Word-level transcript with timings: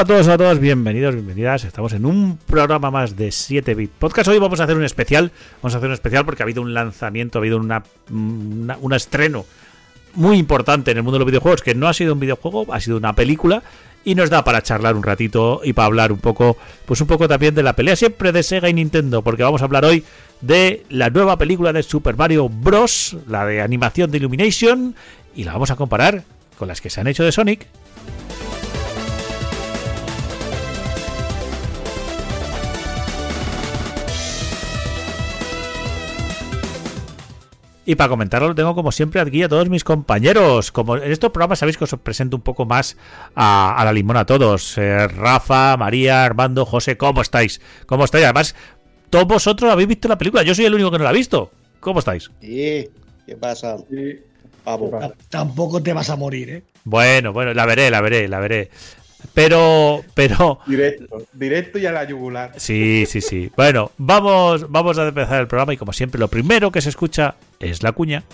Hola 0.00 0.14
a 0.14 0.16
todos, 0.16 0.28
a 0.28 0.38
todas, 0.38 0.58
bienvenidos, 0.60 1.14
bienvenidas. 1.14 1.64
Estamos 1.64 1.92
en 1.92 2.06
un 2.06 2.38
programa 2.46 2.90
más 2.90 3.18
de 3.18 3.28
7-Bit 3.28 3.90
Podcast. 3.98 4.28
Hoy 4.28 4.38
vamos 4.38 4.58
a 4.58 4.64
hacer 4.64 4.74
un 4.74 4.82
especial. 4.82 5.30
Vamos 5.60 5.74
a 5.74 5.76
hacer 5.76 5.88
un 5.88 5.92
especial 5.92 6.24
porque 6.24 6.42
ha 6.42 6.44
habido 6.44 6.62
un 6.62 6.72
lanzamiento, 6.72 7.36
ha 7.36 7.40
habido 7.40 7.58
una- 7.58 7.82
un 8.08 8.92
estreno 8.94 9.44
muy 10.14 10.38
importante 10.38 10.90
en 10.92 10.96
el 10.96 11.02
mundo 11.02 11.18
de 11.18 11.24
los 11.24 11.26
videojuegos, 11.26 11.60
que 11.60 11.74
no 11.74 11.86
ha 11.86 11.92
sido 11.92 12.14
un 12.14 12.20
videojuego, 12.20 12.72
ha 12.72 12.80
sido 12.80 12.96
una 12.96 13.14
película. 13.14 13.62
Y 14.02 14.14
nos 14.14 14.30
da 14.30 14.42
para 14.42 14.62
charlar 14.62 14.96
un 14.96 15.02
ratito 15.02 15.60
y 15.62 15.74
para 15.74 15.84
hablar 15.84 16.12
un 16.12 16.18
poco, 16.18 16.56
pues 16.86 17.02
un 17.02 17.06
poco 17.06 17.28
también 17.28 17.54
de 17.54 17.62
la 17.62 17.76
pelea 17.76 17.94
siempre 17.94 18.32
de 18.32 18.42
Sega 18.42 18.70
y 18.70 18.72
Nintendo, 18.72 19.20
porque 19.20 19.42
vamos 19.42 19.60
a 19.60 19.66
hablar 19.66 19.84
hoy 19.84 20.02
de 20.40 20.82
la 20.88 21.10
nueva 21.10 21.36
película 21.36 21.74
de 21.74 21.82
Super 21.82 22.16
Mario 22.16 22.48
Bros., 22.48 23.18
la 23.28 23.44
de 23.44 23.60
animación 23.60 24.10
de 24.10 24.16
Illumination, 24.16 24.94
y 25.36 25.44
la 25.44 25.52
vamos 25.52 25.70
a 25.70 25.76
comparar 25.76 26.24
con 26.56 26.68
las 26.68 26.80
que 26.80 26.88
se 26.88 27.02
han 27.02 27.06
hecho 27.06 27.22
de 27.22 27.32
Sonic 27.32 27.66
Y 37.90 37.96
para 37.96 38.08
comentarlo 38.08 38.46
lo 38.46 38.54
tengo 38.54 38.72
como 38.76 38.92
siempre 38.92 39.20
aquí 39.20 39.42
a 39.42 39.48
todos 39.48 39.68
mis 39.68 39.82
compañeros. 39.82 40.70
Como 40.70 40.96
en 40.96 41.10
estos 41.10 41.32
programas 41.32 41.58
sabéis 41.58 41.76
que 41.76 41.82
os 41.82 41.96
presento 42.00 42.36
un 42.36 42.42
poco 42.42 42.64
más 42.64 42.96
a, 43.34 43.74
a 43.76 43.84
la 43.84 43.92
limón 43.92 44.16
a 44.16 44.24
todos. 44.24 44.78
Eh, 44.78 45.08
Rafa, 45.08 45.76
María, 45.76 46.24
Armando, 46.24 46.64
José, 46.64 46.96
¿cómo 46.96 47.20
estáis? 47.20 47.60
¿Cómo 47.86 48.04
estáis? 48.04 48.22
Además, 48.26 48.54
todos 49.10 49.26
vosotros 49.26 49.72
habéis 49.72 49.88
visto 49.88 50.06
la 50.06 50.16
película. 50.16 50.44
Yo 50.44 50.54
soy 50.54 50.66
el 50.66 50.74
único 50.74 50.92
que 50.92 50.98
no 50.98 51.02
la 51.02 51.10
ha 51.10 51.12
visto. 51.12 51.50
¿Cómo 51.80 51.98
estáis? 51.98 52.30
¿Y 52.40 52.84
qué 53.26 53.36
pasa? 53.40 53.76
Vamos. 54.64 55.12
Tampoco 55.28 55.82
te 55.82 55.92
vas 55.92 56.10
a 56.10 56.16
morir, 56.16 56.48
¿eh? 56.48 56.62
Bueno, 56.84 57.32
bueno, 57.32 57.52
la 57.54 57.66
veré, 57.66 57.90
la 57.90 58.00
veré, 58.00 58.28
la 58.28 58.38
veré. 58.38 58.70
Pero, 59.32 60.02
pero, 60.14 60.60
Directo, 60.66 61.22
directo 61.32 61.78
y 61.78 61.86
a 61.86 61.92
la 61.92 62.04
yugular. 62.04 62.52
Sí, 62.56 63.04
sí, 63.06 63.20
sí. 63.20 63.50
Bueno, 63.56 63.92
vamos, 63.96 64.70
vamos 64.70 64.98
a 64.98 65.08
empezar 65.08 65.40
el 65.40 65.46
programa 65.46 65.72
y 65.72 65.76
como 65.76 65.92
siempre 65.92 66.18
lo 66.18 66.28
primero 66.28 66.70
que 66.72 66.80
se 66.80 66.88
escucha 66.88 67.36
es 67.60 67.82
la 67.82 67.92
cuña. 67.92 68.24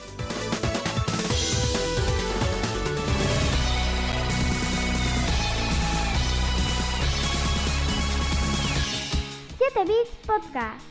Podcast. 10.26 10.84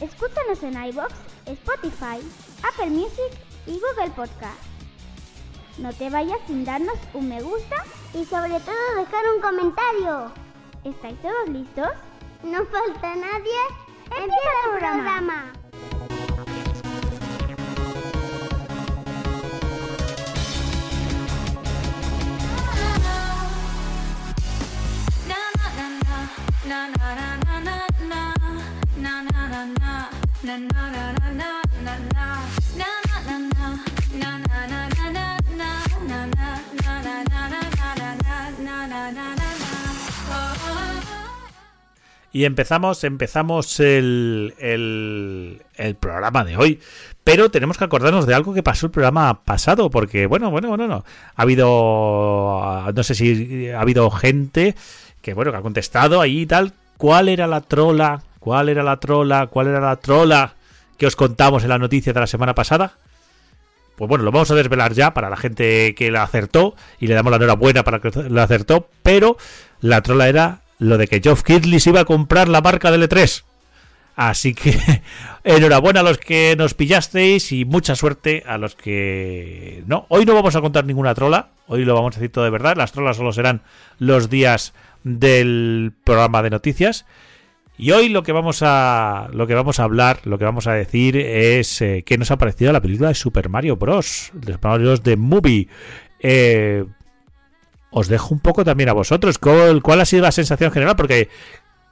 Escúchanos 0.00 0.62
en 0.62 0.84
iBox, 0.88 1.12
Spotify, 1.46 2.18
Apple 2.62 2.90
Music 2.90 3.30
y 3.66 3.72
Google 3.72 4.10
Podcast. 4.16 4.58
No 5.78 5.92
te 5.92 6.08
vayas 6.08 6.38
sin 6.46 6.64
darnos 6.64 6.98
un 7.12 7.28
me 7.28 7.42
gusta 7.42 7.76
y 8.14 8.24
sobre 8.24 8.60
todo 8.60 8.94
dejar 8.96 9.24
un 9.34 9.40
comentario. 9.40 10.32
¿Estáis 10.84 11.20
todos 11.20 11.48
listos? 11.48 11.88
No 12.42 12.64
falta 12.66 13.14
nadie. 13.14 13.60
Empieza 14.10 14.72
el 14.72 14.78
programa. 14.78 15.52
Y 42.36 42.44
empezamos, 42.44 43.02
empezamos 43.02 43.80
el, 43.80 44.52
el, 44.58 45.62
el 45.74 45.94
programa 45.94 46.44
de 46.44 46.58
hoy. 46.58 46.80
Pero 47.24 47.50
tenemos 47.50 47.78
que 47.78 47.84
acordarnos 47.84 48.26
de 48.26 48.34
algo 48.34 48.52
que 48.52 48.62
pasó 48.62 48.84
el 48.84 48.92
programa 48.92 49.42
pasado, 49.42 49.88
porque 49.88 50.26
bueno, 50.26 50.50
bueno, 50.50 50.68
bueno, 50.68 50.86
no. 50.86 51.02
Ha 51.34 51.42
habido, 51.42 52.92
no 52.94 53.02
sé 53.02 53.14
si 53.14 53.70
ha 53.70 53.80
habido 53.80 54.10
gente 54.10 54.74
que 55.22 55.32
bueno, 55.32 55.50
que 55.50 55.56
ha 55.56 55.62
contestado 55.62 56.20
ahí 56.20 56.42
y 56.42 56.46
tal. 56.46 56.74
¿Cuál 56.98 57.30
era 57.30 57.46
la 57.46 57.62
trola? 57.62 58.20
¿Cuál 58.38 58.68
era 58.68 58.82
la 58.82 58.98
trola? 58.98 59.46
¿Cuál 59.46 59.68
era 59.68 59.80
la 59.80 59.96
trola 59.96 60.56
que 60.98 61.06
os 61.06 61.16
contamos 61.16 61.62
en 61.62 61.70
la 61.70 61.78
noticia 61.78 62.12
de 62.12 62.20
la 62.20 62.26
semana 62.26 62.54
pasada? 62.54 62.98
Pues 63.96 64.10
bueno, 64.10 64.24
lo 64.24 64.30
vamos 64.30 64.50
a 64.50 64.54
desvelar 64.56 64.92
ya 64.92 65.14
para 65.14 65.30
la 65.30 65.38
gente 65.38 65.94
que 65.94 66.10
la 66.10 66.24
acertó 66.24 66.74
y 67.00 67.06
le 67.06 67.14
damos 67.14 67.30
la 67.30 67.38
enhorabuena 67.38 67.82
para 67.82 68.00
que 68.00 68.10
la 68.28 68.42
acertó, 68.42 68.90
pero 69.02 69.38
la 69.80 70.02
trola 70.02 70.28
era 70.28 70.65
lo 70.78 70.98
de 70.98 71.08
que 71.08 71.20
Geoff 71.20 71.42
Keighley 71.42 71.80
se 71.80 71.90
iba 71.90 72.00
a 72.00 72.04
comprar 72.04 72.48
la 72.48 72.60
marca 72.60 72.90
del 72.90 73.08
E3. 73.08 73.44
Así 74.16 74.54
que 74.54 75.02
enhorabuena 75.44 76.00
a 76.00 76.02
los 76.02 76.18
que 76.18 76.54
nos 76.56 76.74
pillasteis 76.74 77.52
y 77.52 77.64
mucha 77.66 77.94
suerte 77.94 78.42
a 78.46 78.56
los 78.56 78.74
que 78.74 79.82
no. 79.86 80.06
Hoy 80.08 80.24
no 80.24 80.34
vamos 80.34 80.56
a 80.56 80.62
contar 80.62 80.86
ninguna 80.86 81.14
trola, 81.14 81.50
hoy 81.66 81.84
lo 81.84 81.94
vamos 81.94 82.16
a 82.16 82.20
decir 82.20 82.32
todo 82.32 82.44
de 82.44 82.50
verdad. 82.50 82.76
Las 82.76 82.92
trolas 82.92 83.16
solo 83.16 83.32
serán 83.32 83.62
los 83.98 84.30
días 84.30 84.72
del 85.04 85.92
programa 86.02 86.42
de 86.42 86.50
noticias. 86.50 87.04
Y 87.78 87.90
hoy 87.90 88.08
lo 88.08 88.22
que 88.22 88.32
vamos 88.32 88.62
a 88.62 89.28
lo 89.34 89.46
que 89.46 89.54
vamos 89.54 89.80
a 89.80 89.84
hablar, 89.84 90.20
lo 90.24 90.38
que 90.38 90.46
vamos 90.46 90.66
a 90.66 90.72
decir 90.72 91.18
es 91.18 91.82
eh, 91.82 92.04
qué 92.06 92.16
nos 92.16 92.30
ha 92.30 92.38
parecido 92.38 92.72
la 92.72 92.80
película 92.80 93.08
de 93.08 93.14
Super 93.14 93.50
Mario 93.50 93.76
Bros. 93.76 94.30
De 94.32 94.54
Super 94.54 94.70
Mario 94.70 94.86
Bros. 94.86 95.02
de 95.02 95.16
Movie. 95.18 95.68
Eh, 96.20 96.86
os 97.98 98.08
dejo 98.08 98.34
un 98.34 98.40
poco 98.40 98.62
también 98.62 98.90
a 98.90 98.92
vosotros. 98.92 99.38
¿Cuál, 99.38 99.80
cuál 99.80 100.02
ha 100.02 100.04
sido 100.04 100.20
la 100.20 100.30
sensación 100.30 100.70
general? 100.70 100.96
Porque 100.96 101.30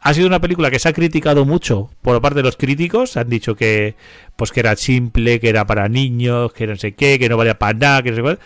ha 0.03 0.13
sido 0.13 0.27
una 0.27 0.39
película 0.39 0.71
que 0.71 0.79
se 0.79 0.87
ha 0.87 0.93
criticado 0.93 1.47
mucho 1.47 1.89
por 2.03 2.21
parte 2.21 2.41
de 2.41 2.43
los 2.43 2.59
críticos. 2.59 3.17
Han 3.17 3.31
dicho 3.31 3.57
que 3.57 3.97
pues 4.37 4.53
que 4.53 4.61
era 4.61 4.77
simple, 4.77 5.41
que 5.41 5.49
era 5.49 5.67
para 5.67 5.89
niños, 5.89 6.53
que 6.53 6.67
no 6.67 6.77
sé 6.77 6.93
qué, 6.93 7.19
que 7.19 7.31
no 7.31 7.39
valía 7.39 7.59
para 7.59 7.79
nada, 7.79 8.03
que 8.03 8.11
no 8.11 8.17
sé 8.17 8.23
cuál. 8.23 8.39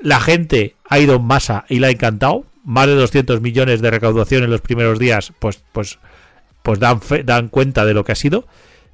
La 0.00 0.18
gente 0.18 0.76
ha 0.88 0.98
ido 0.98 1.16
en 1.16 1.24
masa 1.24 1.66
y 1.68 1.78
la 1.78 1.88
ha 1.88 1.90
encantado. 1.90 2.46
Más 2.64 2.86
de 2.86 2.94
200 2.94 3.42
millones 3.42 3.82
de 3.82 3.90
recaudación 3.90 4.42
en 4.42 4.50
los 4.50 4.62
primeros 4.62 4.98
días, 4.98 5.34
pues, 5.38 5.62
pues, 5.72 5.98
pues 6.62 6.78
dan, 6.78 7.00
dan 7.26 7.48
cuenta 7.48 7.84
de 7.84 7.92
lo 7.92 8.04
que 8.04 8.12
ha 8.12 8.14
sido. 8.14 8.46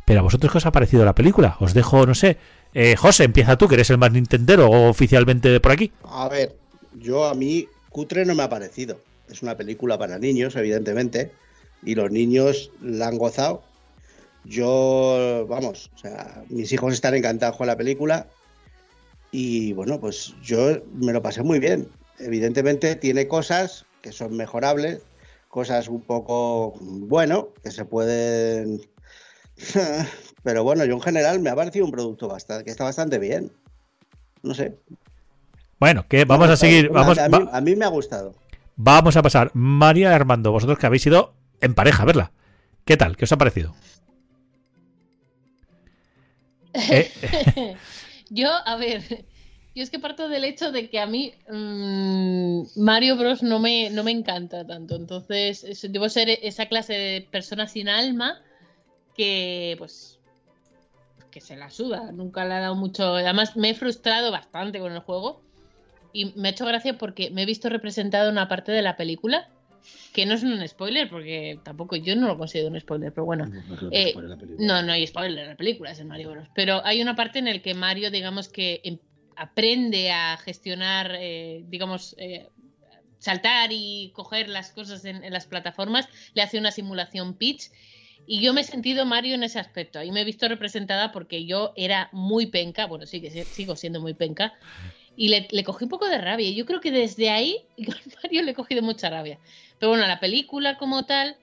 Pero 0.04 0.18
a 0.18 0.22
vosotros, 0.24 0.50
¿qué 0.50 0.58
os 0.58 0.66
ha 0.66 0.72
parecido 0.72 1.04
la 1.04 1.14
película? 1.14 1.56
Os 1.60 1.74
dejo, 1.74 2.06
no 2.06 2.16
sé. 2.16 2.38
Eh, 2.74 2.96
José, 2.96 3.22
empieza 3.22 3.56
tú, 3.56 3.68
que 3.68 3.76
eres 3.76 3.90
el 3.90 3.98
más 3.98 4.10
nintendero 4.10 4.68
oficialmente 4.68 5.60
por 5.60 5.70
aquí. 5.70 5.92
A 6.02 6.28
ver, 6.28 6.56
yo 6.98 7.28
a 7.28 7.34
mí 7.34 7.68
cutre 7.90 8.24
no 8.24 8.34
me 8.34 8.42
ha 8.42 8.48
parecido. 8.48 8.98
Es 9.28 9.42
una 9.42 9.56
película 9.56 9.98
para 9.98 10.18
niños, 10.18 10.56
evidentemente, 10.56 11.30
y 11.82 11.94
los 11.94 12.10
niños 12.10 12.70
la 12.80 13.08
han 13.08 13.18
gozado. 13.18 13.62
Yo, 14.44 15.46
vamos, 15.48 15.90
o 15.94 15.98
sea, 15.98 16.42
mis 16.48 16.72
hijos 16.72 16.94
están 16.94 17.14
encantados 17.14 17.56
con 17.56 17.66
la 17.66 17.76
película 17.76 18.26
y 19.30 19.74
bueno, 19.74 20.00
pues 20.00 20.34
yo 20.42 20.82
me 20.94 21.12
lo 21.12 21.22
pasé 21.22 21.42
muy 21.42 21.58
bien. 21.58 21.88
Evidentemente 22.18 22.96
tiene 22.96 23.28
cosas 23.28 23.84
que 24.02 24.12
son 24.12 24.36
mejorables, 24.36 25.00
cosas 25.48 25.88
un 25.88 26.00
poco, 26.00 26.74
bueno, 26.80 27.48
que 27.62 27.70
se 27.70 27.84
pueden... 27.84 28.80
Pero 30.42 30.64
bueno, 30.64 30.86
yo 30.86 30.94
en 30.94 31.02
general 31.02 31.40
me 31.40 31.50
ha 31.50 31.54
parecido 31.54 31.84
un 31.84 31.90
producto 31.90 32.26
bastante, 32.26 32.64
que 32.64 32.70
está 32.70 32.84
bastante 32.84 33.18
bien. 33.18 33.52
No 34.42 34.54
sé. 34.54 34.78
Bueno, 35.80 36.06
que 36.06 36.24
vamos 36.26 36.48
a 36.50 36.56
seguir. 36.56 36.90
Vamos, 36.90 37.18
a, 37.18 37.28
mí, 37.28 37.38
va- 37.44 37.56
a 37.56 37.60
mí 37.60 37.74
me 37.74 37.84
ha 37.84 37.88
gustado. 37.88 38.34
vamos 38.76 39.16
a 39.16 39.22
pasar. 39.22 39.50
María 39.54 40.10
y 40.10 40.12
Armando, 40.12 40.52
vosotros 40.52 40.78
que 40.78 40.86
habéis 40.86 41.06
ido 41.06 41.32
en 41.60 41.74
pareja 41.74 42.02
a 42.02 42.06
verla. 42.06 42.32
¿Qué 42.84 42.96
tal? 42.96 43.16
¿Qué 43.16 43.24
os 43.24 43.32
ha 43.32 43.38
parecido? 43.38 43.74
Eh, 46.72 47.76
Yo, 48.32 48.48
a 48.64 48.76
ver, 48.76 49.02
yo 49.74 49.82
es 49.82 49.90
que 49.90 49.98
parto 49.98 50.28
del 50.28 50.44
hecho 50.44 50.70
de 50.70 50.88
que 50.88 51.00
a 51.00 51.06
mí 51.06 51.34
mm, 51.50 52.62
Mario 52.76 53.16
Bros 53.16 53.42
no 53.42 53.58
me, 53.58 53.90
no 53.90 54.04
me 54.04 54.12
encanta 54.12 54.64
tanto. 54.64 54.94
Entonces, 54.94 55.64
es- 55.64 55.90
debo 55.90 56.08
ser 56.08 56.28
esa 56.28 56.66
clase 56.66 56.92
de 56.92 57.22
persona 57.28 57.66
sin 57.66 57.88
alma 57.88 58.40
que, 59.16 59.74
pues, 59.78 60.20
que 61.32 61.40
se 61.40 61.56
la 61.56 61.70
suda, 61.70 62.12
nunca 62.12 62.44
le 62.44 62.54
ha 62.54 62.60
dado 62.60 62.76
mucho. 62.76 63.14
Además, 63.16 63.56
me 63.56 63.70
he 63.70 63.74
frustrado 63.74 64.30
bastante 64.30 64.78
con 64.78 64.92
el 64.92 65.00
juego 65.00 65.42
y 66.12 66.26
me 66.36 66.48
ha 66.48 66.50
hecho 66.52 66.66
gracia 66.66 66.98
porque 66.98 67.30
me 67.30 67.42
he 67.42 67.46
visto 67.46 67.68
representado 67.68 68.30
una 68.30 68.48
parte 68.48 68.72
de 68.72 68.82
la 68.82 68.96
película 68.96 69.48
que 70.12 70.26
no 70.26 70.34
es 70.34 70.42
un 70.42 70.66
spoiler, 70.66 71.08
porque 71.08 71.58
tampoco 71.62 71.96
yo 71.96 72.16
no 72.16 72.26
lo 72.26 72.36
considero 72.36 72.68
un 72.68 72.80
spoiler, 72.80 73.12
pero 73.12 73.24
bueno. 73.24 73.50
Eh, 73.92 74.12
no, 74.58 74.82
no 74.82 74.92
hay 74.92 75.06
spoiler 75.06 75.38
en 75.44 75.50
la 75.50 75.56
película, 75.56 75.90
es 75.92 76.00
en 76.00 76.08
Mario 76.08 76.30
Bros. 76.30 76.48
Pero 76.54 76.84
hay 76.84 77.00
una 77.00 77.14
parte 77.14 77.38
en 77.38 77.44
la 77.46 77.58
que 77.60 77.74
Mario, 77.74 78.10
digamos 78.10 78.48
que 78.48 78.80
em- 78.84 78.98
aprende 79.36 80.10
a 80.10 80.36
gestionar, 80.38 81.16
eh, 81.18 81.62
digamos, 81.68 82.14
eh, 82.18 82.48
saltar 83.18 83.70
y 83.72 84.12
coger 84.14 84.48
las 84.48 84.70
cosas 84.72 85.04
en, 85.04 85.22
en 85.22 85.32
las 85.32 85.46
plataformas, 85.46 86.08
le 86.34 86.42
hace 86.42 86.58
una 86.58 86.72
simulación 86.72 87.34
pitch. 87.34 87.70
Y 88.26 88.40
yo 88.40 88.52
me 88.52 88.60
he 88.60 88.64
sentido 88.64 89.06
Mario 89.06 89.34
en 89.34 89.42
ese 89.42 89.58
aspecto. 89.58 89.98
Ahí 89.98 90.10
me 90.12 90.22
he 90.22 90.24
visto 90.24 90.48
representada 90.48 91.10
porque 91.12 91.46
yo 91.46 91.72
era 91.76 92.08
muy 92.12 92.46
penca, 92.46 92.86
bueno, 92.86 93.06
sí 93.06 93.20
que 93.20 93.44
sigo 93.44 93.76
siendo 93.76 94.00
muy 94.00 94.14
penca, 94.14 94.52
y 95.22 95.28
le, 95.28 95.46
le 95.50 95.64
cogí 95.64 95.84
un 95.84 95.90
poco 95.90 96.08
de 96.08 96.16
rabia. 96.16 96.48
Y 96.48 96.54
yo 96.54 96.64
creo 96.64 96.80
que 96.80 96.90
desde 96.90 97.28
ahí, 97.28 97.58
yo 97.76 97.92
a 97.92 97.96
Mario 98.22 98.42
le 98.42 98.52
he 98.52 98.54
cogido 98.54 98.80
mucha 98.80 99.10
rabia. 99.10 99.38
Pero 99.78 99.90
bueno, 99.90 100.06
la 100.06 100.18
película 100.18 100.78
como 100.78 101.04
tal, 101.04 101.36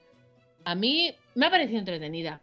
a 0.64 0.74
mí 0.74 1.14
me 1.36 1.46
ha 1.46 1.50
parecido 1.50 1.78
entretenida. 1.78 2.40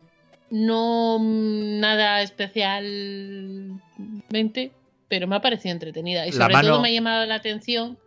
No 0.50 1.18
nada 1.20 2.22
especialmente, 2.22 4.72
pero 5.10 5.28
me 5.28 5.36
ha 5.36 5.42
parecido 5.42 5.74
entretenida. 5.74 6.26
Y 6.26 6.32
sobre 6.32 6.54
mano- 6.54 6.70
todo 6.70 6.82
me 6.82 6.88
ha 6.90 6.94
llamado 6.94 7.26
la 7.26 7.36
atención 7.36 7.98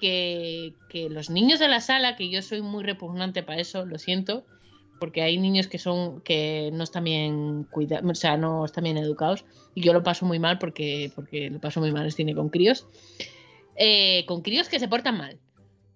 que, 0.00 0.74
que 0.90 1.08
los 1.08 1.30
niños 1.30 1.58
de 1.60 1.68
la 1.68 1.80
sala, 1.80 2.14
que 2.16 2.28
yo 2.28 2.42
soy 2.42 2.60
muy 2.60 2.84
repugnante 2.84 3.42
para 3.42 3.60
eso, 3.60 3.86
lo 3.86 3.98
siento, 3.98 4.44
porque 5.04 5.20
hay 5.20 5.36
niños 5.36 5.66
que 5.66 5.76
son 5.78 6.22
que 6.22 6.70
no 6.72 6.82
están 6.82 7.04
bien 7.04 7.64
cuidados, 7.70 8.10
o 8.10 8.14
sea, 8.14 8.38
no 8.38 8.64
están 8.64 8.84
bien 8.84 8.96
educados, 8.96 9.44
y 9.74 9.82
yo 9.82 9.92
lo 9.92 10.02
paso 10.02 10.24
muy 10.24 10.38
mal 10.38 10.58
porque, 10.58 11.12
porque 11.14 11.50
lo 11.50 11.60
paso 11.60 11.78
muy 11.80 11.92
mal 11.92 12.04
en 12.06 12.10
cine 12.10 12.34
con 12.34 12.48
críos. 12.48 12.86
Eh, 13.76 14.24
con 14.26 14.40
críos 14.40 14.70
que 14.70 14.78
se 14.80 14.88
portan 14.88 15.18
mal, 15.18 15.38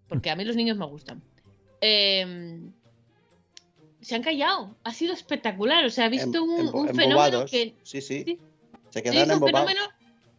porque 0.09 0.29
a 0.29 0.37
mí 0.37 0.45
los 0.45 0.57
niños 0.57 0.77
me 0.77 0.85
gustan. 0.85 1.23
Eh, 1.81 2.61
se 4.03 4.15
han 4.15 4.23
callado, 4.23 4.77
ha 4.85 4.93
sido 4.93 5.15
espectacular, 5.15 5.87
o 5.87 5.91
sea, 5.91 6.05
he 6.05 6.11
visto 6.11 6.37
Em- 6.37 6.45
un, 6.51 6.67
embo- 6.67 6.75
un 6.75 6.89
fenómeno 6.95 7.47
que 7.47 7.75
Sí, 7.83 8.03
sí. 8.03 8.25
Sí. 8.27 8.39
Se 8.91 8.99
es 9.01 9.31
un 9.31 9.41
fenómeno 9.43 9.81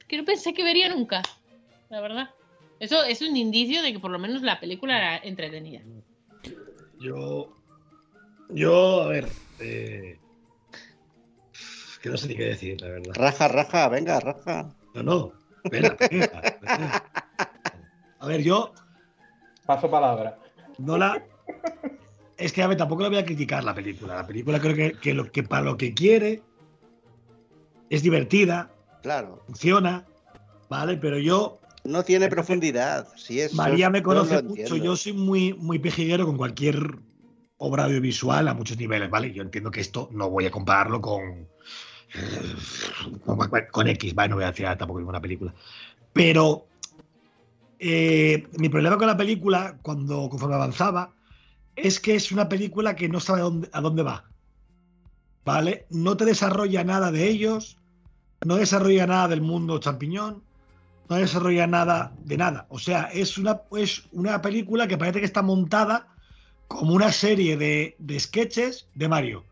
que 0.08 0.18
no 0.18 0.26
pensé 0.26 0.54
que 0.54 0.64
vería 0.64 0.90
nunca, 0.90 1.24
la 1.90 2.02
verdad. 2.02 2.30
Eso 2.80 3.04
es 3.04 3.22
un 3.24 3.36
indicio 3.36 3.82
de 3.82 3.94
que 3.94 4.00
por 4.00 4.12
lo 4.12 4.20
menos 4.20 4.44
la 4.44 4.60
película 4.60 4.96
era 4.98 5.18
entretenida. 5.18 5.82
Yo. 7.00 7.52
Yo, 8.50 9.04
a 9.04 9.08
ver. 9.08 9.28
eh, 9.60 10.18
que 12.02 12.10
no 12.10 12.18
sé 12.18 12.28
ni 12.30 12.36
qué 12.36 12.46
decir, 12.46 12.80
la 12.82 12.88
verdad. 12.88 13.14
Raja, 13.14 13.48
raja, 13.48 13.90
venga, 13.90 14.20
raja. 14.20 14.74
No, 14.96 15.04
no. 15.04 15.32
Espera. 15.64 15.98
A 18.20 18.26
ver, 18.28 18.42
yo 18.42 18.74
Paso 19.66 19.90
palabra. 19.90 20.40
no 20.78 20.98
la. 20.98 21.22
Es 22.38 22.54
que 22.54 22.64
a 22.64 22.68
ver, 22.68 22.78
tampoco 22.78 23.04
la 23.04 23.10
voy 23.10 23.18
a 23.18 23.26
criticar 23.26 23.64
la 23.64 23.76
película. 23.76 24.16
La 24.16 24.26
película 24.26 24.60
creo 24.60 24.76
que, 24.76 24.94
que 24.94 25.14
lo 25.14 25.30
que 25.32 25.44
para 25.44 25.64
lo 25.64 25.78
que 25.78 25.94
quiere 25.94 26.42
es 27.90 28.02
divertida, 28.02 28.72
Claro. 29.02 29.44
funciona, 29.48 30.06
¿vale? 30.70 30.96
Pero 30.98 31.20
yo 31.20 31.60
No 31.84 32.04
tiene 32.04 32.30
profundidad. 32.30 33.08
Si 33.18 33.42
es, 33.42 33.54
María 33.54 33.90
me 33.90 34.02
conoce 34.02 34.36
mucho, 34.42 34.50
entiendo. 34.62 34.78
yo 34.78 34.96
soy 34.96 35.14
muy, 35.14 35.54
muy 35.54 35.80
pejiguero 35.80 36.26
con 36.26 36.38
cualquier 36.38 36.96
obra 37.60 37.86
audiovisual 37.86 38.48
a 38.48 38.54
muchos 38.54 38.78
niveles, 38.78 39.10
¿vale? 39.10 39.32
Yo 39.32 39.44
entiendo 39.44 39.70
que 39.72 39.82
esto 39.82 40.10
no 40.12 40.30
voy 40.30 40.46
a 40.46 40.52
compararlo 40.52 41.02
con, 41.02 41.48
con, 43.72 43.88
X, 43.88 44.16
¿vale? 44.16 44.30
No 44.30 44.36
voy 44.36 44.46
a 44.46 44.52
decir 44.52 44.66
tampoco 44.78 45.00
ninguna 45.00 45.22
película. 45.22 45.54
Pero 46.14 46.66
eh, 47.78 48.48
mi 48.58 48.70
problema 48.70 48.98
con 48.98 49.08
la 49.08 49.18
película, 49.18 49.78
cuando 49.82 50.30
conforme 50.30 50.56
avanzaba, 50.56 51.14
es 51.76 52.00
que 52.00 52.16
es 52.16 52.32
una 52.32 52.50
película 52.50 52.96
que 52.96 53.10
no 53.10 53.20
sabe 53.20 53.42
a 53.42 53.44
dónde, 53.44 53.70
a 53.74 53.82
dónde 53.82 54.04
va. 54.04 54.26
¿Vale? 55.44 55.86
No 55.90 56.16
te 56.16 56.26
desarrolla 56.26 56.84
nada 56.84 57.12
de 57.12 57.28
ellos, 57.28 57.78
no 58.46 58.56
desarrolla 58.56 59.06
nada 59.06 59.28
del 59.28 59.42
mundo 59.42 59.80
champiñón, 59.80 60.44
no 61.10 61.16
desarrolla 61.18 61.68
nada 61.68 62.14
de 62.24 62.38
nada. 62.38 62.68
O 62.70 62.80
sea, 62.80 63.10
es 63.12 63.38
una, 63.38 63.62
es 63.78 64.04
una 64.14 64.42
película 64.42 64.88
que 64.88 64.98
parece 64.98 65.20
que 65.20 65.26
está 65.26 65.42
montada 65.42 66.08
como 66.70 66.94
una 66.94 67.12
serie 67.12 67.58
de, 67.58 67.96
de 68.00 68.20
sketches 68.20 68.88
de 68.96 69.10
Mario. 69.10 69.44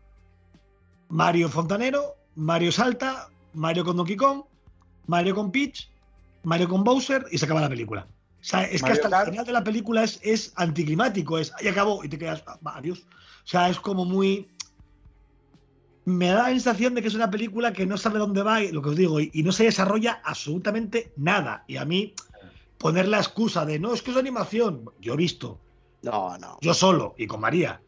Mario 1.10 1.48
Fontanero, 1.48 2.14
Mario 2.36 2.72
Salta, 2.72 3.28
Mario 3.52 3.84
con 3.84 3.96
Donkey 3.96 4.16
Kong, 4.16 4.42
Mario 5.06 5.34
con 5.34 5.50
Peach, 5.50 5.90
Mario 6.44 6.68
con 6.68 6.84
Bowser 6.84 7.26
y 7.30 7.36
se 7.36 7.44
acaba 7.44 7.60
la 7.60 7.68
película. 7.68 8.06
O 8.40 8.44
sea, 8.44 8.62
es 8.64 8.82
que 8.82 8.92
hasta 8.92 9.10
Kart. 9.10 9.26
el 9.26 9.32
final 9.32 9.46
de 9.46 9.52
la 9.52 9.64
película 9.64 10.04
es, 10.04 10.20
es 10.22 10.52
anticlimático, 10.54 11.38
es 11.38 11.52
ahí 11.58 11.66
acabó 11.66 12.04
y 12.04 12.08
te 12.08 12.18
quedas, 12.18 12.44
"Ah, 12.46 12.58
adiós. 12.76 13.00
O 13.00 13.46
sea, 13.46 13.68
es 13.68 13.80
como 13.80 14.04
muy. 14.04 14.48
Me 16.04 16.28
da 16.28 16.44
la 16.44 16.48
sensación 16.50 16.94
de 16.94 17.02
que 17.02 17.08
es 17.08 17.14
una 17.14 17.30
película 17.30 17.72
que 17.72 17.84
no 17.84 17.98
sabe 17.98 18.18
dónde 18.20 18.42
va, 18.42 18.62
y 18.62 18.70
lo 18.70 18.80
que 18.80 18.90
os 18.90 18.96
digo, 18.96 19.20
y, 19.20 19.30
y 19.34 19.42
no 19.42 19.50
se 19.52 19.64
desarrolla 19.64 20.22
absolutamente 20.24 21.12
nada. 21.16 21.64
Y 21.66 21.76
a 21.78 21.84
mí, 21.84 22.14
poner 22.78 23.08
la 23.08 23.18
excusa 23.18 23.66
de 23.66 23.78
no, 23.80 23.92
es 23.92 24.02
que 24.02 24.12
es 24.12 24.16
animación. 24.16 24.88
Yo 25.00 25.14
he 25.14 25.16
visto, 25.16 25.58
No, 26.02 26.36
no. 26.38 26.58
yo 26.60 26.74
solo 26.74 27.14
y 27.18 27.26
con 27.26 27.40
María, 27.40 27.80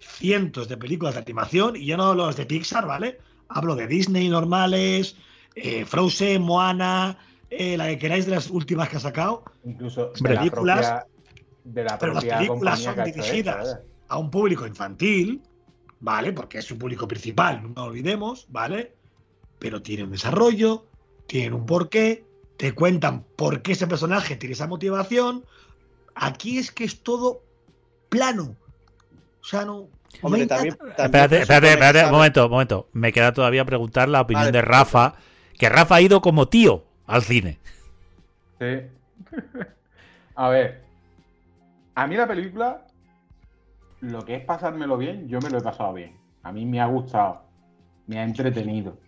cientos 0.00 0.68
de 0.68 0.76
películas 0.76 1.14
de 1.14 1.20
animación, 1.20 1.76
y 1.76 1.86
ya 1.86 1.96
no 1.96 2.04
hablo 2.04 2.32
de 2.32 2.46
Pixar, 2.46 2.86
¿vale? 2.86 3.18
Hablo 3.48 3.76
de 3.76 3.86
Disney 3.86 4.28
normales, 4.28 5.16
eh, 5.54 5.84
Frozen, 5.84 6.42
Moana, 6.42 7.18
eh, 7.50 7.76
la 7.76 7.86
que 7.88 7.98
queráis 7.98 8.24
de 8.26 8.32
las 8.32 8.50
últimas 8.50 8.88
que 8.88 8.96
ha 8.96 9.00
sacado, 9.00 9.44
Incluso 9.64 10.06
de 10.06 10.12
Hombre, 10.18 10.34
la 10.34 10.40
películas- 10.40 10.86
propia, 10.88 11.06
de 11.64 11.84
la 11.84 11.98
pero 11.98 12.14
las 12.14 12.24
películas 12.24 12.80
son 12.80 12.94
hecho 12.94 13.04
dirigidas 13.04 13.78
¿eh? 13.80 13.86
a 14.08 14.18
un 14.18 14.30
público 14.30 14.66
infantil, 14.66 15.40
¿vale? 16.00 16.32
Porque 16.32 16.58
es 16.58 16.64
su 16.64 16.76
público 16.76 17.06
principal, 17.06 17.62
no 17.62 17.68
lo 17.76 17.84
olvidemos, 17.84 18.46
¿vale? 18.48 18.96
Pero 19.60 19.80
tiene 19.82 20.02
un 20.02 20.10
desarrollo, 20.10 20.86
tienen 21.28 21.54
un 21.54 21.64
porqué, 21.66 22.24
te 22.56 22.72
cuentan 22.74 23.24
por 23.36 23.62
qué 23.62 23.72
ese 23.72 23.86
personaje 23.86 24.34
tiene 24.36 24.54
esa 24.54 24.66
motivación. 24.66 25.44
Aquí 26.14 26.58
es 26.58 26.72
que 26.72 26.84
es 26.84 27.02
todo 27.02 27.42
plano. 28.12 28.54
O 29.40 29.44
sea, 29.44 29.64
no. 29.64 29.88
Hombre, 30.20 30.46
también, 30.46 30.76
Espérate, 30.86 31.40
espérate, 31.40 31.72
espérate, 31.72 32.04
un 32.04 32.12
momento, 32.12 32.44
un 32.44 32.50
momento. 32.50 32.88
Me 32.92 33.12
queda 33.12 33.32
todavía 33.32 33.64
preguntar 33.64 34.08
la 34.08 34.20
opinión 34.20 34.44
Vale, 34.44 34.52
de 34.52 34.62
Rafa, 34.62 35.14
que 35.58 35.70
Rafa 35.70 35.96
ha 35.96 36.00
ido 36.02 36.20
como 36.20 36.46
tío 36.46 36.84
al 37.06 37.22
cine. 37.22 37.58
Sí. 38.60 38.82
A 40.34 40.48
ver. 40.50 40.82
A 41.94 42.06
mí 42.06 42.16
la 42.16 42.26
película, 42.26 42.86
lo 44.00 44.24
que 44.24 44.36
es 44.36 44.44
pasármelo 44.44 44.98
bien, 44.98 45.28
yo 45.28 45.40
me 45.40 45.48
lo 45.48 45.58
he 45.58 45.62
pasado 45.62 45.94
bien. 45.94 46.16
A 46.42 46.52
mí 46.52 46.66
me 46.66 46.80
ha 46.80 46.86
gustado. 46.86 47.42
Me 48.06 48.18
ha 48.18 48.24
entretenido. 48.24 48.98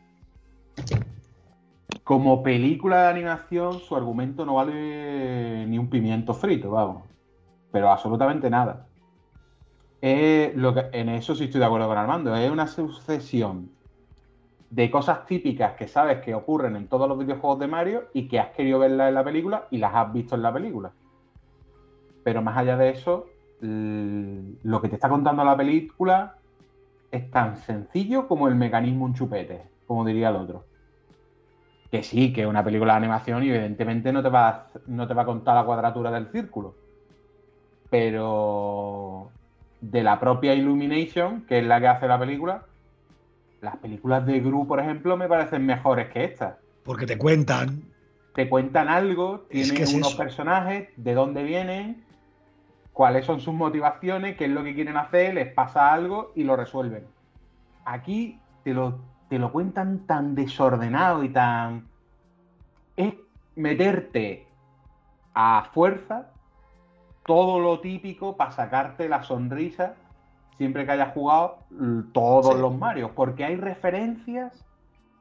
Como 2.02 2.42
película 2.42 3.02
de 3.02 3.08
animación, 3.08 3.80
su 3.80 3.94
argumento 3.94 4.46
no 4.46 4.54
vale 4.54 5.66
ni 5.66 5.78
un 5.78 5.88
pimiento 5.88 6.32
frito, 6.34 6.70
vamos. 6.70 7.04
Pero 7.70 7.90
absolutamente 7.90 8.48
nada. 8.48 8.86
Que, 10.04 10.52
en 10.92 11.08
eso 11.08 11.34
sí 11.34 11.44
estoy 11.44 11.60
de 11.60 11.64
acuerdo 11.64 11.88
con 11.88 11.96
Armando. 11.96 12.36
Es 12.36 12.50
una 12.50 12.66
sucesión 12.66 13.70
de 14.68 14.90
cosas 14.90 15.24
típicas 15.24 15.76
que 15.76 15.88
sabes 15.88 16.20
que 16.20 16.34
ocurren 16.34 16.76
en 16.76 16.88
todos 16.88 17.08
los 17.08 17.18
videojuegos 17.18 17.58
de 17.60 17.68
Mario 17.68 18.08
y 18.12 18.28
que 18.28 18.38
has 18.38 18.50
querido 18.50 18.80
verlas 18.80 19.08
en 19.08 19.14
la 19.14 19.24
película 19.24 19.66
y 19.70 19.78
las 19.78 19.94
has 19.94 20.12
visto 20.12 20.34
en 20.34 20.42
la 20.42 20.52
película. 20.52 20.92
Pero 22.22 22.42
más 22.42 22.54
allá 22.58 22.76
de 22.76 22.90
eso, 22.90 23.28
lo 23.62 24.82
que 24.82 24.90
te 24.90 24.96
está 24.96 25.08
contando 25.08 25.42
la 25.42 25.56
película 25.56 26.36
es 27.10 27.30
tan 27.30 27.56
sencillo 27.56 28.28
como 28.28 28.46
el 28.46 28.56
mecanismo 28.56 29.06
un 29.06 29.14
chupete, 29.14 29.62
como 29.86 30.04
diría 30.04 30.28
el 30.28 30.36
otro. 30.36 30.66
Que 31.90 32.02
sí, 32.02 32.30
que 32.30 32.42
es 32.42 32.46
una 32.46 32.62
película 32.62 32.92
de 32.92 32.98
animación 32.98 33.42
y 33.42 33.48
evidentemente 33.48 34.12
no 34.12 34.22
te 34.22 34.28
va 34.28 34.68
a 34.86 35.24
contar 35.24 35.54
la 35.54 35.64
cuadratura 35.64 36.10
del 36.10 36.26
círculo. 36.26 36.74
Pero 37.88 39.30
de 39.90 40.02
la 40.02 40.18
propia 40.18 40.54
Illumination, 40.54 41.42
que 41.42 41.58
es 41.58 41.66
la 41.66 41.80
que 41.80 41.88
hace 41.88 42.08
la 42.08 42.18
película, 42.18 42.62
las 43.60 43.76
películas 43.76 44.24
de 44.26 44.40
Gru, 44.40 44.66
por 44.66 44.80
ejemplo, 44.80 45.16
me 45.16 45.28
parecen 45.28 45.66
mejores 45.66 46.08
que 46.08 46.24
estas. 46.24 46.56
Porque 46.84 47.06
te 47.06 47.18
cuentan. 47.18 47.82
Te 48.34 48.48
cuentan 48.48 48.88
algo, 48.88 49.46
Es 49.50 49.68
tienen 49.68 49.76
que 49.76 49.82
es 49.84 49.94
unos 49.94 50.08
eso. 50.08 50.18
personajes, 50.18 50.88
de 50.96 51.14
dónde 51.14 51.42
vienen, 51.44 52.04
cuáles 52.92 53.26
son 53.26 53.40
sus 53.40 53.54
motivaciones, 53.54 54.36
qué 54.36 54.46
es 54.46 54.50
lo 54.50 54.64
que 54.64 54.74
quieren 54.74 54.96
hacer, 54.96 55.34
les 55.34 55.52
pasa 55.52 55.92
algo 55.92 56.32
y 56.34 56.44
lo 56.44 56.56
resuelven. 56.56 57.06
Aquí 57.84 58.40
te 58.64 58.72
lo, 58.74 59.00
te 59.28 59.38
lo 59.38 59.52
cuentan 59.52 60.06
tan 60.06 60.34
desordenado 60.34 61.22
y 61.22 61.28
tan... 61.28 61.86
Es 62.96 63.14
meterte 63.54 64.46
a 65.34 65.68
fuerza 65.72 66.30
todo 67.26 67.58
lo 67.60 67.80
típico 67.80 68.36
para 68.36 68.50
sacarte 68.52 69.08
la 69.08 69.22
sonrisa 69.22 69.94
siempre 70.56 70.84
que 70.86 70.92
hayas 70.92 71.12
jugado 71.12 71.58
todos 72.12 72.54
Sí. 72.54 72.60
los 72.60 72.76
Marios, 72.76 73.10
porque 73.14 73.44
hay 73.44 73.56
referencias 73.56 74.64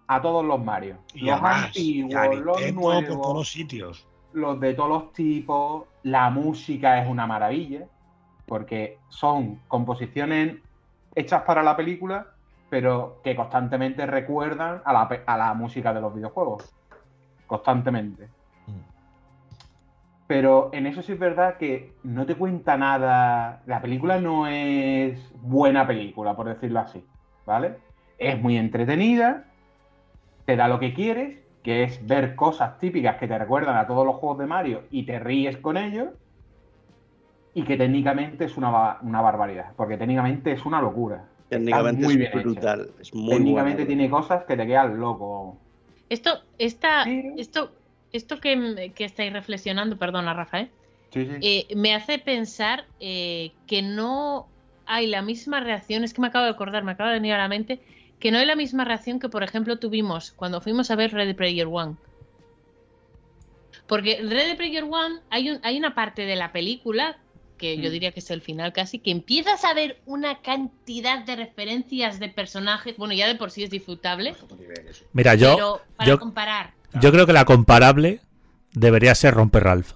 a 0.08 0.22
todos 0.22 0.46
los 0.46 0.64
Mario. 0.64 0.98
Y 1.14 1.22
los 1.22 1.34
además, 1.34 1.66
antiguos, 1.66 2.14
los 2.14 2.58
Nintendo 2.62 2.82
por 2.82 2.92
todos 2.94 3.04
nuevos, 3.18 3.36
los 3.38 3.50
sitios. 3.52 4.08
los 4.34 4.60
de 4.60 4.74
todos 4.74 4.90
los 4.90 5.14
tipos. 5.14 5.86
La 6.04 6.30
música 6.30 7.02
es 7.02 7.10
una 7.10 7.26
maravilla, 7.26 7.88
porque 8.46 9.00
son 9.10 9.60
composiciones 9.68 10.58
hechas 11.16 11.44
para 11.44 11.64
la 11.64 11.76
película, 11.78 12.28
pero 12.70 13.20
que 13.24 13.36
constantemente 13.36 14.06
recuerdan 14.06 14.82
a 14.84 14.92
la, 14.94 15.02
a 15.26 15.38
la 15.38 15.54
música 15.54 15.94
de 15.94 16.02
los 16.02 16.14
videojuegos. 16.14 16.72
Constantemente. 17.48 18.28
Pero 20.34 20.72
en 20.74 20.88
eso 20.88 21.04
sí 21.04 21.12
es 21.12 21.20
verdad 21.20 21.58
que 21.58 21.94
no 22.02 22.26
te 22.26 22.34
cuenta 22.34 22.76
nada. 22.76 23.62
La 23.68 23.80
película 23.84 24.20
no 24.20 24.48
es 24.48 25.32
buena 25.36 25.86
película, 25.86 26.36
por 26.36 26.48
decirlo 26.48 26.80
así. 26.80 27.06
¿Vale? 27.46 27.76
Es 28.18 28.42
muy 28.42 28.58
entretenida, 28.58 29.46
te 30.46 30.56
da 30.56 30.68
lo 30.68 30.80
que 30.80 30.96
quieres, 30.96 31.38
que 31.62 31.84
es 31.84 32.04
ver 32.08 32.34
cosas 32.34 32.80
típicas 32.80 33.18
que 33.18 33.28
te 33.28 33.38
recuerdan 33.38 33.78
a 33.78 33.86
todos 33.86 34.08
los 34.08 34.16
juegos 34.16 34.40
de 34.40 34.48
Mario 34.48 34.82
y 34.90 35.06
te 35.06 35.20
ríes 35.20 35.58
con 35.58 35.78
ellos. 35.78 36.10
Y 37.54 37.62
que 37.62 37.78
técnicamente 37.78 38.46
es 38.46 38.58
una, 38.58 38.98
una 39.04 39.22
barbaridad, 39.22 39.74
porque 39.76 39.98
técnicamente 39.98 40.54
es 40.54 40.66
una 40.66 40.82
locura. 40.82 41.26
Técnicamente 41.50 42.06
muy 42.06 42.14
es 42.14 42.18
bien 42.18 42.32
brutal. 42.42 42.90
Es 43.00 43.14
muy 43.14 43.36
técnicamente 43.36 43.86
tiene 43.86 44.10
cosas 44.10 44.46
que 44.46 44.58
te 44.58 44.66
quedan 44.66 45.00
loco. 45.00 45.58
Esto, 46.10 46.32
esta, 46.58 47.04
Sí. 47.04 47.36
esto, 47.38 47.74
esto 48.14 48.40
que, 48.40 48.94
que 48.96 49.06
estáis 49.06 49.34
reflexionando, 49.34 49.98
perdona, 49.98 50.34
Rafa, 50.34 50.62
¿eh? 50.62 50.72
Sí, 51.12 51.26
sí. 51.26 51.32
Eh, 51.42 51.76
me 51.76 51.94
hace 51.94 52.20
pensar 52.20 52.86
eh, 53.00 53.52
que 53.68 53.82
no 53.82 54.48
hay 54.86 55.08
la 55.08 55.22
misma 55.22 55.60
reacción, 55.60 56.04
es 56.04 56.14
que 56.14 56.22
me 56.22 56.28
acabo 56.28 56.46
de 56.46 56.52
acordar, 56.52 56.84
me 56.84 56.92
acaba 56.94 57.10
de 57.10 57.16
venir 57.20 57.34
a 57.34 57.38
la 57.38 57.48
mente, 57.48 57.82
que 58.20 58.32
no 58.32 58.38
hay 58.38 58.46
la 58.46 58.56
misma 58.56 58.86
reacción 58.86 59.20
que, 59.20 59.30
por 59.30 59.44
ejemplo, 59.44 59.80
tuvimos 59.80 60.32
cuando 60.32 60.62
fuimos 60.62 60.90
a 60.92 60.96
ver 60.96 61.12
Ready 61.12 61.34
Player 61.34 61.68
One. 61.70 61.96
Porque 63.88 64.14
en 64.18 64.30
Ready 64.30 64.56
Player 64.56 64.84
One 64.84 65.20
hay, 65.30 65.50
un- 65.50 65.60
hay 65.64 65.78
una 65.78 65.94
parte 65.96 66.26
de 66.26 66.36
la 66.36 66.52
película, 66.52 67.18
que 67.58 67.78
yo 67.78 67.90
Mm. 67.90 67.94
diría 67.94 68.12
que 68.12 68.20
es 68.20 68.30
el 68.32 68.42
final 68.42 68.74
casi, 68.74 69.00
que 69.00 69.12
empiezas 69.12 69.64
a 69.66 69.74
ver 69.74 70.02
una 70.06 70.42
cantidad 70.42 71.24
de 71.26 71.36
referencias 71.36 72.20
de 72.20 72.30
personajes, 72.30 72.98
bueno, 72.98 73.14
ya 73.14 73.28
de 73.28 73.36
por 73.36 73.52
sí 73.52 73.64
es 73.64 73.70
disfrutable, 73.70 74.34
Mira, 75.14 75.36
yo, 75.36 75.56
pero 75.56 75.82
para 75.96 76.10
yo, 76.10 76.20
comparar, 76.20 76.74
yo 77.02 77.12
creo 77.12 77.26
que 77.26 77.34
la 77.34 77.46
comparable 77.46 78.22
debería 78.74 79.14
ser 79.16 79.34
Romper 79.34 79.64
Ralph. 79.64 79.92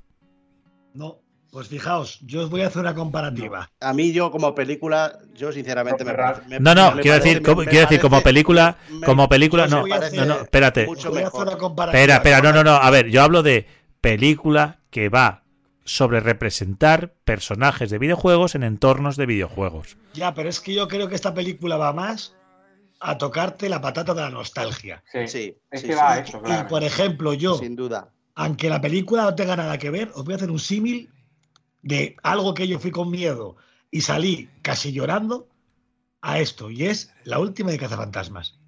No, 0.93 1.19
pues 1.51 1.67
fijaos, 1.67 2.19
yo 2.21 2.41
os 2.41 2.49
voy 2.49 2.61
a 2.61 2.67
hacer 2.67 2.81
una 2.81 2.93
comparativa. 2.95 3.69
A 3.79 3.93
mí, 3.93 4.11
yo 4.11 4.31
como 4.31 4.53
película, 4.55 5.17
yo 5.33 5.51
sinceramente 5.51 6.03
me, 6.03 6.13
me- 6.47 6.59
No, 6.59 6.75
no, 6.75 6.91
me 6.95 7.01
quiero 7.01 7.17
parece- 7.17 7.29
decir, 7.29 7.41
como, 7.43 7.63
quiero 7.63 7.81
decir, 7.81 7.99
como 8.01 8.21
película, 8.21 8.77
me- 8.89 9.05
como 9.05 9.29
película, 9.29 9.67
no, 9.67 9.81
no, 9.87 9.87
no, 9.87 9.95
hacer- 9.95 10.43
espérate. 10.43 10.85
mucho 10.85 11.09
Os 11.09 11.13
voy 11.15 11.23
a 11.23 11.27
hacer 11.27 11.39
mejor. 11.39 11.47
una 11.47 11.57
comparativa. 11.57 11.99
Espera, 11.99 12.15
espera, 12.17 12.41
no, 12.41 12.51
no, 12.53 12.63
no, 12.63 12.75
a 12.75 12.89
ver, 12.89 13.07
yo 13.09 13.21
hablo 13.23 13.43
de 13.43 13.67
película 14.01 14.79
que 14.89 15.09
va 15.09 15.43
sobre 15.83 16.19
representar 16.19 17.13
personajes 17.23 17.89
de 17.89 17.97
videojuegos 17.97 18.55
en 18.55 18.63
entornos 18.63 19.15
de 19.15 19.25
videojuegos. 19.25 19.97
Ya, 20.13 20.33
pero 20.33 20.49
es 20.49 20.59
que 20.59 20.73
yo 20.73 20.87
creo 20.87 21.07
que 21.07 21.15
esta 21.15 21.33
película 21.33 21.77
va 21.77 21.93
más 21.93 22.35
a 22.99 23.17
tocarte 23.17 23.69
la 23.69 23.79
patata 23.81 24.13
de 24.13 24.21
la 24.21 24.29
nostalgia. 24.29 25.03
Sí. 25.11 25.27
Sí, 25.27 25.57
Es 25.71 25.81
sí, 25.81 25.87
que 25.87 25.93
sí, 25.93 25.99
va 25.99 26.13
a 26.13 26.15
sí. 26.17 26.29
eso, 26.29 26.39
Y 26.39 26.43
claro. 26.43 26.67
por 26.67 26.83
ejemplo, 26.83 27.33
yo, 27.33 27.57
Sin 27.57 27.75
duda. 27.75 28.11
aunque 28.35 28.69
la 28.69 28.81
película 28.81 29.23
no 29.23 29.35
tenga 29.35 29.55
nada 29.55 29.77
que 29.77 29.89
ver, 29.89 30.11
os 30.15 30.23
voy 30.23 30.33
a 30.33 30.37
hacer 30.37 30.51
un 30.51 30.59
símil 30.59 31.09
de 31.81 32.15
algo 32.23 32.53
que 32.53 32.67
yo 32.67 32.79
fui 32.79 32.91
con 32.91 33.09
miedo 33.11 33.55
y 33.91 34.01
salí 34.01 34.49
casi 34.61 34.91
llorando 34.91 35.47
a 36.21 36.39
esto, 36.39 36.69
y 36.71 36.85
es 36.85 37.13
la 37.23 37.39
última 37.39 37.71
de 37.71 37.77
Cazafantasmas. 37.77 38.59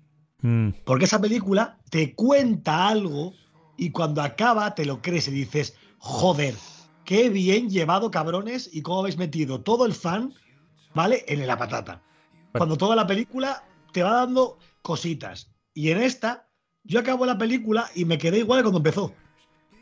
Mm, 0.42 0.70
Porque 0.86 1.06
esa 1.06 1.20
película 1.20 1.78
te 1.90 2.14
cuenta 2.16 2.88
algo 2.88 3.34
y 3.76 3.90
cuando 3.92 4.22
acaba 4.22 4.76
te 4.76 4.86
lo 4.86 5.02
crees 5.02 5.28
y 5.28 5.32
dices, 5.32 5.76
joder, 5.98 6.56
qué 7.04 7.30
bien 7.30 7.70
llevado 7.70 8.12
cabrones 8.12 8.70
y 8.72 8.82
cómo 8.84 9.00
habéis 9.00 9.18
metido 9.18 9.62
todo 9.62 9.86
el 9.86 9.94
fan, 9.94 10.34
¿vale? 10.94 11.26
En 11.28 11.46
la 11.48 11.58
patata. 11.58 12.02
Cuando 12.54 12.78
toda 12.78 12.96
la 12.96 13.06
película 13.08 13.64
te 13.92 14.04
va 14.04 14.14
dando 14.14 14.58
cositas. 14.82 15.52
Y 15.74 15.92
en 15.92 16.02
esta, 16.02 16.48
yo 16.84 17.00
acabo 17.00 17.26
la 17.26 17.38
película 17.38 17.90
y 17.96 18.06
me 18.06 18.18
quedé 18.18 18.40
igual 18.40 18.60
que 18.60 18.64
cuando 18.64 18.80
empezó. 18.80 19.14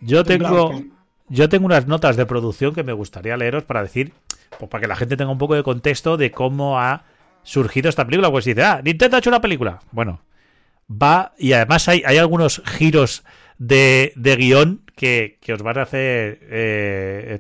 Yo 0.02 0.24
tengo, 0.24 0.84
yo 1.30 1.50
tengo 1.50 1.66
unas 1.66 1.88
notas 1.88 2.16
de 2.18 2.26
producción 2.26 2.74
que 2.74 2.84
me 2.84 2.94
gustaría 2.94 3.38
leeros 3.38 3.64
para 3.64 3.82
decir, 3.82 4.14
pues 4.60 4.70
para 4.70 4.82
que 4.82 4.88
la 4.88 4.96
gente 4.96 5.18
tenga 5.18 5.32
un 5.32 5.38
poco 5.38 5.56
de 5.56 5.64
contexto 5.64 6.18
de 6.18 6.32
cómo 6.32 6.80
ha 6.80 7.04
surgido 7.44 7.90
esta 7.90 8.06
película. 8.06 8.32
Pues 8.32 8.46
dice, 8.46 8.64
ah, 8.64 8.82
Nintendo 8.84 9.16
ha 9.16 9.20
hecho 9.20 9.30
una 9.30 9.42
película. 9.42 9.80
Bueno, 9.92 10.22
va, 10.90 11.34
y 11.38 11.54
además 11.54 11.88
hay, 11.88 12.04
hay 12.06 12.18
algunos 12.18 12.62
giros 12.66 13.24
de, 13.58 14.14
de 14.16 14.36
guion 14.36 14.82
que, 14.96 15.38
que 15.42 15.54
os 15.54 15.62
van 15.62 15.78
a 15.78 15.84
hacer. 15.84 16.40
eh. 16.50 17.40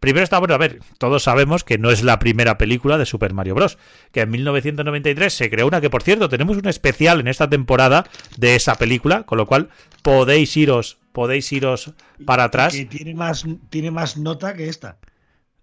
Primero 0.00 0.24
está, 0.24 0.38
bueno, 0.38 0.54
a 0.54 0.58
ver, 0.58 0.80
todos 0.98 1.22
sabemos 1.22 1.64
que 1.64 1.76
no 1.78 1.90
es 1.90 2.02
la 2.02 2.18
primera 2.18 2.56
película 2.58 2.96
de 2.98 3.06
Super 3.06 3.34
Mario 3.34 3.54
Bros. 3.54 3.78
Que 4.12 4.22
en 4.22 4.30
1993 4.30 5.32
se 5.32 5.50
creó 5.50 5.66
una 5.66 5.80
que, 5.80 5.90
por 5.90 6.02
cierto, 6.02 6.28
tenemos 6.28 6.56
un 6.56 6.66
especial 6.68 7.20
en 7.20 7.28
esta 7.28 7.48
temporada 7.48 8.04
de 8.38 8.56
esa 8.56 8.74
película, 8.76 9.24
con 9.24 9.38
lo 9.38 9.46
cual 9.46 9.68
podéis 10.02 10.56
iros, 10.56 10.98
podéis 11.12 11.52
iros 11.52 11.92
para 12.24 12.44
atrás. 12.44 12.74
Que 12.74 12.86
tiene 12.86 13.14
más, 13.14 13.44
tiene 13.70 13.90
más 13.90 14.16
nota 14.16 14.54
que 14.54 14.68
esta. 14.68 14.96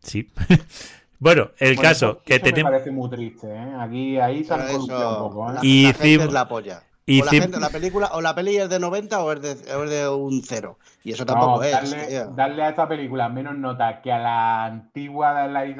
Sí. 0.03 0.29
bueno, 1.20 1.51
el 1.60 1.75
Bueno, 1.75 1.81
caso 1.89 2.05
eso- 2.12 2.22
que 2.25 2.36
eso 2.36 2.46
me 2.46 2.51
tenemos. 2.51 2.72
parece 2.72 2.91
muy 2.91 3.10
triste, 3.10 3.48
¿eh? 3.48 3.74
Aquí, 3.79 4.17
ahí 4.17 4.43
se 4.43 4.53
han 4.53 4.75
un 4.75 4.88
poco, 4.88 5.50
¿eh? 5.50 5.53
la, 5.55 5.60
Y 5.63 5.84
la 5.84 5.93
gente 5.93 6.08
hicimos- 6.08 6.27
es 6.27 6.34
la 6.34 6.48
polla. 6.48 6.84
Y 7.05 7.22
o 7.22 7.25
la, 7.25 7.31
hicim- 7.31 7.41
gente- 7.41 7.60
la 7.60 7.70
película, 7.70 8.10
o 8.13 8.22
la 8.22 8.36
peli 8.36 8.58
es 8.58 8.70
de 8.70 8.79
90 8.79 9.24
o 9.24 9.31
es 9.34 9.41
de, 9.41 9.74
o 9.75 9.84
es 9.84 9.89
de 9.89 10.08
un 10.08 10.43
cero. 10.43 10.77
Y 11.03 11.12
eso 11.13 11.25
tampoco 11.25 11.58
No, 11.58 11.63
es. 11.63 11.72
darle, 11.72 12.08
tío. 12.08 12.25
darle 12.36 12.63
a 12.63 12.70
esta 12.70 12.88
película 12.88 13.27
menos 13.27 13.58
nota 13.58 14.01
que 14.03 14.12
a 14.12 14.20
la 14.20 14.65
antigua 14.65 15.41
de 15.41 15.51
la 15.51 15.60
hay 15.62 15.75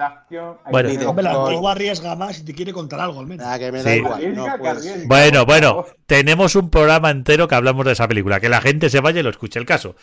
Bueno. 0.72 0.90
que 0.90 1.06
Hombre, 1.06 1.24
la 1.24 1.34
nueva 1.34 1.72
arriesga 1.74 2.16
más 2.16 2.40
y 2.40 2.46
te 2.46 2.56
quiere 2.56 2.74
contar 2.74 3.00
algo 3.00 3.20
al 3.20 3.28
menos. 3.28 3.46
Ah, 3.48 3.60
que 3.60 3.72
me 3.72 3.84
da 3.84 3.92
Sí. 3.92 3.98
igual. 3.98 4.14
Arriesga 4.14 4.36
no, 4.48 4.52
que 4.54 4.60
pues, 4.60 4.78
arriesga. 4.78 5.08
Bueno, 5.08 5.46
bueno, 5.46 5.86
tenemos 6.08 6.56
un 6.56 6.70
programa 6.72 7.12
entero 7.12 7.48
que 7.48 7.56
hablamos 7.56 7.86
de 7.86 7.92
esa 7.92 8.08
película. 8.08 8.40
Que 8.40 8.50
la 8.50 8.60
gente 8.62 8.90
se 8.90 9.00
vaya 9.00 9.20
y 9.20 9.24
lo 9.24 9.30
escuche. 9.30 9.60
El 9.60 9.66
caso. 9.66 9.96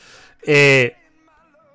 Eh, 0.47 0.95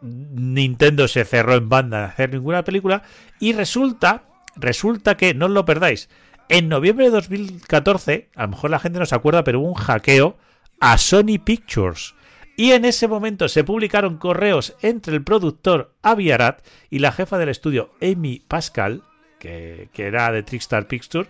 Nintendo 0.02 1.08
se 1.08 1.24
cerró 1.26 1.56
en 1.56 1.70
banda 1.70 2.00
de 2.00 2.06
hacer 2.06 2.34
ninguna 2.34 2.64
película. 2.64 3.04
Y 3.40 3.54
resulta, 3.54 4.24
resulta 4.56 5.16
que, 5.16 5.34
no 5.34 5.46
os 5.46 5.52
lo 5.52 5.66
perdáis, 5.66 6.10
en 6.54 6.70
noviembre 6.70 7.06
de 7.06 7.12
2014, 7.12 8.30
a 8.36 8.44
lo 8.44 8.50
mejor 8.50 8.70
la 8.70 8.78
gente 8.80 9.00
no 9.00 9.08
se 9.08 9.16
acuerda, 9.16 9.44
pero 9.44 9.60
hubo 9.60 9.70
un 9.70 9.74
hackeo 9.74 10.38
a 10.80 11.00
Sony 11.00 11.40
Pictures. 11.44 12.14
Y 12.56 12.74
en 12.74 12.86
ese 12.86 13.08
momento 13.08 13.50
se 13.50 13.64
publicaron 13.64 14.18
correos 14.18 14.76
entre 14.84 15.16
el 15.16 15.24
productor 15.24 15.96
Avi 16.04 16.30
Arad 16.32 16.58
y 16.92 17.00
la 17.00 17.12
jefa 17.12 17.40
del 17.40 17.50
estudio 17.50 17.90
Amy 18.04 18.40
Pascal, 18.48 19.02
que, 19.40 19.90
era 19.96 20.32
de 20.32 20.44
Trickstar 20.44 20.88
Pictures, 20.88 21.28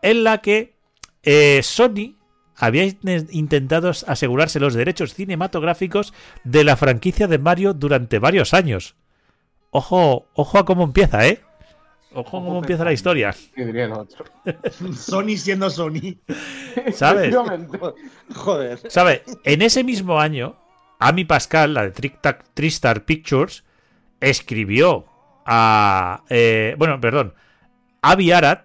en 0.00 0.24
la 0.24 0.38
que 0.38 0.72
eh, 1.22 1.60
Sony 1.62 2.16
había 2.56 2.84
in- 2.84 3.28
intentado 3.32 3.90
asegurarse 4.06 4.60
los 4.60 4.72
derechos 4.72 5.12
cinematográficos 5.12 6.14
de 6.42 6.64
la 6.64 6.76
franquicia 6.76 7.26
de 7.28 7.38
Mario 7.38 7.74
durante 7.74 8.18
varios 8.18 8.54
años. 8.54 8.94
Ojo, 9.70 10.26
ojo 10.32 10.58
a 10.58 10.64
cómo 10.64 10.84
empieza, 10.84 11.26
¿eh? 11.28 11.42
Ojo 12.14 12.30
cómo 12.44 12.58
empieza 12.58 12.84
la 12.84 12.92
historia, 12.92 13.34
¿Qué 13.54 13.66
diría 13.66 13.86
el 13.86 13.92
otro? 13.92 14.24
Sony 14.96 15.36
siendo 15.36 15.68
Sony. 15.68 16.16
¿sabes? 16.92 17.34
Joder. 18.34 18.78
¿Sabe? 18.88 19.22
En 19.44 19.62
ese 19.62 19.82
mismo 19.82 20.20
año, 20.20 20.56
Amy 20.98 21.24
Pascal, 21.24 21.74
la 21.74 21.88
de 21.88 21.90
Tristar 22.54 23.04
Pictures, 23.04 23.64
escribió 24.20 25.06
a. 25.44 26.22
eh, 26.28 26.74
bueno, 26.78 27.00
perdón. 27.00 27.34
Avi 28.02 28.32
Arad, 28.32 28.60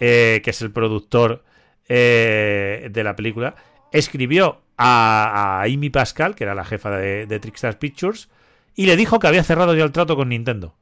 eh, 0.00 0.40
que 0.44 0.50
es 0.50 0.62
el 0.62 0.70
productor 0.72 1.44
eh, 1.88 2.88
de 2.90 3.04
la 3.04 3.16
película, 3.16 3.54
escribió 3.92 4.62
a, 4.76 5.60
a 5.60 5.62
Amy 5.64 5.90
Pascal, 5.90 6.34
que 6.34 6.44
era 6.44 6.54
la 6.54 6.64
jefa 6.64 6.90
de, 6.90 7.26
de 7.26 7.40
Trickstar 7.40 7.78
Pictures, 7.78 8.28
y 8.74 8.86
le 8.86 8.96
dijo 8.96 9.18
que 9.18 9.26
había 9.26 9.44
cerrado 9.44 9.74
ya 9.74 9.84
el 9.84 9.92
trato 9.92 10.16
con 10.16 10.30
Nintendo. 10.30 10.74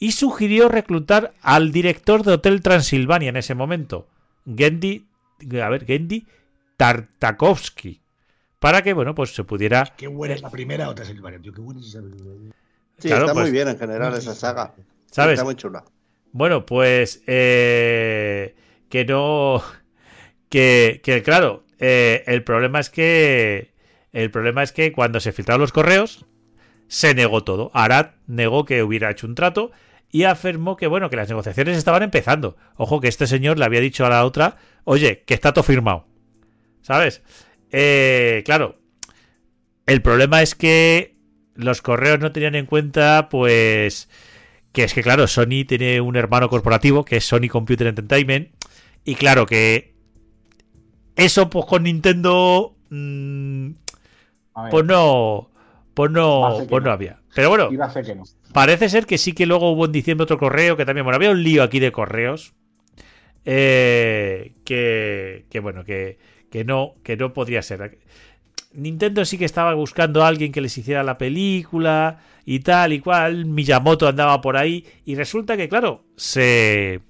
Y 0.00 0.12
sugirió 0.12 0.68
reclutar 0.68 1.34
al 1.42 1.70
director 1.72 2.24
de 2.24 2.32
Hotel 2.32 2.62
Transilvania 2.62 3.28
en 3.28 3.36
ese 3.36 3.54
momento, 3.54 4.08
Gendy, 4.46 5.06
a 5.62 5.68
ver, 5.68 5.84
Gendy 5.84 6.26
Tartakovsky, 6.78 8.00
para 8.58 8.82
que, 8.82 8.94
bueno, 8.94 9.14
pues 9.14 9.34
se 9.34 9.44
pudiera... 9.44 9.84
Qué 9.96 10.06
buena 10.06 10.34
es 10.34 10.40
la 10.42 10.50
primera 10.50 10.88
o 10.88 10.96
Silvania, 10.96 11.38
tío. 11.38 11.52
Qué 11.52 11.60
buena 11.60 11.80
es 11.80 11.86
esa. 11.88 12.00
Sí, 12.98 13.08
Claro, 13.08 13.26
está 13.26 13.34
pues- 13.34 13.44
muy 13.44 13.52
bien 13.52 13.68
en 13.68 13.78
general 13.78 14.14
esa 14.14 14.34
saga. 14.34 14.74
¿Sabes? 15.10 15.34
Está 15.34 15.44
muy 15.44 15.54
chula. 15.54 15.84
Bueno, 16.32 16.64
pues 16.64 17.22
eh, 17.26 18.54
que 18.88 19.04
no, 19.04 19.62
que, 20.48 21.00
que 21.04 21.22
claro, 21.22 21.64
eh, 21.78 22.22
el 22.26 22.42
problema 22.44 22.80
es 22.80 22.88
que 22.88 23.72
el 24.12 24.30
problema 24.30 24.62
es 24.62 24.72
que 24.72 24.92
cuando 24.92 25.20
se 25.20 25.32
filtraron 25.32 25.60
los 25.60 25.72
correos 25.72 26.24
se 26.88 27.14
negó 27.14 27.44
todo. 27.44 27.70
Arad 27.74 28.12
negó 28.26 28.64
que 28.64 28.82
hubiera 28.82 29.10
hecho 29.10 29.26
un 29.26 29.34
trato 29.34 29.70
y 30.10 30.24
afirmó 30.24 30.76
que 30.76 30.86
bueno 30.86 31.10
que 31.10 31.16
las 31.16 31.28
negociaciones 31.28 31.78
estaban 31.78 32.02
empezando. 32.02 32.56
Ojo 32.76 33.00
que 33.00 33.08
este 33.08 33.26
señor 33.26 33.58
le 33.58 33.64
había 33.64 33.80
dicho 33.80 34.04
a 34.06 34.10
la 34.10 34.24
otra, 34.24 34.56
oye, 34.84 35.22
que 35.26 35.34
está 35.34 35.52
todo 35.52 35.64
firmado, 35.64 36.06
¿sabes? 36.82 37.22
eh, 37.72 38.42
claro, 38.44 38.80
el 39.86 40.02
problema 40.02 40.42
es 40.42 40.54
que 40.54 41.16
los 41.54 41.82
correos 41.82 42.20
no 42.20 42.32
tenían 42.32 42.54
en 42.54 42.66
cuenta, 42.66 43.28
pues, 43.28 44.08
que 44.72 44.84
es 44.84 44.94
que, 44.94 45.02
claro, 45.02 45.26
Sony 45.26 45.64
tiene 45.66 46.00
un 46.00 46.16
hermano 46.16 46.48
corporativo 46.48 47.04
que 47.04 47.16
es 47.16 47.24
Sony 47.24 47.48
Computer 47.50 47.86
Entertainment. 47.86 48.50
Y 49.04 49.14
claro 49.14 49.46
que 49.46 49.94
eso, 51.16 51.50
pues 51.50 51.66
con 51.66 51.84
Nintendo, 51.84 52.76
mm, 52.90 53.70
pues 54.70 54.84
no, 54.84 55.50
pues 55.94 56.10
no, 56.10 56.58
pues 56.68 56.82
no. 56.82 56.90
había. 56.90 57.19
Pero 57.34 57.48
bueno, 57.48 57.68
iba 57.70 57.86
a 57.86 57.90
ser 57.90 58.04
que 58.04 58.14
no. 58.14 58.24
Parece 58.52 58.88
ser 58.88 59.06
que 59.06 59.18
sí 59.18 59.32
que 59.34 59.46
luego 59.46 59.70
hubo 59.72 59.86
en 59.86 59.92
diciembre 59.92 60.24
otro 60.24 60.38
correo 60.38 60.76
que 60.76 60.84
también, 60.84 61.04
bueno, 61.04 61.16
había 61.16 61.30
un 61.30 61.42
lío 61.42 61.62
aquí 61.62 61.78
de 61.80 61.92
correos. 61.92 62.54
eh, 63.44 64.56
que, 64.64 65.46
que 65.50 65.60
bueno, 65.60 65.84
que, 65.84 66.18
que 66.50 66.64
no, 66.64 66.94
que 67.02 67.16
no 67.16 67.32
podría 67.32 67.62
ser. 67.62 67.98
Nintendo 68.72 69.24
sí 69.24 69.38
que 69.38 69.44
estaba 69.46 69.74
buscando 69.74 70.22
a 70.24 70.28
alguien 70.28 70.52
que 70.52 70.60
les 70.60 70.76
hiciera 70.78 71.02
la 71.02 71.18
película 71.18 72.20
y 72.44 72.60
tal 72.60 72.92
y 72.92 73.00
cual. 73.00 73.46
Miyamoto 73.46 74.08
andaba 74.08 74.40
por 74.40 74.56
ahí. 74.56 74.86
Y 75.04 75.14
resulta 75.16 75.56
que, 75.56 75.68
claro, 75.68 76.04
se, 76.16 77.00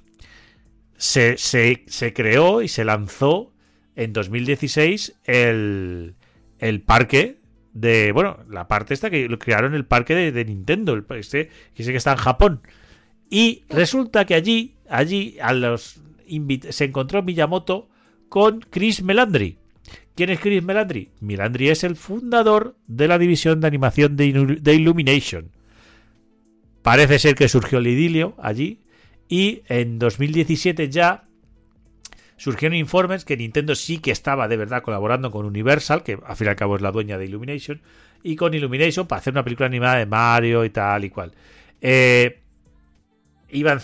se, 0.97 1.37
se, 1.39 1.85
se 1.87 2.13
creó 2.13 2.63
y 2.63 2.69
se 2.69 2.85
lanzó 2.85 3.53
en 3.97 4.13
2016 4.13 5.21
el, 5.25 6.17
el 6.59 6.83
parque 6.83 7.40
de. 7.73 8.13
Bueno, 8.13 8.39
la 8.49 8.69
parte 8.69 8.95
esta 8.95 9.11
que 9.11 9.29
crearon 9.39 9.75
el 9.75 9.85
parque 9.85 10.15
de, 10.15 10.45
Nintendo. 10.45 10.95
El, 10.95 11.05
este, 11.17 11.51
que 11.75 11.85
sé 11.85 11.91
que 11.91 11.99
está 11.99 12.13
en 12.13 12.19
Japón. 12.19 12.61
Y 13.29 13.65
resulta 13.69 14.25
que 14.25 14.35
allí, 14.35 14.75
allí 14.89 15.37
a 15.41 15.53
los 15.53 16.01
se 16.71 16.85
encontró 16.85 17.23
Miyamoto 17.23 17.89
con 18.29 18.61
Chris 18.61 19.03
Melandri. 19.03 19.59
¿Quién 20.15 20.31
es 20.31 20.41
Chris 20.41 20.63
Melandri? 20.63 21.11
Melandri 21.21 21.69
es 21.69 21.83
el 21.85 21.97
fundador 21.97 22.77
de 22.87 23.09
la 23.09 23.19
división 23.19 23.61
de 23.61 23.67
animación 23.67 24.17
de, 24.17 24.59
de 24.61 24.75
Illumination. 24.75 25.51
Parece 26.83 27.19
ser 27.19 27.35
que 27.35 27.49
surgió 27.49 27.79
el 27.79 27.87
idilio 27.87 28.35
allí 28.39 28.81
y 29.29 29.63
en 29.69 29.99
2017 29.99 30.89
ya 30.89 31.25
surgieron 32.41 32.75
informes 32.75 33.27
que 33.27 33.37
Nintendo 33.37 33.75
sí 33.75 33.99
que 33.99 34.11
estaba 34.11 34.49
de 34.49 34.57
verdad 34.57 34.83
colaborando 34.83 35.31
con 35.31 35.45
Universal, 35.45 36.03
que 36.03 36.19
al 36.25 36.37
fin 36.37 36.47
y 36.47 36.51
al 36.51 36.57
cabo 36.57 36.75
es 36.75 36.81
la 36.81 36.91
dueña 36.91 37.19
de 37.19 37.27
Illumination, 37.27 37.83
y 38.23 38.35
con 38.35 38.55
Illumination 38.55 39.07
para 39.07 39.21
hacer 39.21 39.35
una 39.35 39.45
película 39.45 39.67
animada 39.67 39.97
de 39.97 40.07
Mario 40.07 40.65
y 40.65 40.71
tal 40.71 41.05
y 41.05 41.11
cual. 41.11 41.33
Eh, 41.83 42.41
iban 43.51 43.79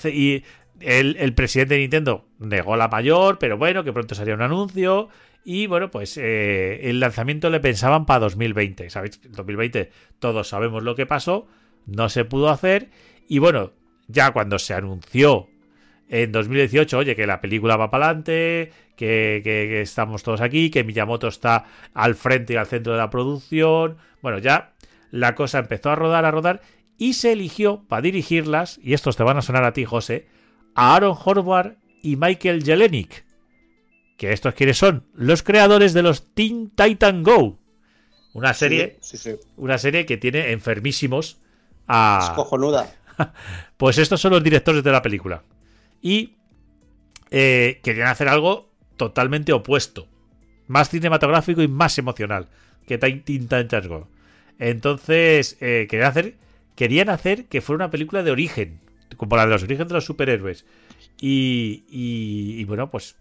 el, 0.81 1.35
presidente 1.35 1.75
de 1.75 1.81
Nintendo 1.81 2.25
negó 2.39 2.77
la 2.77 2.89
mayor, 2.89 3.39
pero 3.39 3.59
bueno, 3.59 3.85
que 3.85 3.93
pronto 3.93 4.15
salía 4.15 4.33
un 4.33 4.41
anuncio. 4.41 5.11
Y 5.45 5.67
bueno, 5.67 5.91
pues 5.91 6.17
eh, 6.17 6.89
el 6.89 6.99
lanzamiento 6.99 7.51
le 7.51 7.61
pensaban 7.61 8.07
para 8.07 8.21
2020. 8.21 8.89
¿Sabéis? 8.89 9.21
2020 9.29 9.91
todos 10.19 10.49
sabemos 10.49 10.83
lo 10.83 10.95
que 10.95 11.05
pasó. 11.05 11.47
No 11.85 12.09
se 12.09 12.25
pudo 12.25 12.49
hacer. 12.49 12.89
Y 13.29 13.39
bueno, 13.39 13.73
ya 14.09 14.33
cuando 14.33 14.59
se 14.59 14.73
anunció 14.73 15.49
en 16.09 16.33
2018, 16.33 16.99
oye, 16.99 17.17
que 17.17 17.27
la 17.27 17.41
película 17.41 17.77
va 17.77 17.91
para 17.91 18.07
adelante, 18.07 18.73
que, 18.97 19.41
que- 19.45 19.67
que 19.69 19.81
estamos 19.81 20.23
todos 20.23 20.41
aquí, 20.41 20.71
que 20.71 20.85
Miyamoto 20.85 21.29
está 21.29 21.65
al 21.95 22.15
frente 22.15 22.53
y 22.53 22.57
al 22.57 22.67
centro 22.67 22.93
de 22.93 22.99
la 22.99 23.11
producción. 23.11 23.97
Bueno, 24.23 24.39
ya 24.39 24.73
la 25.11 25.35
cosa 25.35 25.59
empezó 25.59 25.91
a 25.91 25.97
rodar, 25.97 26.25
a 26.25 26.31
rodar, 26.31 26.63
y 26.99 27.15
se 27.15 27.33
eligió 27.33 27.85
para 27.89 28.03
dirigirlas, 28.03 28.79
y 28.83 28.95
estos 28.95 29.17
te 29.17 29.23
van 29.23 29.37
a 29.37 29.43
sonar 29.43 29.65
a 29.65 29.73
ti, 29.73 29.85
José, 29.85 30.27
a 30.75 30.95
Aaron 30.95 31.17
Horvath 31.23 31.77
y 32.03 32.17
Michael 32.17 32.63
Jelenic. 32.65 33.25
Que 34.17 34.33
estos 34.33 34.55
quiénes 34.55 34.79
son? 34.79 35.05
Los 35.15 35.43
creadores 35.43 35.93
de 35.93 36.03
los 36.03 36.33
Teen 36.35 36.71
Titan 36.75 37.23
Go. 37.23 37.59
Una 38.33 38.55
serie, 38.55 38.97
Sí, 39.01 39.17
sí, 39.19 39.31
sí. 39.33 39.37
una 39.57 39.77
serie 39.79 40.07
que 40.07 40.17
tiene 40.17 40.53
enfermísimos 40.53 41.33
Es 41.33 41.39
a. 41.89 42.33
cojonuda. 42.37 42.91
Pues 43.77 43.99
estos 43.99 44.21
son 44.21 44.33
los 44.33 44.43
directores 44.43 44.83
de 44.83 44.93
la 44.93 45.03
película. 45.03 45.43
Y 46.07 46.37
eh, 47.33 47.81
querían 47.83 48.07
hacer 48.07 48.29
algo 48.29 48.71
totalmente 48.97 49.53
opuesto. 49.53 50.07
Más 50.69 50.89
cinematográfico 50.89 51.63
y 51.63 51.69
más 51.69 51.99
emocional 51.99 52.47
que 52.87 52.97
Teen 52.97 53.25
Titans 53.25 53.89
Go. 53.89 54.07
Entonces, 54.61 55.57
eh, 55.61 55.89
querían, 55.91 57.09
hacer, 57.11 57.47
que 57.47 57.61
fuera 57.61 57.85
una 57.85 57.91
película 57.91 58.23
de 58.23 58.31
origen. 58.31 58.79
Como 59.17 59.35
la 59.35 59.47
de 59.47 59.51
los 59.51 59.65
orígenes 59.65 59.89
de 59.89 59.95
los 59.95 60.05
superhéroes. 60.05 60.65
Y, 61.21 61.83
y- 61.89 62.65
bueno, 62.67 62.89
pues 62.89 63.17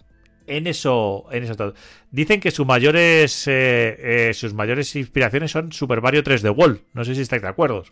en 0.45 0.67
eso, 0.67 1.26
en 1.32 1.43
eso 1.43 1.56
todo. 1.56 1.74
Dicen 2.12 2.39
que 2.39 2.52
sus 2.52 2.67
mayores, 2.67 3.45
eh, 3.48 4.32
sus 4.36 4.54
mayores 4.54 4.95
inspiraciones 4.95 5.50
son 5.50 5.71
Super 5.71 6.02
Mario 6.04 6.24
3D 6.24 6.56
World. 6.56 6.82
No 6.93 7.04
sé 7.04 7.15
si 7.15 7.21
estáis 7.21 7.41
de 7.41 7.48
acuerdo. 7.48 7.84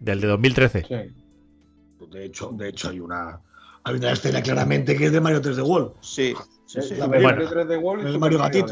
Del 0.00 0.22
de 0.22 0.26
2013. 0.26 0.86
Sí. 0.88 2.06
De 2.10 2.24
hecho, 2.24 2.50
de 2.52 2.70
hecho 2.70 2.88
hay 2.88 3.00
una 3.00 3.42
hay 3.86 3.94
una 3.96 4.12
escena 4.12 4.42
claramente 4.42 4.96
que 4.96 5.06
es 5.06 5.12
de 5.12 5.20
Mario 5.20 5.40
3D 5.40 5.62
World. 5.62 5.92
Sí, 6.00 6.34
sí, 6.66 6.82
sí. 6.82 6.94
La 6.96 7.06
Bueno. 7.06 7.22
Mario 7.24 7.48
3D 7.48 7.78
World 7.80 8.02
y 8.02 8.06
El 8.06 8.12
Super 8.14 8.20
Mario 8.20 8.38
Gatito. 8.38 8.68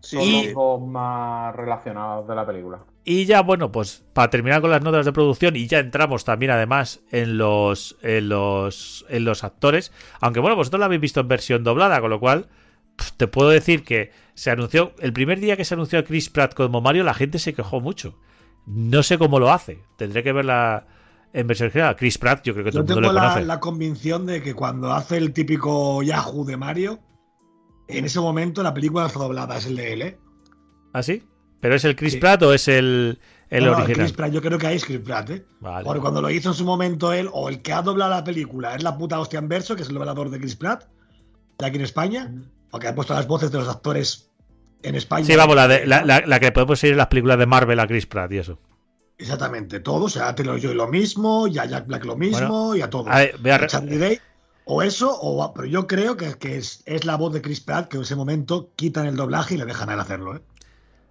Sí, 0.00 0.16
Son 0.16 0.22
Y- 0.22 0.44
los 0.46 0.54
dos 0.54 0.80
más 0.82 1.56
relacionados 1.56 2.28
de 2.28 2.34
la 2.34 2.44
película. 2.46 2.78
Y 3.06 3.24
ya, 3.24 3.40
bueno, 3.42 3.72
pues 3.72 4.02
para 4.12 4.30
terminar 4.30 4.60
con 4.60 4.70
las 4.70 4.82
notas 4.82 5.04
de 5.06 5.12
producción, 5.12 5.56
y 5.56 5.66
ya 5.66 5.78
entramos 5.78 6.24
también 6.24 6.50
además 6.52 7.00
en 7.10 7.36
los, 7.38 7.96
en 8.02 8.28
los, 8.28 9.04
en 9.08 9.24
los 9.24 9.44
actores. 9.44 9.92
Aunque 10.20 10.40
bueno, 10.40 10.56
vosotros 10.56 10.80
la 10.80 10.86
habéis 10.86 11.00
visto 11.02 11.20
en 11.20 11.28
versión 11.28 11.64
doblada, 11.64 12.00
con 12.00 12.10
lo 12.10 12.20
cual 12.20 12.48
te 13.16 13.26
puedo 13.26 13.48
decir 13.50 13.82
que 13.82 14.10
se 14.34 14.50
anunció, 14.50 14.92
el 15.00 15.12
primer 15.12 15.40
día 15.40 15.56
que 15.56 15.64
se 15.64 15.74
anunció 15.74 15.98
a 15.98 16.04
Chris 16.04 16.28
Pratt 16.30 16.54
como 16.54 16.80
Mario, 16.80 17.02
la 17.04 17.14
gente 17.14 17.38
se 17.38 17.54
quejó 17.54 17.80
mucho. 17.80 18.18
No 18.66 19.02
sé 19.02 19.18
cómo 19.18 19.38
lo 19.40 19.50
hace, 19.52 19.80
tendré 19.96 20.22
que 20.22 20.32
verla 20.32 20.86
en 21.34 21.46
versión 21.46 21.66
original. 21.66 21.96
Chris 21.96 22.16
Pratt, 22.16 22.42
yo 22.44 22.54
creo 22.54 22.64
que 22.64 22.70
todo 22.70 22.80
Yo 22.86 22.94
el 22.94 22.94
mundo 22.94 23.08
tengo 23.08 23.12
le 23.12 23.20
la, 23.20 23.28
conoce. 23.34 23.46
la 23.46 23.60
convicción 23.60 24.24
de 24.26 24.40
que 24.42 24.54
cuando 24.54 24.92
hace 24.92 25.18
el 25.18 25.32
típico 25.34 26.02
Yahoo 26.02 26.44
de 26.46 26.56
Mario, 26.56 27.00
en 27.88 28.04
ese 28.06 28.20
momento 28.20 28.62
la 28.62 28.72
película 28.72 29.06
está 29.06 29.18
doblada, 29.18 29.58
es 29.58 29.66
el 29.66 29.76
de 29.76 29.92
él, 29.92 30.02
¿eh? 30.02 30.18
¿Ah, 30.94 31.02
sí? 31.02 31.22
¿Pero 31.60 31.74
es 31.74 31.84
el 31.84 31.96
Chris 31.96 32.14
Sí. 32.14 32.18
Pratt 32.20 32.42
o 32.42 32.54
es 32.54 32.68
el, 32.68 33.18
el 33.50 33.64
No, 33.64 33.72
no, 33.72 33.76
original? 33.78 34.06
Chris 34.06 34.12
Pratt, 34.16 34.32
yo 34.32 34.40
creo 34.40 34.58
que 34.58 34.66
ahí 34.68 34.76
es 34.76 34.84
Chris 34.84 35.00
Pratt, 35.00 35.30
¿eh? 35.30 35.44
Vale. 35.60 35.84
Porque 35.84 36.00
cuando 36.00 36.22
lo 36.22 36.30
hizo 36.30 36.50
en 36.50 36.54
su 36.54 36.64
momento 36.64 37.12
él, 37.12 37.28
o 37.32 37.48
el 37.48 37.60
que 37.62 37.72
ha 37.72 37.82
doblado 37.82 38.10
la 38.12 38.24
película, 38.24 38.74
es 38.74 38.82
la 38.82 38.96
puta 38.96 39.18
hostia 39.18 39.38
en 39.40 39.48
verso, 39.48 39.74
que 39.76 39.82
es 39.82 39.88
el 39.88 39.94
doblador 39.94 40.30
de 40.30 40.38
Chris 40.38 40.56
Pratt, 40.56 40.84
de 41.58 41.66
aquí 41.66 41.76
en 41.76 41.82
España, 41.82 42.32
porque 42.70 42.88
ha 42.88 42.94
puesto 42.94 43.12
las 43.14 43.26
voces 43.26 43.50
de 43.50 43.58
los 43.58 43.68
actores 43.68 44.30
en 44.82 44.94
España. 44.94 45.24
Sí, 45.24 45.34
vamos, 45.36 45.56
la, 45.56 45.66
de- 45.68 45.86
la, 45.86 46.04
la- 46.04 46.22
la 46.26 46.38
que 46.40 46.52
podemos 46.52 46.78
seguir 46.78 46.92
en 46.92 46.98
las 46.98 47.06
películas 47.08 47.38
de 47.38 47.46
Marvel 47.46 47.80
a 47.80 47.86
Chris 47.86 48.06
Pratt 48.06 48.30
y 48.32 48.38
eso. 48.38 48.60
Exactamente, 49.18 49.80
todo. 49.80 50.06
O 50.06 50.08
sea, 50.08 50.28
a 50.28 50.34
Taylor 50.34 50.60
Joy 50.60 50.74
lo 50.74 50.88
mismo, 50.88 51.46
y 51.46 51.58
a 51.58 51.64
Jack 51.66 51.86
Black 51.86 52.04
lo 52.04 52.16
mismo, 52.16 52.74
y 52.74 52.82
a 52.82 52.90
todo. 52.90 53.08
A 53.10 53.18
ver, 53.18 53.36
voy 53.40 53.50
a 53.50 53.58
Day, 53.58 54.20
o 54.64 54.82
eso, 54.82 55.16
o 55.20 55.52
pero 55.54 55.66
yo 55.66 55.86
creo 55.86 56.16
que, 56.16 56.34
que 56.34 56.56
es, 56.56 56.82
es 56.86 57.04
la 57.04 57.16
voz 57.16 57.32
de 57.32 57.42
Chris 57.42 57.60
Pratt 57.60 57.88
que 57.88 57.96
en 57.96 58.02
ese 58.02 58.16
momento 58.16 58.70
quitan 58.76 59.06
el 59.06 59.16
doblaje 59.16 59.54
y 59.54 59.58
le 59.58 59.66
dejan 59.66 59.90
a 59.90 59.94
él 59.94 60.00
hacerlo, 60.00 60.36
¿eh? 60.36 60.40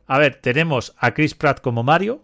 A 0.08 0.18
ver, 0.18 0.40
tenemos 0.42 0.94
a 0.98 1.14
Chris 1.14 1.34
Pratt 1.34 1.62
como 1.62 1.84
Mario, 1.84 2.22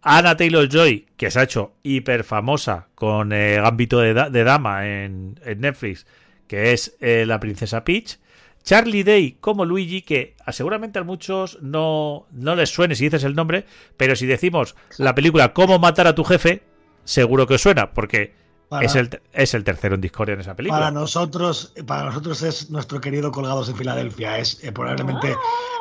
a 0.00 0.18
Anna 0.18 0.36
Taylor 0.36 0.68
Joy, 0.68 1.06
que 1.16 1.30
se 1.30 1.38
ha 1.38 1.44
hecho 1.44 1.74
hiper 1.82 2.24
famosa 2.24 2.88
con 2.94 3.32
eh, 3.32 3.60
Gambito 3.60 4.00
de, 4.00 4.14
de 4.14 4.44
Dama 4.44 4.88
en, 4.88 5.38
en 5.44 5.60
Netflix, 5.60 6.06
que 6.48 6.72
es 6.72 6.96
eh, 7.00 7.24
la 7.26 7.38
princesa 7.38 7.84
Peach. 7.84 8.18
Charlie 8.64 9.02
Day 9.04 9.36
como 9.40 9.64
Luigi, 9.64 10.02
que 10.02 10.36
seguramente 10.52 10.98
a 10.98 11.04
muchos 11.04 11.58
no, 11.62 12.26
no 12.30 12.54
les 12.54 12.70
suene 12.70 12.94
si 12.94 13.04
dices 13.04 13.24
el 13.24 13.34
nombre, 13.34 13.66
pero 13.96 14.14
si 14.16 14.26
decimos 14.26 14.74
la 14.98 15.14
película 15.14 15.52
Cómo 15.52 15.78
matar 15.78 16.06
a 16.06 16.14
tu 16.14 16.24
jefe, 16.24 16.62
seguro 17.04 17.46
que 17.46 17.54
os 17.54 17.62
suena, 17.62 17.92
porque 17.92 18.34
Para, 18.68 18.86
es, 18.86 18.94
el, 18.94 19.20
es 19.32 19.54
el 19.54 19.64
tercero 19.64 19.96
en 19.96 20.00
discordia 20.00 20.34
en 20.34 20.40
esa 20.40 20.54
película. 20.54 20.78
para 20.80 20.90
nosotros, 20.92 21.72
para 21.86 22.04
nosotros 22.04 22.42
es 22.42 22.70
nuestro 22.70 23.00
querido 23.00 23.32
Colgados 23.32 23.68
en 23.68 23.76
Filadelfia. 23.76 24.38
Es 24.38 24.62
eh, 24.62 24.70
probablemente 24.72 25.36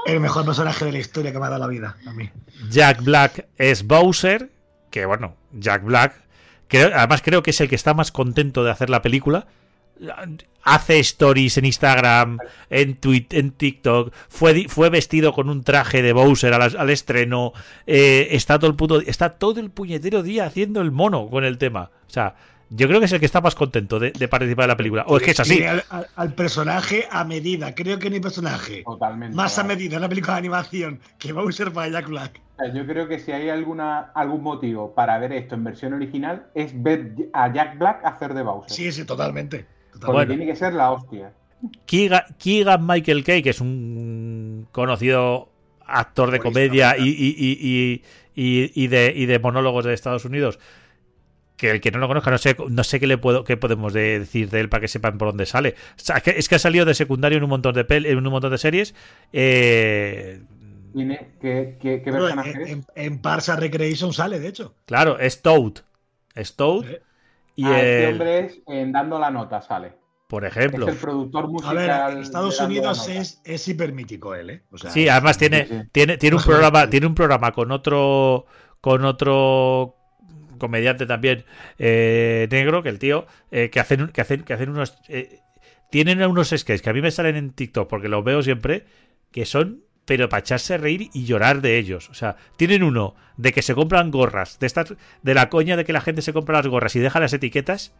el 0.07 0.19
mejor 0.19 0.43
personaje 0.45 0.83
de 0.85 0.91
la 0.91 0.99
historia 0.99 1.31
que 1.31 1.39
me 1.39 1.45
ha 1.45 1.49
dado 1.49 1.61
la 1.61 1.67
vida 1.67 1.97
a 2.07 2.11
mí. 2.13 2.29
Jack 2.69 3.03
Black 3.03 3.47
es 3.57 3.85
Bowser, 3.85 4.49
que 4.89 5.05
bueno, 5.05 5.35
Jack 5.53 5.83
Black, 5.83 6.15
creo- 6.67 6.91
además 6.95 7.21
creo 7.21 7.43
que 7.43 7.51
es 7.51 7.61
el 7.61 7.69
que 7.69 7.75
está 7.75 7.93
más 7.93 8.11
contento 8.11 8.63
de 8.63 8.71
hacer 8.71 8.89
la 8.89 9.01
película. 9.03 9.45
Hace 10.63 10.99
stories 10.99 11.57
en 11.57 11.65
Instagram, 11.65 12.37
en 12.69 12.95
Twitter, 12.95 13.39
en 13.39 13.51
TikTok. 13.51 14.13
Fue, 14.29 14.65
fue 14.67 14.89
vestido 14.91 15.33
con 15.33 15.49
un 15.49 15.63
traje 15.63 16.01
de 16.03 16.13
Bowser 16.13 16.53
al, 16.53 16.75
al 16.77 16.89
estreno. 16.91 17.51
eh, 17.87 18.27
está 18.31 18.59
todo 18.59 18.69
el 18.69 18.75
puto, 18.77 19.01
está 19.01 19.29
todo 19.39 19.59
el 19.59 19.71
puñetero 19.71 20.21
día 20.21 20.45
haciendo 20.45 20.81
el 20.81 20.91
mono 20.91 21.29
con 21.29 21.43
el 21.45 21.57
tema. 21.57 21.89
O 22.07 22.09
sea, 22.09 22.35
yo 22.69 22.87
creo 22.87 22.99
que 22.99 23.07
es 23.07 23.11
el 23.11 23.19
que 23.19 23.25
está 23.25 23.41
más 23.41 23.55
contento 23.55 23.97
de, 23.99 24.11
de 24.11 24.27
participar 24.27 24.65
en 24.65 24.69
la 24.69 24.77
película. 24.77 25.03
O 25.07 25.17
es 25.17 25.23
que 25.23 25.31
es 25.31 25.39
así. 25.39 25.63
Al, 25.63 25.83
al- 25.89 26.07
al 26.15 26.33
personaje 26.35 27.07
a 27.09 27.23
medida. 27.25 27.73
Creo 27.73 27.97
que 27.97 28.09
ni 28.11 28.19
personaje 28.19 28.83
Totalmente. 28.85 29.35
más 29.35 29.57
a 29.57 29.63
medida 29.63 29.95
en 29.95 30.01
la 30.03 30.09
película 30.09 30.33
de 30.33 30.39
animación 30.39 30.99
que 31.17 31.33
Bowser 31.33 31.71
para 31.73 31.89
Jack 31.89 32.07
Black. 32.07 32.39
Yo 32.75 32.85
creo 32.85 33.07
que 33.07 33.17
si 33.17 33.31
hay 33.31 33.49
alguna, 33.49 34.11
algún 34.13 34.43
motivo 34.43 34.93
para 34.93 35.17
ver 35.17 35.33
esto 35.33 35.55
en 35.55 35.63
versión 35.63 35.93
original 35.93 36.45
es 36.53 36.71
ver 36.83 37.15
a 37.33 37.51
Jack 37.51 37.79
Black 37.79 38.05
hacer 38.05 38.35
de 38.35 38.43
Bowser. 38.43 38.71
Sí, 38.71 38.91
sí, 38.91 39.03
totalmente. 39.05 39.65
Porque 40.01 40.11
Bueno. 40.13 40.29
tiene 40.35 40.45
que 40.51 40.55
ser 40.55 40.73
la 40.73 40.91
hostia. 40.91 41.31
Keegan, 41.85 42.23
Keegan 42.39 42.85
Michael 42.85 43.23
Kay, 43.23 43.41
que 43.43 43.51
es 43.51 43.61
un 43.61 44.67
conocido 44.71 45.49
actor 45.85 46.31
de 46.31 46.39
comedia 46.39 46.97
y, 46.97 47.09
y, 47.09 47.35
y, 47.37 48.01
y, 48.33 48.63
y- 48.63 48.71
y 48.83 48.87
de, 48.87 49.13
y 49.15 49.25
de 49.27 49.39
monólogos 49.39 49.85
de 49.85 49.93
Estados 49.93 50.25
Unidos. 50.25 50.57
Que 51.57 51.69
el 51.69 51.79
que 51.81 51.91
no 51.91 51.99
lo 51.99 52.07
conozca, 52.07 52.31
no 52.31 52.39
sé, 52.39 52.55
no 52.69 52.83
sé 52.83 52.99
qué 52.99 53.05
le 53.05 53.19
puedo, 53.19 53.43
qué 53.43 53.55
podemos 53.57 53.93
de- 53.93 54.19
decir 54.19 54.49
de 54.49 54.61
él 54.61 54.69
para 54.69 54.81
que 54.81 54.87
sepan 54.87 55.19
por 55.19 55.27
dónde 55.27 55.45
sale. 55.45 55.75
O 55.95 55.99
sea, 55.99 56.17
es 56.17 56.23
que- 56.23 56.31
es 56.31 56.49
que 56.49 56.55
ha 56.55 56.59
salido 56.59 56.85
de 56.85 56.95
secundario 56.95 57.37
en 57.37 57.43
un 57.43 57.51
montón 57.51 57.75
de 57.75 57.85
pel- 57.87 58.07
en 58.07 58.17
un 58.17 58.31
montón 58.31 58.49
de 58.51 58.57
series. 58.57 58.95
Eh, 59.31 60.41
Tiene- 60.93 61.27
¿Qué, 61.39 61.77
qué, 61.79 62.01
qué 62.03 62.11
personaje 62.11 62.51
en, 62.51 62.61
es? 62.61 62.69
en, 62.71 62.85
en 62.95 63.19
Parks 63.21 63.49
and 63.49 63.59
Recreation 63.59 64.11
sale, 64.13 64.39
de 64.39 64.47
hecho. 64.47 64.73
claro, 64.85 65.19
es 65.19 65.41
Toad. 65.43 65.73
Es 66.33 66.55
Toad. 66.55 66.85
Eh, 66.85 67.01
Y 67.55 67.65
Ah, 67.65 67.81
este 67.81 68.03
el- 68.05 68.11
hombre 68.13 68.39
es 68.45 68.61
en 68.67 68.91
Dando 68.91 69.19
la 69.19 69.29
Nota, 69.31 69.61
sale. 69.61 69.93
por 70.27 70.45
Es 70.45 70.55
ejemplo. 70.55 70.87
el 70.87 70.95
productor 70.95 71.43
A 71.43 71.47
musical. 71.47 71.75
ver, 71.75 71.89
en 72.11 72.15
de 72.15 72.21
Estados 72.21 72.59
Unidos 72.61 73.09
es, 73.09 73.41
es 73.43 73.67
hipermítico 73.67 74.33
él, 74.33 74.49
¿eh? 74.49 74.63
O 74.71 74.77
sea, 74.77 74.89
Sí, 74.89 75.09
además 75.09 75.37
tiene, 75.37 75.65
sí, 75.67 75.73
sí. 75.77 75.87
tiene, 75.91 76.17
tiene 76.17 76.37
un 76.37 76.43
programa, 76.43 76.89
tiene 76.89 77.07
un 77.07 77.15
programa 77.15 77.51
con 77.51 77.69
otro, 77.71 78.45
con 78.79 79.03
otro 79.03 79.97
comediante 80.57 81.05
también 81.05 81.43
eh, 81.79 82.47
negro, 82.49 82.81
que 82.81 82.87
el 82.89 82.97
tío, 82.99 83.25
eh, 83.51 83.69
que 83.69 83.79
hacen, 83.81 84.07
que 84.07 84.21
hacen, 84.21 84.43
que 84.43 84.53
hacen 84.53 84.69
unos, 84.69 84.95
eh, 85.09 85.39
tienen 85.89 86.23
unos 86.23 86.47
sketches 86.49 86.81
que 86.81 86.89
a 86.89 86.93
mí 86.93 87.01
me 87.01 87.11
salen 87.11 87.35
en 87.35 87.51
TikTok 87.51 87.89
porque 87.89 88.07
los 88.07 88.23
veo 88.23 88.41
siempre, 88.41 88.85
que 89.31 89.45
son, 89.45 89.83
pero 90.05 90.29
para 90.29 90.41
echarse 90.41 90.73
a 90.73 90.77
reír 90.77 91.09
y 91.13 91.25
llorar 91.25 91.61
de 91.61 91.77
ellos. 91.77 92.09
O 92.09 92.13
sea, 92.13 92.35
tienen 92.57 92.83
uno 92.83 93.15
de 93.37 93.53
que 93.53 93.61
se 93.61 93.75
compran 93.75 94.11
gorras, 94.11 94.59
de 94.59 94.67
estas, 94.67 94.93
de 95.21 95.33
la 95.33 95.49
coña 95.49 95.77
de 95.77 95.85
que 95.85 95.93
la 95.93 96.01
gente 96.01 96.21
se 96.21 96.33
compra 96.33 96.57
las 96.57 96.67
gorras 96.67 96.95
y 96.95 96.99
deja 96.99 97.19
las 97.19 97.33
etiquetas, 97.33 97.93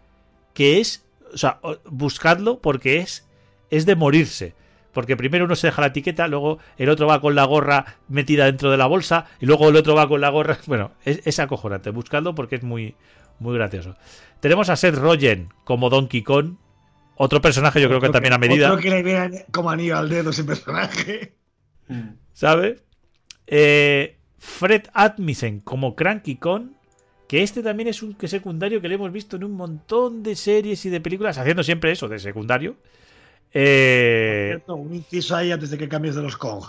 que 0.54 0.80
es, 0.80 1.06
o 1.34 1.38
sea, 1.38 1.60
buscadlo 1.86 2.60
porque 2.60 2.98
es, 3.00 3.28
es 3.70 3.86
de 3.86 3.96
morirse. 3.96 4.56
Porque 4.92 5.16
primero 5.16 5.46
uno 5.46 5.56
se 5.56 5.68
deja 5.68 5.82
la 5.82 5.88
etiqueta, 5.88 6.28
luego 6.28 6.60
el 6.78 6.90
otro 6.90 7.08
va 7.08 7.22
con 7.22 7.34
la 7.34 7.46
gorra 7.46 7.98
metida 8.10 8.46
dentro 8.46 8.72
de 8.72 8.78
la 8.78 8.88
bolsa 8.88 9.26
y 9.40 9.46
luego 9.46 9.70
el 9.70 9.78
otro 9.78 9.96
va 9.96 10.08
con 10.08 10.20
la 10.22 10.30
gorra. 10.30 10.58
Bueno, 10.68 10.92
es, 11.06 11.22
es 11.26 11.40
acojonante. 11.40 11.92
Buscadlo 11.92 12.36
porque 12.36 12.56
es 12.56 12.64
muy, 12.64 12.96
muy 13.40 13.56
gracioso. 13.56 13.96
Tenemos 14.42 14.70
a 14.70 14.76
Seth 14.76 14.96
Rogen 14.96 15.50
como 15.64 15.90
Donkey 15.90 16.24
Kong. 16.24 16.56
Otro 17.16 17.42
personaje, 17.42 17.80
yo 17.80 17.88
creo 17.88 18.02
que 18.02 18.08
otro 18.08 18.14
también 18.14 18.34
a 18.34 18.38
medida. 18.38 18.68
Otro 18.68 18.82
que 18.82 18.90
le 18.90 19.04
viene 19.04 19.46
como 19.52 19.70
anillo 19.70 19.98
al 19.98 20.10
dedo 20.10 20.32
ese 20.32 20.44
personaje. 20.44 21.36
Mm. 21.92 22.16
¿Sabe? 22.34 22.80
Eh, 23.48 24.18
Fred 24.38 24.84
Atmisen 24.94 25.60
como 25.60 25.96
Cranky 25.96 26.36
Kong. 26.38 26.70
Que 27.28 27.44
este 27.44 27.64
también 27.64 27.88
es 27.88 28.04
un 28.04 28.14
que 28.14 28.28
secundario 28.28 28.82
que 28.82 28.90
le 28.90 28.96
hemos 28.96 29.10
visto 29.12 29.38
en 29.38 29.46
un 29.46 29.54
montón 29.54 30.22
de 30.22 30.36
series 30.36 30.86
y 30.86 30.90
de 30.90 31.00
películas, 31.00 31.38
haciendo 31.38 31.64
siempre 31.64 31.92
eso, 31.92 32.10
de 32.10 32.20
secundario. 32.20 32.76
Eh, 33.54 34.48
Cierto, 34.50 34.76
un 34.76 34.94
inciso 34.94 35.36
ahí 35.38 35.52
antes 35.52 35.70
de 35.70 35.78
que 35.78 35.88
cambies 35.88 36.16
de 36.16 36.22
los 36.24 36.36
Kong. 36.36 36.66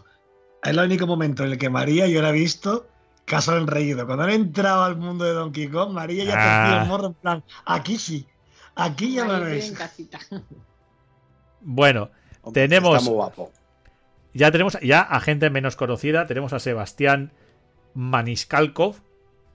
Es 0.62 0.70
el 0.70 0.78
único 0.78 1.06
momento 1.08 1.44
en 1.44 1.50
el 1.52 1.58
que 1.58 1.68
María, 1.68 2.06
yo 2.06 2.22
la 2.22 2.28
he 2.30 2.32
visto, 2.32 2.86
caso 3.24 3.56
en 3.56 3.66
reído. 3.66 4.06
Cuando 4.06 4.22
han 4.24 4.30
entrado 4.30 4.84
al 4.84 4.96
mundo 4.96 5.24
de 5.24 5.32
Donkey 5.32 5.66
Kong, 5.68 5.90
María 5.92 6.24
ya 6.24 6.34
Ah. 6.36 6.76
te 6.78 6.82
el 6.82 6.88
morro 6.88 7.06
en 7.08 7.14
plan, 7.14 7.44
aquí 7.64 7.98
sí, 7.98 8.26
aquí 8.76 9.14
ya 9.14 9.24
me 9.24 9.32
Ahí 9.32 9.38
estoy 9.42 9.52
ves. 9.56 9.68
en 9.70 9.74
casita. 9.74 10.18
bueno, 11.60 12.10
Hombre, 12.44 12.62
Tenemos- 12.62 12.96
Está 12.98 13.04
muy 13.08 13.14
guapo. 13.16 13.52
Ya 14.34 14.50
tenemos 14.50 14.78
ya 14.80 15.00
a 15.00 15.20
gente 15.20 15.50
menos 15.50 15.76
conocida. 15.76 16.26
Tenemos 16.26 16.52
a 16.52 16.58
Sebastián 16.58 17.32
Maniscalco 17.94 18.96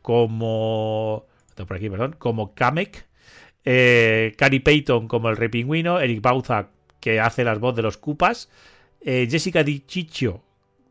como. 0.01 1.25
por 1.55 1.77
aquí, 1.77 1.89
perdón. 1.89 2.15
Como 2.17 2.53
Kamek. 2.53 3.07
Eh, 3.65 4.33
Cary 4.37 4.59
Payton 4.59 5.07
como 5.07 5.29
el 5.29 5.37
Rey 5.37 5.49
Pingüino. 5.49 5.99
Eric 5.99 6.21
Bauza, 6.21 6.69
que 6.99 7.19
hace 7.19 7.43
las 7.43 7.59
voz 7.59 7.75
de 7.75 7.81
los 7.81 7.97
Cupas. 7.97 8.49
eh, 9.01 9.27
Jessica 9.29 9.63
Di 9.63 9.83
Ciccio, 9.87 10.43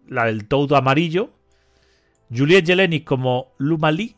la 0.08 0.26
del 0.26 0.46
Todo 0.46 0.76
Amarillo. 0.76 1.30
Juliette 2.34 2.66
Jelenic 2.66 3.04
como 3.04 3.54
Luma 3.58 3.92
Lee. 3.92 4.16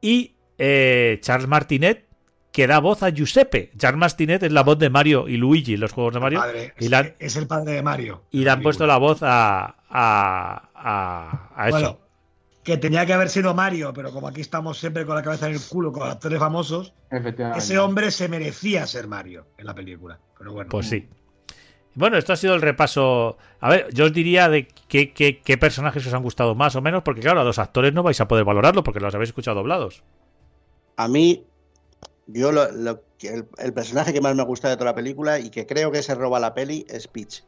Y 0.00 0.36
eh, 0.58 1.18
Charles 1.20 1.48
Martinet, 1.48 2.06
que 2.52 2.66
da 2.66 2.78
voz 2.80 3.02
a 3.02 3.10
Giuseppe. 3.10 3.70
Charles 3.78 3.98
Martinet 3.98 4.42
es 4.42 4.52
la 4.52 4.62
voz 4.62 4.78
de 4.78 4.90
Mario 4.90 5.28
y 5.28 5.36
Luigi 5.36 5.74
en 5.74 5.80
los 5.80 5.92
juegos 5.92 6.14
de 6.14 6.20
Mario. 6.20 6.40
Padre, 6.40 6.74
y 6.78 6.84
es, 6.86 6.90
la- 6.90 7.14
es 7.18 7.36
el 7.36 7.46
padre 7.46 7.72
de 7.74 7.82
Mario. 7.82 8.24
y 8.30 8.44
le 8.44 8.50
han 8.50 8.60
puesto 8.62 8.86
la 8.86 8.98
voz 8.98 9.22
a, 9.22 9.76
a, 9.88 10.68
a, 10.74 11.50
a 11.54 11.68
eso. 11.68 11.78
Bueno, 11.78 11.98
que 12.64 12.76
tenía 12.76 13.06
que 13.06 13.12
haber 13.14 13.28
sido 13.30 13.54
Mario, 13.54 13.92
pero 13.94 14.12
como 14.12 14.28
aquí 14.28 14.40
estamos 14.40 14.78
siempre 14.78 15.06
con 15.06 15.14
la 15.16 15.22
cabeza 15.22 15.46
en 15.48 15.54
el 15.54 15.60
culo 15.60 15.92
con 15.92 16.08
actores 16.08 16.38
famosos, 16.38 16.92
Efectivamente. 17.10 17.58
ese 17.58 17.78
hombre 17.78 18.10
se 18.10 18.28
merecía 18.28 18.86
ser 18.86 19.06
Mario 19.08 19.46
en 19.56 19.66
la 19.66 19.74
película. 19.74 20.18
Pero 20.38 20.52
bueno, 20.52 20.68
pues 20.70 20.88
sí. 20.88 21.08
Bueno, 21.94 22.16
esto 22.18 22.32
ha 22.32 22.36
sido 22.36 22.54
el 22.54 22.62
repaso. 22.62 23.36
A 23.60 23.68
ver, 23.68 23.88
yo 23.92 24.04
os 24.04 24.12
diría 24.12 24.48
de 24.48 24.68
qué, 24.88 25.12
qué, 25.12 25.40
qué 25.40 25.58
personajes 25.58 26.06
os 26.06 26.14
han 26.14 26.22
gustado 26.22 26.54
más 26.54 26.76
o 26.76 26.80
menos, 26.82 27.02
porque 27.02 27.20
claro, 27.20 27.40
a 27.40 27.44
los 27.44 27.58
actores 27.58 27.92
no 27.92 28.02
vais 28.02 28.20
a 28.20 28.28
poder 28.28 28.44
valorarlo 28.44 28.82
porque 28.84 29.00
los 29.00 29.14
habéis 29.14 29.30
escuchado 29.30 29.56
doblados. 29.56 30.02
A 30.96 31.08
mí, 31.08 31.44
yo 32.26 32.52
lo, 32.52 32.70
lo 32.72 33.02
que- 33.18 33.28
el, 33.34 33.48
el 33.58 33.72
personaje 33.72 34.12
que 34.12 34.20
más 34.20 34.34
me 34.34 34.44
gusta 34.44 34.68
de 34.68 34.76
toda 34.76 34.90
la 34.90 34.94
película 34.94 35.38
y 35.38 35.50
que 35.50 35.66
creo 35.66 35.90
que 35.90 36.02
se 36.02 36.14
roba 36.14 36.38
la 36.40 36.54
peli 36.54 36.86
es 36.88 37.06
Peach. 37.08 37.44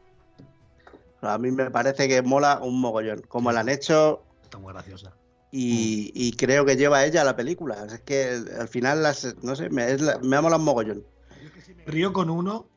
A 1.21 1.37
mí 1.37 1.51
me 1.51 1.71
parece 1.71 2.07
que 2.07 2.21
mola 2.21 2.59
un 2.61 2.79
mogollón. 2.81 3.21
Como 3.27 3.51
la 3.51 3.61
han 3.61 3.69
hecho 3.69 4.23
está 4.43 4.57
muy 4.57 4.73
graciosa. 4.73 5.13
y, 5.51 6.11
y 6.13 6.33
creo 6.33 6.65
que 6.65 6.75
lleva 6.75 7.05
ella 7.05 7.21
a 7.21 7.25
la 7.25 7.35
película. 7.35 7.85
Es 7.85 8.01
que 8.01 8.41
al 8.59 8.67
final, 8.67 9.03
las, 9.03 9.35
no 9.41 9.55
sé, 9.55 9.69
me, 9.69 9.89
es 9.91 10.01
la- 10.01 10.19
me 10.19 10.35
ha 10.35 10.41
molado 10.41 10.59
un 10.59 10.65
mogollón. 10.65 11.03
Me 11.77 11.85
río 11.85 12.11
con 12.11 12.29
uno, 12.29 12.67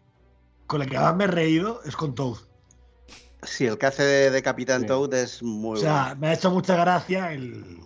con 0.68 0.80
el 0.82 0.88
que 0.88 0.96
más 0.98 1.16
me 1.16 1.24
he 1.24 1.28
reído, 1.28 1.80
es 1.84 1.96
con 1.96 2.14
Toad. 2.14 2.36
Sí, 3.42 3.66
el 3.66 3.78
que 3.78 3.86
hace 3.86 4.02
de, 4.02 4.30
de 4.30 4.42
Capitán 4.42 4.82
Sí. 4.82 4.86
Toad 4.88 5.14
es 5.14 5.42
muy 5.42 5.78
O 5.78 5.80
sea, 5.80 6.02
bueno. 6.04 6.16
me 6.20 6.28
ha 6.28 6.32
hecho 6.34 6.50
mucha 6.50 6.76
gracia 6.76 7.32
el. 7.32 7.80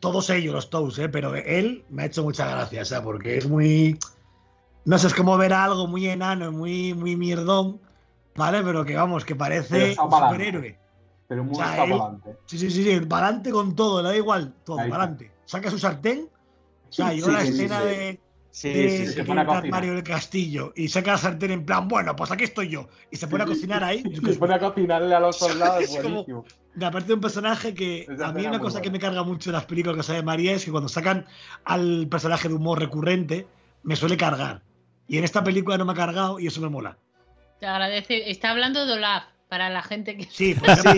Todos 0.00 0.30
ellos, 0.30 0.54
los 0.54 0.70
Toads, 0.70 0.98
¿eh? 0.98 1.08
pero 1.08 1.34
él 1.34 1.84
me 1.90 2.02
ha 2.02 2.06
hecho 2.06 2.22
mucha 2.22 2.48
gracia, 2.48 2.82
o 2.82 2.84
sea, 2.84 3.02
porque 3.02 3.38
es 3.38 3.48
muy. 3.48 3.98
No 4.84 4.98
sé, 4.98 5.06
es 5.06 5.14
como 5.14 5.36
ver 5.38 5.52
a 5.52 5.64
algo 5.64 5.86
muy 5.86 6.06
enano, 6.08 6.52
muy, 6.52 6.94
muy 6.94 7.16
mierdón, 7.16 7.80
¿vale? 8.34 8.62
Pero 8.62 8.84
que 8.84 8.96
vamos, 8.96 9.24
que 9.24 9.34
parece 9.34 9.96
un 9.98 10.10
superhéroe. 10.10 10.78
Pero 11.28 11.44
muy 11.44 11.54
O 11.54 11.56
sea, 11.56 11.84
él-. 11.84 12.00
Sí, 12.46 12.58
sí, 12.58 12.70
sí, 12.70 12.84
sí, 12.84 13.00
para 13.06 13.26
adelante 13.26 13.50
con 13.50 13.74
todo, 13.74 14.02
le 14.02 14.08
da 14.10 14.16
igual, 14.16 14.54
todo, 14.64 14.76
para 14.76 14.96
adelante. 14.96 15.30
Saca 15.46 15.70
su 15.70 15.78
sartén. 15.78 16.28
O 16.88 16.92
sea, 16.92 17.12
yo 17.12 17.26
sí, 17.26 17.32
la 17.32 17.40
sí, 17.40 17.48
escena 17.48 17.80
sí. 17.80 17.86
de, 17.86 18.20
Sí, 18.54 19.08
se 19.08 19.24
pone 19.24 19.40
a 19.40 19.46
cocinar. 19.46 19.70
Mario 19.72 19.94
del 19.94 20.04
Castillo 20.04 20.72
y 20.76 20.86
saca 20.86 21.10
la 21.10 21.18
sartén 21.18 21.50
en 21.50 21.66
plan, 21.66 21.88
bueno, 21.88 22.14
pues 22.14 22.30
aquí 22.30 22.44
estoy 22.44 22.68
yo. 22.68 22.86
Y 23.10 23.16
se 23.16 23.26
pone 23.26 23.42
a 23.42 23.46
cocinar 23.46 23.82
ahí. 23.82 24.00
Se 24.24 24.34
pone 24.38 24.54
a 24.54 24.60
cocinarle 24.60 25.12
a 25.12 25.18
los 25.18 25.36
soldados, 25.40 25.82
Es 25.82 26.00
buenísimo. 26.00 26.44
Me 26.76 26.86
aparte 26.86 27.08
de 27.08 27.14
un 27.14 27.20
personaje 27.20 27.74
que 27.74 28.02
Esa 28.08 28.28
a 28.28 28.32
mí 28.32 28.46
una 28.46 28.60
cosa 28.60 28.80
que 28.80 28.92
me 28.92 29.00
carga 29.00 29.24
mucho 29.24 29.50
de 29.50 29.56
las 29.56 29.64
películas 29.64 29.96
que 29.96 30.02
sabe 30.04 30.22
María 30.22 30.52
es 30.52 30.64
que 30.64 30.70
cuando 30.70 30.88
sacan 30.88 31.26
al 31.64 32.06
personaje 32.08 32.48
de 32.48 32.54
humor 32.54 32.78
recurrente 32.78 33.48
me 33.82 33.96
suele 33.96 34.16
cargar. 34.16 34.62
Y 35.08 35.18
en 35.18 35.24
esta 35.24 35.42
película 35.42 35.76
no 35.76 35.84
me 35.84 35.90
ha 35.90 35.96
cargado 35.96 36.38
y 36.38 36.46
eso 36.46 36.60
me 36.60 36.68
mola. 36.68 36.96
Te 37.58 37.66
agradece. 37.66 38.30
Está 38.30 38.52
hablando 38.52 38.86
de 38.86 38.92
Olaf 38.92 39.24
para 39.48 39.68
la 39.68 39.82
gente 39.82 40.16
que. 40.16 40.26
Sí, 40.30 40.54
por 40.60 40.68
ejemplo, 40.68 40.92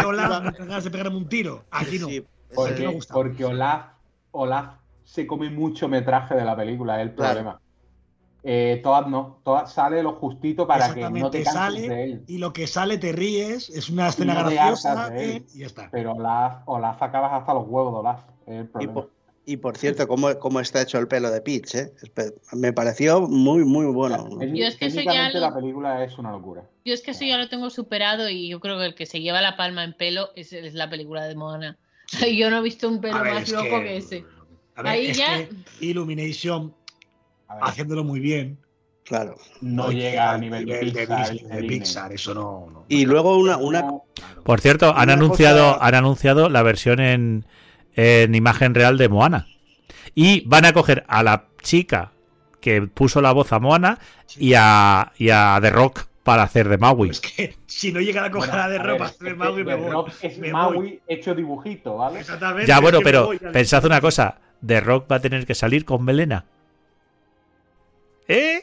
Sí, 0.00 0.04
Olaf, 0.04 0.82
de 0.82 0.90
pegarme 0.90 1.16
un 1.16 1.28
tiro. 1.28 1.64
Aquí 1.70 2.00
no. 2.00 2.08
Sí, 2.08 2.16
Aquí 2.18 2.26
me 2.50 2.54
Porque, 2.56 2.86
gusta. 2.88 3.14
porque 3.14 3.44
Olaf, 3.44 3.86
Olaf 4.32 4.74
se 5.06 5.26
come 5.26 5.48
mucho 5.50 5.88
metraje 5.88 6.34
de 6.34 6.44
la 6.44 6.56
película, 6.56 6.96
es 7.00 7.08
el 7.08 7.14
Claro. 7.14 7.34
problema. 7.34 7.60
Eh, 8.42 8.80
Toad 8.82 9.06
no, 9.06 9.40
Toad 9.44 9.66
sale 9.66 10.02
lo 10.02 10.12
justito 10.12 10.66
para 10.66 10.92
que 10.94 11.08
no 11.10 11.30
te 11.30 11.42
canses 11.42 11.52
sale 11.52 11.88
de 11.88 12.04
él. 12.04 12.24
y 12.28 12.38
lo 12.38 12.52
que 12.52 12.66
sale 12.66 12.98
te 12.98 13.12
ríes, 13.12 13.70
es 13.70 13.88
una 13.88 14.08
escena 14.08 14.34
no 14.34 14.40
graciosa 14.50 15.10
eh, 15.16 15.44
y 15.54 15.60
ya 15.60 15.66
está. 15.66 15.88
Pero 15.90 16.12
Olaf, 16.12 16.62
Olaf 16.66 17.02
acabas 17.02 17.32
hasta 17.32 17.54
los 17.54 17.64
huevos 17.66 17.92
de 17.94 17.98
Olaf, 18.00 18.20
es 18.46 18.54
el 18.60 18.64
Y 18.64 18.66
problema. 18.68 18.94
por, 18.94 19.10
y 19.46 19.56
por 19.56 19.76
cierto, 19.76 20.06
¿cómo, 20.08 20.38
cómo 20.38 20.60
está 20.60 20.82
hecho 20.82 20.98
el 20.98 21.08
pelo 21.08 21.30
de 21.30 21.40
Peach? 21.40 21.74
eh? 21.76 21.92
Me 22.52 22.72
pareció 22.72 23.20
muy, 23.22 23.64
muy 23.64 23.86
bueno. 23.86 24.28
Yo 24.40 24.66
es 24.66 24.76
que 24.76 24.86
eso 24.86 24.96
ya 24.96 25.02
técnicamente 25.04 25.34
lo- 25.40 25.46
la 25.48 25.54
película 25.54 26.04
es 26.04 26.18
una 26.18 26.30
locura. 26.32 26.68
Yo 26.84 26.94
es 26.94 27.02
que 27.02 27.12
eso 27.12 27.24
ya 27.24 27.38
lo 27.38 27.48
tengo 27.48 27.70
superado 27.70 28.28
y 28.28 28.48
yo 28.48 28.60
creo 28.60 28.78
que 28.78 28.86
el 28.86 28.94
que 28.94 29.06
se 29.06 29.20
lleva 29.20 29.40
la 29.40 29.56
palma 29.56 29.82
en 29.82 29.92
pelo 29.94 30.28
es, 30.36 30.52
es 30.52 30.74
la 30.74 30.88
película 30.90 31.26
de 31.26 31.34
Moana. 31.34 31.78
Yo 32.36 32.50
no 32.50 32.58
he 32.58 32.62
visto 32.62 32.88
un 32.88 33.00
pelo 33.00 33.20
ver, 33.22 33.34
más 33.34 33.48
loco 33.48 33.78
que, 33.80 33.82
que- 33.84 33.96
ese. 33.96 34.24
A 34.76 34.82
ver, 34.82 34.92
Ahí 34.92 35.06
es 35.08 35.16
ya- 35.16 35.36
que 35.36 35.48
Illumination, 35.80 36.74
A 37.48 37.54
ver, 37.56 37.64
haciéndolo 37.64 38.04
muy 38.04 38.20
bien, 38.20 38.58
Claro. 39.04 39.36
no 39.60 39.90
llega 39.90 40.32
al 40.32 40.40
nivel, 40.40 40.66
de 40.66 40.78
Pixar. 40.80 41.30
Disney, 41.30 41.38
de 41.38 41.48
de 41.56 41.60
Disney. 41.62 41.68
Pixar, 41.78 42.12
eso 42.12 42.34
no. 42.34 42.68
no. 42.72 42.84
Y 42.88 43.06
luego 43.06 43.36
una, 43.38 43.56
una, 43.56 43.86
Por 44.44 44.60
cierto, 44.60 44.94
han 44.96 45.10
anunciado, 45.10 45.74
cosa- 45.74 45.86
han 45.86 45.94
anunciado 45.94 46.48
la 46.48 46.62
versión 46.62 47.00
en, 47.00 47.46
en 47.94 48.34
imagen 48.34 48.74
real 48.74 48.98
de 48.98 49.08
Moana. 49.08 49.46
Y 50.14 50.42
van 50.46 50.64
a 50.64 50.72
coger 50.72 51.04
a 51.08 51.22
la 51.22 51.46
chica 51.62 52.12
que 52.60 52.82
puso 52.82 53.20
la 53.20 53.32
voz 53.32 53.52
a 53.52 53.58
Moana 53.60 53.98
y 54.36 54.54
a, 54.56 55.12
y 55.18 55.30
a 55.30 55.58
The 55.62 55.70
Rock 55.70 56.06
para 56.24 56.42
hacer 56.42 56.68
de 56.68 56.78
Maui. 56.78 57.10
Es 57.10 57.20
que 57.20 57.54
si 57.66 57.92
no 57.92 58.00
llegara 58.00 58.26
a 58.26 58.30
coger 58.32 58.50
bueno, 58.50 58.64
a 58.64 58.68
de 58.68 58.78
a 58.78 58.82
ropa 58.82 59.04
ver, 59.20 59.30
de 59.30 59.34
Maui, 59.36 59.64
me 59.64 59.74
The 59.76 59.80
voy. 59.80 59.90
Rock 59.92 60.10
es 60.22 60.38
Me 60.38 60.52
Maui 60.52 60.76
voy. 60.76 61.00
hecho 61.06 61.34
dibujito, 61.34 61.96
¿vale? 61.98 62.20
Exactamente, 62.20 62.66
Ya, 62.66 62.80
bueno, 62.80 62.98
pero 63.04 63.26
voy 63.26 63.38
pensad 63.38 63.84
una 63.84 64.00
cosa. 64.00 64.38
The 64.66 64.80
Rock 64.80 65.10
va 65.10 65.16
a 65.16 65.20
tener 65.20 65.46
que 65.46 65.54
salir 65.54 65.84
con 65.84 66.04
melena. 66.04 66.44
¿Eh? 68.28 68.62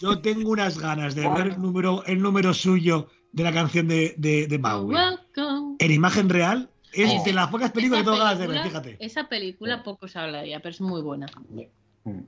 Yo 0.00 0.20
tengo 0.20 0.50
unas 0.50 0.78
ganas 0.78 1.14
de 1.14 1.28
ver 1.28 1.48
el 1.48 1.60
número, 1.60 2.04
el 2.06 2.20
número 2.20 2.54
suyo 2.54 3.08
de 3.32 3.42
la 3.44 3.52
canción 3.52 3.88
de, 3.88 4.14
de, 4.18 4.46
de 4.46 4.58
Maui 4.58 4.94
Welcome. 4.94 5.76
en 5.78 5.90
imagen 5.90 6.28
real 6.28 6.68
es 6.92 7.10
Sí. 7.10 7.18
de 7.24 7.32
las 7.32 7.48
pocas 7.48 7.70
películas 7.72 8.02
que 8.02 8.10
Esa 8.10 8.12
tengo 8.12 8.24
ganas 8.24 8.38
de 8.38 8.46
ver, 8.46 8.62
fíjate. 8.62 8.96
Esa 9.00 9.28
película 9.28 9.82
poco 9.82 10.06
se 10.08 10.18
habla 10.18 10.42
de 10.42 10.48
ella, 10.48 10.60
pero 10.60 10.70
es 10.74 10.80
muy 10.80 11.00
buena. 11.00 11.26
Mm. 11.48 12.20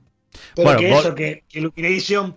Pero 0.55 0.63
Bueno, 0.63 0.79
que 0.79 0.91
eso, 0.93 1.15
que, 1.15 1.43
que 1.47 1.59
Illumination 1.59 2.35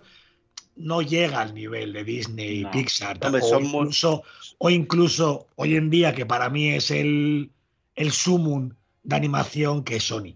no 0.75 1.01
llega 1.01 1.41
al 1.41 1.53
nivel 1.53 1.91
de 1.91 2.03
Disney 2.03 2.59
y 2.59 2.63
No. 2.63 2.71
Pixar. 2.71 3.17
O, 3.25 3.41
son 3.41 3.63
muy- 3.63 3.79
incluso, 3.81 4.23
o 4.59 4.69
incluso 4.69 5.47
hoy 5.55 5.75
en 5.75 5.89
día, 5.89 6.13
que 6.13 6.25
para 6.25 6.49
mí 6.49 6.69
es 6.69 6.91
el, 6.91 7.49
el 7.95 8.11
sumum 8.11 8.71
de 9.03 9.15
animación 9.15 9.83
que 9.83 9.95
es 9.97 10.03
Sony. 10.03 10.35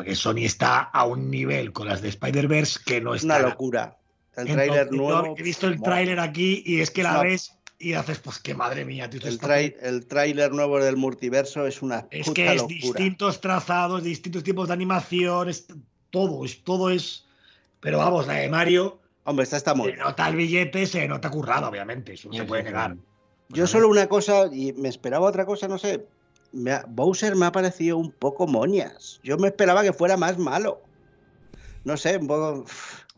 Porque 0.00 0.16
Sony 0.16 0.44
está 0.46 0.78
a 0.80 1.04
un 1.04 1.30
nivel 1.30 1.74
con 1.74 1.86
las 1.86 2.00
de 2.00 2.08
Spider-Verse 2.08 2.80
que 2.86 3.02
no 3.02 3.14
Es 3.14 3.20
está. 3.22 3.36
una 3.36 3.48
locura. 3.50 3.98
El 4.34 4.46
tráiler 4.46 4.90
nuevo. 4.90 5.34
He 5.36 5.42
visto 5.42 5.66
el 5.66 5.78
tráiler 5.82 6.18
aquí 6.20 6.62
y 6.64 6.80
es 6.80 6.90
que 6.90 7.02
la 7.02 7.12
No. 7.12 7.20
ves 7.24 7.52
y 7.78 7.92
haces, 7.92 8.18
pues 8.18 8.38
que 8.38 8.54
madre 8.54 8.86
mía, 8.86 9.10
tío, 9.10 9.20
El, 9.22 9.28
está- 9.34 9.46
trai- 9.48 9.74
el 9.82 10.06
tráiler 10.06 10.52
nuevo 10.52 10.78
del 10.82 10.96
multiverso 10.96 11.66
es 11.66 11.82
una 11.82 12.06
es 12.10 12.24
puta 12.28 12.34
que 12.34 12.46
es 12.48 12.56
locura. 12.62 12.74
distintos 12.76 13.42
trazados, 13.42 14.02
distintos 14.02 14.42
tipos 14.42 14.68
de 14.68 14.72
animación, 14.72 15.50
es 15.50 15.66
todo, 16.08 16.46
es, 16.46 16.64
todo 16.64 16.88
es. 16.88 17.26
Pero 17.80 17.98
vamos, 17.98 18.26
la 18.26 18.34
de 18.36 18.48
Mario, 18.48 19.00
Hombre, 19.24 19.42
esta 19.44 19.58
está 19.58 19.74
muy 19.74 19.90
se 19.90 19.98
nota 19.98 20.26
el 20.28 20.36
billete, 20.36 20.86
se 20.86 21.06
nota 21.08 21.28
currado, 21.28 21.68
obviamente, 21.68 22.14
eso 22.14 22.28
no 22.30 22.34
se 22.38 22.44
puede 22.44 22.62
sí, 22.62 22.68
negar. 22.68 22.94
sí. 22.94 23.00
Yo 23.50 23.66
solo 23.66 23.86
una 23.88 24.06
cosa, 24.08 24.46
y 24.50 24.72
me 24.72 24.88
esperaba 24.88 25.26
otra 25.28 25.44
cosa, 25.44 25.68
no 25.68 25.76
sé. 25.76 26.06
Bowser 26.52 27.36
me 27.36 27.46
ha 27.46 27.52
parecido 27.52 27.96
un 27.96 28.10
poco 28.10 28.46
moñas. 28.46 29.20
Yo 29.22 29.36
me 29.38 29.48
esperaba 29.48 29.82
que 29.82 29.92
fuera 29.92 30.16
más 30.16 30.38
malo. 30.38 30.80
No 31.84 31.96
sé, 31.96 32.16
un 32.18 32.26
poco. 32.26 32.64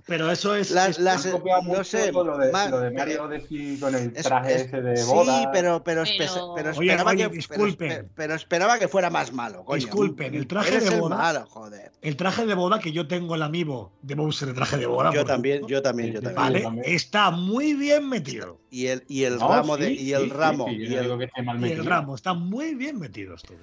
Pero 0.07 0.31
eso 0.33 0.55
es. 0.57 0.71
Las- 0.73 0.91
es- 0.91 0.99
las- 0.99 1.25
Han 1.27 1.33
copiado 1.33 1.63
no 1.63 1.69
mucho 1.69 1.85
sé, 1.85 2.11
lo 2.11 2.37
de, 2.37 2.51
más- 2.51 2.71
lo 2.71 2.81
de 2.81 2.91
Mario 2.91 3.23
Odyssey 3.25 3.79
con 3.79 3.95
el 3.95 4.13
Es- 4.17 4.25
traje 4.25 4.55
es- 4.57 4.63
ese 4.63 4.83
de 4.83 4.97
sí, 4.97 5.07
boda. 5.09 5.51
pero, 5.53 5.85
pero, 5.85 6.03
Pero- 6.05 6.71
esperaba 6.71 7.11
oye, 7.13 7.29
que. 7.31 7.37
disculpen. 7.37 7.89
Pero, 7.89 8.09
pero 8.17 8.35
esperaba 8.35 8.79
que 8.81 8.89
fuera 8.89 9.11
más 9.11 9.33
malo, 9.33 9.65
coño. 9.65 9.77
Disculpen, 9.77 10.35
el 10.35 10.47
traje 10.49 10.71
Eres 10.71 10.89
de 10.89 10.95
el 10.97 11.01
boda- 11.01 11.17
malo, 11.17 11.47
joder. 11.49 11.93
el 12.03 12.17
traje 12.17 12.47
de 12.47 12.55
boda 12.55 12.81
que 12.81 12.91
yo 12.91 13.07
tengo 13.07 13.37
el 13.37 13.43
amigo 13.43 13.93
de 14.03 14.15
Bowser 14.17 14.49
de 14.49 14.55
traje 14.55 14.77
de 14.77 14.87
boda. 14.87 15.13
Yo 15.15 15.25
también, 15.25 15.57
ejemplo, 15.59 15.77
yo 15.77 15.83
también, 15.83 16.09
Sí, 16.09 16.15
yo 16.15 16.19
sí, 16.21 16.25
también. 16.25 16.43
Vale, 16.45 16.59
yo 16.59 16.65
también. 16.67 16.95
está 16.95 17.31
muy 17.31 17.75
bien 17.75 18.09
metido. 18.09 18.59
Y 18.71 18.87
el, 18.89 19.05
y 19.07 19.23
el 19.25 19.39
No, 19.39 19.49
ramo 19.49 19.77
sí, 19.77 19.83
de. 19.83 19.93
Y 19.93 20.13
el 20.15 20.23
sí, 20.23 20.29
sí, 20.29 20.33
ramo. 20.35 20.67
sí, 20.69 20.73
y 20.79 20.95
el- 20.95 21.03
digo 21.05 21.19
que 21.19 21.25
esté 21.27 21.43
mal 21.43 21.65
Y 21.65 21.71
el 21.73 21.85
ramo, 21.85 22.15
están 22.17 22.41
muy 22.41 22.75
bien 22.75 22.99
metidos 22.99 23.43
todos. 23.43 23.61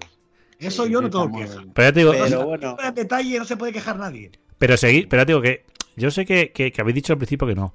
Eso 0.58 0.86
Sí, 0.86 0.92
yo 0.92 1.00
sí, 1.00 1.06
no 1.06 1.10
tengo 1.10 1.38
queja. 1.38 1.64
Pero 1.74 1.88
ya 1.90 1.94
te 1.94 2.00
digo, 2.00 2.12
Pero 2.12 2.46
bueno. 2.46 2.78
En 2.84 2.94
detalle 2.96 3.40
no 3.40 3.46
se 3.46 3.58
puede 3.58 3.72
quejar 3.74 3.98
nadie. 3.98 4.32
Pero 4.58 4.76
seguí, 4.78 5.06
pero 5.06 5.26
te 5.26 5.32
digo 5.32 5.42
que 5.42 5.66
yo 6.00 6.10
sé 6.12 6.26
que, 6.26 6.52
que, 6.52 6.72
que 6.72 6.82
habéis 6.82 6.96
dicho 6.96 7.14
al 7.14 7.20
principio 7.20 7.48
que 7.48 7.56
no. 7.56 7.74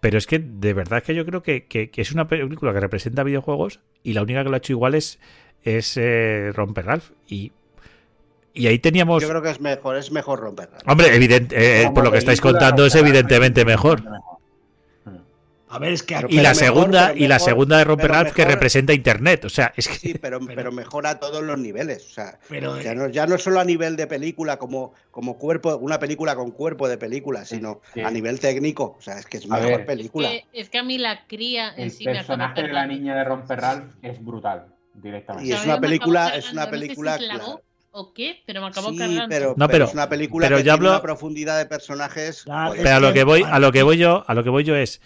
Pero 0.00 0.18
es 0.18 0.26
que 0.26 0.38
de 0.38 0.72
verdad 0.74 0.98
es 0.98 1.04
que 1.04 1.14
yo 1.14 1.24
creo 1.24 1.42
que, 1.42 1.66
que- 1.66 1.90
que 1.90 2.02
es 2.02 2.12
una 2.12 2.26
película 2.28 2.72
que 2.72 2.80
representa 2.80 3.22
videojuegos 3.22 3.80
y 4.02 4.12
la 4.14 4.22
única 4.22 4.42
que 4.42 4.48
lo 4.50 4.54
ha 4.54 4.58
hecho 4.58 4.72
igual 4.72 4.94
es, 4.94 5.18
es 5.62 5.96
eh, 5.96 6.50
Romper 6.54 6.86
Ralph. 6.86 7.10
Y, 7.28 7.52
y 8.54 8.66
ahí 8.66 8.78
teníamos. 8.78 9.22
Yo 9.22 9.28
creo 9.28 9.42
que 9.42 9.50
es 9.50 9.60
mejor, 9.60 9.96
es 9.96 10.10
mejor 10.10 10.40
romperla. 10.40 10.78
Hombre, 10.86 11.14
evidente, 11.14 11.54
eh, 11.56 11.84
Como 11.84 11.94
por 11.94 12.04
lo 12.04 12.12
que 12.12 12.18
estáis 12.18 12.40
contando 12.40 12.84
es 12.84 12.92
Romper 12.94 13.02
Ralph 13.12 13.16
evidentemente 13.24 13.64
mejor. 13.64 14.02
A 15.74 15.78
ver, 15.78 15.92
es 15.92 16.02
que 16.02 16.14
aquí. 16.16 16.34
Y 16.34 16.36
la 16.36 16.50
mejor, 16.50 16.54
segunda, 16.56 17.12
y 17.14 17.26
la 17.26 17.38
segunda 17.38 17.78
de 17.78 17.84
Romper 17.84 18.10
Ralph 18.10 18.32
que 18.32 18.44
representa 18.44 18.92
internet. 18.92 19.44
O 19.44 19.48
sea, 19.48 19.72
es 19.76 19.88
que. 19.88 19.94
Sí, 19.94 20.14
pero, 20.20 20.38
Pero- 20.46 20.54
pero 20.54 20.72
mejora 20.72 21.10
a 21.10 21.18
todos 21.18 21.42
los 21.42 21.58
niveles. 21.58 22.06
O 22.06 22.10
sea, 22.12 22.38
Pero, 22.48 22.80
ya 22.80 22.94
no, 22.94 23.08
ya 23.08 23.26
no 23.26 23.38
solo 23.38 23.58
a 23.60 23.64
nivel 23.64 23.96
de 23.96 24.06
película, 24.06 24.58
como, 24.58 24.92
como 25.10 25.38
cuerpo, 25.38 25.76
una 25.78 25.98
película 25.98 26.36
con 26.36 26.50
cuerpo 26.50 26.88
de 26.88 26.98
película, 26.98 27.44
sino 27.44 27.80
a 28.04 28.10
nivel 28.10 28.38
técnico. 28.38 28.96
O 28.98 29.02
sea, 29.02 29.18
es 29.18 29.26
que 29.26 29.38
es 29.38 29.44
A 29.50 29.54
mejor 29.56 29.78
ver. 29.78 29.86
película. 29.86 30.28
Que- 30.28 30.44
es 30.52 30.68
que 30.68 30.78
a 30.78 30.82
mí 30.82 30.98
la 30.98 31.26
cría 31.26 31.70
en 31.76 31.84
El 31.84 31.90
sí 31.90 32.04
me 32.04 32.12
acaba 32.12 32.26
personaje 32.26 32.62
de 32.62 32.72
la 32.72 32.86
niña 32.86 33.16
de 33.16 33.24
Romper 33.24 33.60
Ralph 33.60 33.94
es 34.02 34.22
brutal, 34.24 34.66
directamente. 34.94 35.48
Y 35.48 35.52
es 35.52 35.64
una 35.64 35.80
película, 35.80 36.36
es 36.36 36.52
una 36.52 36.64
cargando, 36.64 36.76
no 36.76 36.76
sé 36.76 36.82
si 36.82 36.86
película. 36.88 37.18
claro. 37.18 37.62
¿O 37.94 38.14
qué? 38.14 38.42
Pero 38.46 38.62
me 38.62 38.68
acabó 38.68 38.88
Sí, 38.90 38.96
cargando. 38.96 39.26
pero, 39.28 39.48
No, 39.50 39.54
pero 39.66 39.68
pero- 39.70 39.84
es 39.84 39.92
una 39.92 40.08
película 40.08 40.46
pero 40.46 40.56
que 40.56 40.62
yo 40.62 40.64
tiene 40.72 40.74
hablo- 40.88 40.90
una 40.92 41.02
profundidad 41.02 41.58
de 41.58 41.66
personajes. 41.66 42.42
Claro, 42.44 42.68
joder. 42.70 42.82
Pero 42.84 42.96
a 42.96 43.00
lo 43.00 43.12
que 43.12 43.24
voy, 43.24 43.44
a 43.46 43.58
lo 43.58 43.70
que 43.70 43.82
voy 43.82 43.98
yo, 43.98 44.24
a 44.26 44.32
lo 44.34 44.42
que 44.44 44.48
voy 44.50 44.64
yo 44.64 44.74
es 44.76 45.02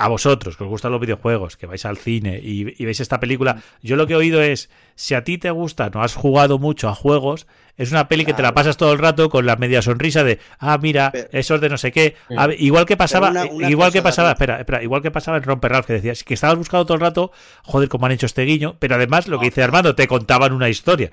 a 0.00 0.06
vosotros 0.08 0.56
que 0.56 0.62
os 0.62 0.70
gustan 0.70 0.92
los 0.92 1.00
videojuegos, 1.00 1.56
que 1.56 1.66
vais 1.66 1.84
al 1.84 1.96
cine 1.96 2.38
y, 2.40 2.72
y 2.80 2.84
veis 2.84 3.00
esta 3.00 3.18
película, 3.18 3.62
yo 3.82 3.96
lo 3.96 4.06
que 4.06 4.12
he 4.12 4.16
oído 4.16 4.40
es 4.40 4.70
si 4.94 5.14
a 5.14 5.24
ti 5.24 5.38
te 5.38 5.50
gusta, 5.50 5.90
no 5.90 6.02
has 6.04 6.14
jugado 6.14 6.60
mucho 6.60 6.88
a 6.88 6.94
juegos, 6.94 7.48
es 7.76 7.90
una 7.90 8.06
peli 8.08 8.24
que 8.24 8.32
te 8.32 8.42
la 8.42 8.54
pasas 8.54 8.76
todo 8.76 8.92
el 8.92 8.98
rato 9.00 9.28
con 9.28 9.44
la 9.44 9.56
media 9.56 9.82
sonrisa 9.82 10.22
de 10.22 10.38
ah 10.60 10.78
mira, 10.80 11.10
Pero- 11.12 11.28
eso 11.32 11.56
es 11.56 11.60
de 11.60 11.68
no 11.68 11.78
sé 11.78 11.90
qué, 11.90 12.14
Sí. 12.28 12.34
A 12.38 12.46
ver, 12.46 12.60
igual 12.60 12.86
que 12.86 12.96
pasaba, 12.96 13.30
una- 13.30 13.44
una 13.46 13.68
igual 13.70 13.92
que 13.92 14.00
pasaba, 14.00 14.30
espera, 14.30 14.60
espera, 14.60 14.82
igual 14.84 15.02
que 15.02 15.10
pasaba 15.10 15.36
en 15.36 15.42
Romper 15.42 15.72
Ralph 15.72 15.86
que 15.86 15.94
decías 15.94 16.22
que 16.22 16.34
estabas 16.34 16.56
buscando 16.58 16.86
todo 16.86 16.94
el 16.94 17.00
rato, 17.00 17.32
joder, 17.64 17.88
cómo 17.88 18.06
han 18.06 18.12
hecho 18.12 18.26
este 18.26 18.42
guiño, 18.44 18.76
pero 18.78 18.94
además 18.94 19.26
lo 19.26 19.40
que 19.40 19.46
dice 19.46 19.64
Armando, 19.64 19.96
te 19.96 20.06
contaban 20.06 20.52
una 20.52 20.68
historia. 20.68 21.10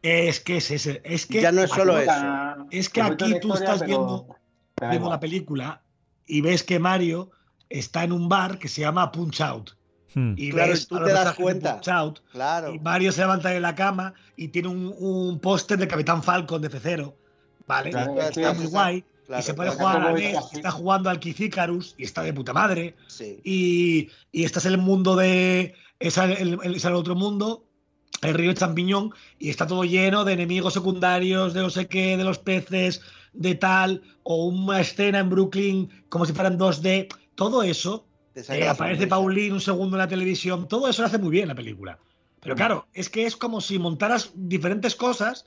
Es 0.00 0.38
que 0.38 0.58
es 0.58 0.70
ese. 0.70 1.00
Es 1.04 1.26
que, 1.26 1.40
Ya 1.40 1.50
no 1.50 1.62
es 1.62 1.70
solo 1.70 1.98
eso. 1.98 2.12
Es 2.70 2.88
que 2.88 3.02
aquí 3.02 3.16
tú 3.40 3.48
historia, 3.48 3.54
estás 3.54 3.80
pero 3.80 4.26
viendo- 4.80 5.10
la 5.10 5.18
película 5.18 5.82
y 6.24 6.40
ves 6.40 6.62
que 6.62 6.78
Mario 6.78 7.32
está 7.70 8.04
en 8.04 8.12
un 8.12 8.28
bar 8.28 8.58
que 8.58 8.68
se 8.68 8.80
llama 8.82 9.10
Punch 9.12 9.40
Out. 9.40 9.70
Hmm. 10.14 10.34
Y 10.36 10.50
Claro, 10.50 10.70
ves 10.72 10.86
tú 10.88 10.96
te 11.04 11.12
das 11.12 11.34
cuenta. 11.34 11.74
Punch 11.74 11.88
Out, 11.88 12.20
Claro. 12.32 12.74
y 12.74 12.78
Mario 12.78 13.12
se 13.12 13.20
levanta 13.20 13.50
de 13.50 13.60
la 13.60 13.74
cama 13.74 14.14
y 14.36 14.48
tiene 14.48 14.68
un, 14.68 14.94
un 14.98 15.38
póster 15.38 15.78
de 15.78 15.86
Capitán 15.88 16.22
Falcon 16.22 16.62
de 16.62 16.70
F0. 16.70 17.14
¿Vale? 17.66 17.90
Claro, 17.90 18.14
Y 18.16 18.18
es 18.20 18.36
está 18.36 18.54
muy 18.54 18.66
guay. 18.66 19.04
Claro, 19.26 19.40
y 19.42 19.44
se 19.44 19.52
puede 19.52 19.70
jugar 19.70 20.00
a 20.00 20.12
la 20.12 20.18
está 20.52 20.70
jugando 20.70 21.10
al 21.10 21.20
Kizikarus 21.20 21.94
y 21.98 22.04
está 22.04 22.22
de 22.22 22.32
puta 22.32 22.54
madre. 22.54 22.94
Sí. 23.08 23.38
Y, 23.44 24.08
y 24.32 24.44
este 24.44 24.58
es 24.60 24.64
el 24.64 24.78
mundo 24.78 25.14
de. 25.16 25.74
Es 26.00 26.16
el, 26.16 26.58
el- 26.62 26.74
es 26.76 26.84
el 26.86 26.94
otro 26.94 27.14
mundo, 27.14 27.66
el 28.22 28.32
río 28.32 28.54
champiñón, 28.54 29.10
y 29.38 29.50
está 29.50 29.66
todo 29.66 29.84
lleno 29.84 30.24
de 30.24 30.32
enemigos 30.32 30.72
secundarios, 30.72 31.52
de 31.52 31.60
no 31.60 31.68
sé 31.68 31.88
qué, 31.88 32.16
de 32.16 32.24
los 32.24 32.38
peces, 32.38 33.02
de 33.34 33.54
tal, 33.56 34.00
o 34.22 34.46
una 34.46 34.80
escena 34.80 35.18
en 35.18 35.28
Brooklyn 35.28 35.90
como 36.08 36.24
si 36.24 36.32
fueran 36.32 36.58
2D. 36.58 37.08
Todo 37.38 37.62
eso, 37.62 38.04
eh, 38.34 38.66
aparece. 38.66 39.06
Paulín 39.06 39.52
un 39.52 39.60
segundo 39.60 39.94
en 39.94 40.00
la 40.00 40.08
televisión, 40.08 40.66
todo 40.66 40.88
eso 40.88 41.02
lo 41.02 41.06
hace 41.06 41.18
muy 41.18 41.30
bien 41.30 41.46
la 41.46 41.54
película. 41.54 41.96
Pero 42.40 42.56
claro, 42.56 42.88
es 42.94 43.08
que 43.08 43.26
es 43.26 43.36
como 43.36 43.60
si 43.60 43.78
montaras 43.78 44.32
diferentes 44.34 44.96
cosas. 44.96 45.46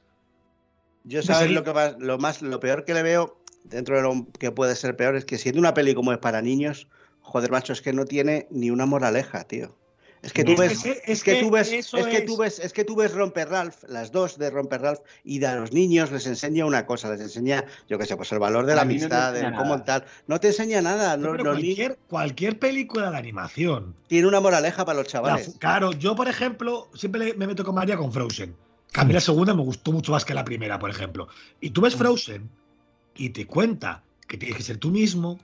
Yo 1.04 1.21
sabes 1.21 1.51
lo 1.51 1.65
que 1.65 1.73
más, 1.73 1.97
lo 1.99 2.17
más, 2.17 2.41
lo 2.41 2.62
peor 2.62 2.86
que 2.86 2.93
le 2.93 3.04
veo 3.04 3.38
dentro 3.65 3.97
de 3.97 4.04
lo 4.04 4.25
que 4.39 4.51
puede 4.51 4.77
ser 4.77 4.95
peor 4.95 5.17
es 5.17 5.25
que 5.25 5.38
siendo 5.38 5.60
una 5.60 5.73
peli 5.73 5.93
como 5.93 6.13
es 6.13 6.17
para 6.19 6.41
niños, 6.41 6.88
joder 7.19 7.51
macho, 7.51 7.73
es 7.73 7.82
que 7.82 7.91
no 7.91 8.06
tiene 8.06 8.47
ni 8.51 8.71
una 8.71 8.86
moraleja, 8.86 9.43
tío. 9.43 9.75
Es 10.22 10.34
que 10.34 10.44
tú 10.44 10.52
Es 10.52 10.84
que 10.84 10.90
ves, 10.90 11.02
es 11.06 11.24
que 11.24 11.42
tú 11.42 11.50
ves, 11.50 11.72
es 11.72 11.92
que 11.92 12.22
tú 12.22 12.38
ves, 12.38 12.60
es 12.60 12.74
que 12.74 12.84
tú 12.86 12.96
ves 12.96 13.14
Romper 13.14 13.50
Ralph, 13.50 13.84
las 13.88 14.12
dos 14.12 14.38
de 14.38 14.52
Romper 14.52 14.82
Ralph, 14.82 15.00
y 15.24 15.44
a 15.44 15.56
los 15.56 15.72
niños 15.72 16.12
les 16.12 16.28
enseña 16.28 16.66
una 16.66 16.86
cosa, 16.86 17.10
les 17.10 17.22
enseña, 17.22 17.66
yo 17.90 17.98
qué 17.98 18.06
sé, 18.06 18.16
pues 18.16 18.32
el 18.32 18.38
valor 18.40 18.68
de 18.68 18.76
la 18.76 18.84
amistad, 18.84 19.34
de 19.34 19.44
cómo 19.44 19.78
nada. 19.78 19.84
tal. 19.84 20.06
No 20.28 20.40
te 20.40 20.50
enseña 20.50 20.82
nada, 20.82 21.18
no, 21.18 21.32
Pero 21.32 21.46
cualquier, 21.46 21.98
cualquier 22.08 22.60
película 22.60 23.10
de 23.10 23.18
animación 23.18 23.96
tiene 24.08 24.28
una 24.28 24.40
moraleja 24.40 24.86
para 24.86 25.00
los 25.00 25.08
chavales. 25.08 25.56
claro, 25.58 25.92
yo, 25.94 26.16
por 26.16 26.28
ejemplo, 26.28 26.88
siempre 26.94 27.34
me 27.34 27.48
meto 27.48 27.64
con 27.64 27.74
María 27.74 27.98
con 27.98 28.12
Frozen. 28.12 28.56
A 28.94 29.06
mí 29.06 29.14
la 29.14 29.22
segunda 29.22 29.54
me 29.56 29.64
gustó 29.64 29.92
mucho 29.92 30.12
más 30.12 30.26
que 30.26 30.34
la 30.34 30.44
primera, 30.44 30.78
por 30.78 30.90
ejemplo. 30.90 31.30
Y 31.62 31.72
tú 31.72 31.82
ves 31.82 31.96
Frozen 31.96 32.50
y 33.16 33.30
te 33.30 33.48
cuenta 33.48 34.04
que 34.28 34.38
tienes 34.38 34.58
que 34.58 34.64
ser 34.64 34.78
tú 34.78 34.92
mismo, 34.92 35.40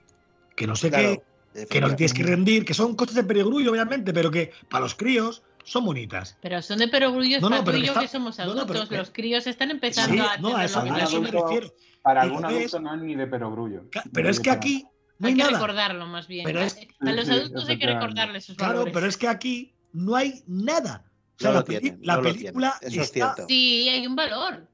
que 0.54 0.66
no 0.66 0.76
sé 0.76 0.90
Claro, 0.90 1.14
qué, 1.14 1.22
que 1.66 1.80
no 1.80 1.94
tienes 1.96 2.14
que 2.14 2.22
rendir, 2.22 2.64
que 2.64 2.74
son 2.74 2.94
cosas 2.94 3.14
de 3.16 3.24
perogrullo, 3.24 3.70
obviamente, 3.72 4.12
pero 4.12 4.30
que 4.30 4.52
para 4.68 4.82
los 4.82 4.94
críos 4.94 5.42
son 5.64 5.84
bonitas. 5.84 6.36
Pero 6.40 6.62
son 6.62 6.78
de 6.78 6.88
perogrullos 6.88 7.40
No, 7.42 7.48
no, 7.50 7.56
para 7.56 7.64
tú 7.64 7.66
pero 7.66 7.78
y 7.78 7.80
que 7.80 7.86
yo 7.86 7.92
está- 7.92 8.00
que 8.02 8.08
somos 8.08 8.38
no, 8.38 8.44
no, 8.46 8.50
adultos. 8.52 8.86
pero 8.88 9.00
los 9.00 9.10
críos 9.10 9.46
están 9.46 9.70
empezando 9.70 10.14
Sí, 10.14 10.20
a 10.20 10.36
no, 10.38 10.56
a 10.56 10.64
eso, 10.64 10.80
a 10.80 10.98
eso 11.02 11.20
me 11.20 11.30
refiero. 11.30 11.72
Para 12.02 12.22
algún 12.22 12.44
adulto 12.44 12.80
no 12.80 12.94
es 12.94 13.00
ni 13.02 13.14
de 13.14 13.26
perogrullo. 13.26 13.84
Pero 14.12 14.30
es 14.30 14.40
que 14.40 14.50
aquí 14.50 14.86
no 15.18 15.26
hay, 15.26 15.32
hay 15.32 15.36
que 15.38 15.44
nada. 15.44 15.52
recordarlo 15.58 16.06
más 16.06 16.26
bien. 16.28 16.44
Pero 16.44 16.60
es- 16.60 16.78
a 17.00 17.12
los 17.12 17.26
Sí, 17.26 17.32
adultos 17.32 17.68
hay 17.68 17.78
que 17.78 17.86
recordarles 17.86 18.44
sus 18.44 18.56
Claro, 18.56 18.72
valores. 18.74 18.94
pero 18.94 19.06
es 19.06 19.16
que 19.16 19.28
aquí 19.28 19.74
no 19.92 20.14
hay 20.16 20.42
nada. 20.46 21.04
O 21.36 21.40
sea, 21.40 21.50
No 21.50 21.56
la, 21.58 21.64
tienen, 21.64 21.98
la 22.02 22.20
película 22.20 22.74
eso 22.80 22.88
es 22.88 22.96
está- 22.96 23.34
cierto. 23.34 23.44
Sí, 23.48 23.88
hay 23.88 24.06
un 24.06 24.16
valor. 24.16 24.66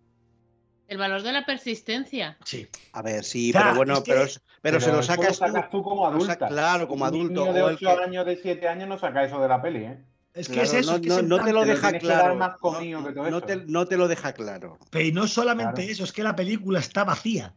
El 0.87 0.99
valor 0.99 1.23
de 1.23 1.33
la 1.33 1.47
persistencia. 1.47 2.37
Sí. 2.45 2.69
A 2.93 3.01
ver, 3.03 3.25
sí, 3.25 3.53
pero 3.53 3.75
bueno, 3.75 3.95
es 3.95 4.01
que- 4.01 4.13
pero, 4.13 4.27
pero, 4.61 4.81
se 4.81 4.93
lo 4.93 5.01
eso 5.01 5.15
sacas 5.15 5.39
tú. 5.71 5.79
tú 5.79 5.83
como 5.83 6.03
lo 6.11 6.17
adulta. 6.17 6.37
claro, 6.49 6.87
como 6.89 7.05
Un 7.05 7.09
adulto, 7.09 7.41
niño 7.41 7.53
de 7.55 7.63
o 7.63 7.69
el 7.71 7.75
8 7.77 7.97
que- 7.97 8.03
años, 8.05 8.27
de 8.27 8.37
7 8.37 8.69
años 8.69 8.89
no 8.89 8.99
saca 8.99 9.25
eso 9.25 9.41
de 9.41 9.49
la 9.49 9.63
peli, 9.63 9.85
¿eh? 9.85 9.99
Es 10.35 10.49
que 10.49 10.55
Claro, 10.55 10.69
es 10.69 10.75
eso. 10.75 10.91
no, 10.91 10.97
es 10.97 11.03
que 11.03 11.09
no- 11.09 11.23
no 11.23 11.45
te 11.45 11.53
lo 11.53 11.61
lo 11.61 11.67
deja 11.67 11.93
claro. 11.99 12.35
más 12.35 12.51
no- 12.53 12.59
comido 12.59 13.05
que 13.07 13.13
todo 13.13 13.31
no 13.31 13.39
eso. 13.39 13.47
te, 13.47 13.57
no 13.67 13.87
te 13.87 13.97
lo 13.97 14.09
deja 14.09 14.33
claro. 14.33 14.79
Pero 14.91 15.05
y 15.07 15.13
no 15.13 15.27
solamente 15.29 15.75
Claro. 15.83 15.91
eso, 15.93 16.05
es 16.05 16.13
que 16.13 16.23
la 16.25 16.35
película 16.37 16.81
está 16.81 17.05
vacía. 17.05 17.55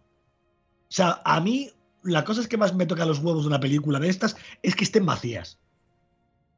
O 0.84 0.86
sea, 0.92 1.20
a 1.26 1.42
mí 1.42 1.72
la 2.04 2.24
cosa 2.24 2.40
es 2.40 2.48
que 2.48 2.56
más 2.58 2.76
me 2.76 2.86
toca 2.86 3.06
los 3.06 3.20
huevos 3.20 3.44
de 3.44 3.48
una 3.48 3.60
película 3.60 4.00
de 4.00 4.10
estas 4.10 4.38
es 4.62 4.76
que 4.76 4.84
estén 4.86 5.06
vacías. 5.06 5.60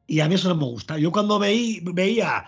Y 0.06 0.20
a 0.20 0.28
mí 0.28 0.34
eso 0.34 0.48
no 0.48 0.56
me 0.56 0.64
gusta. 0.64 0.98
Yo 0.98 1.10
cuando 1.10 1.38
veí, 1.38 1.80
veía, 1.82 2.44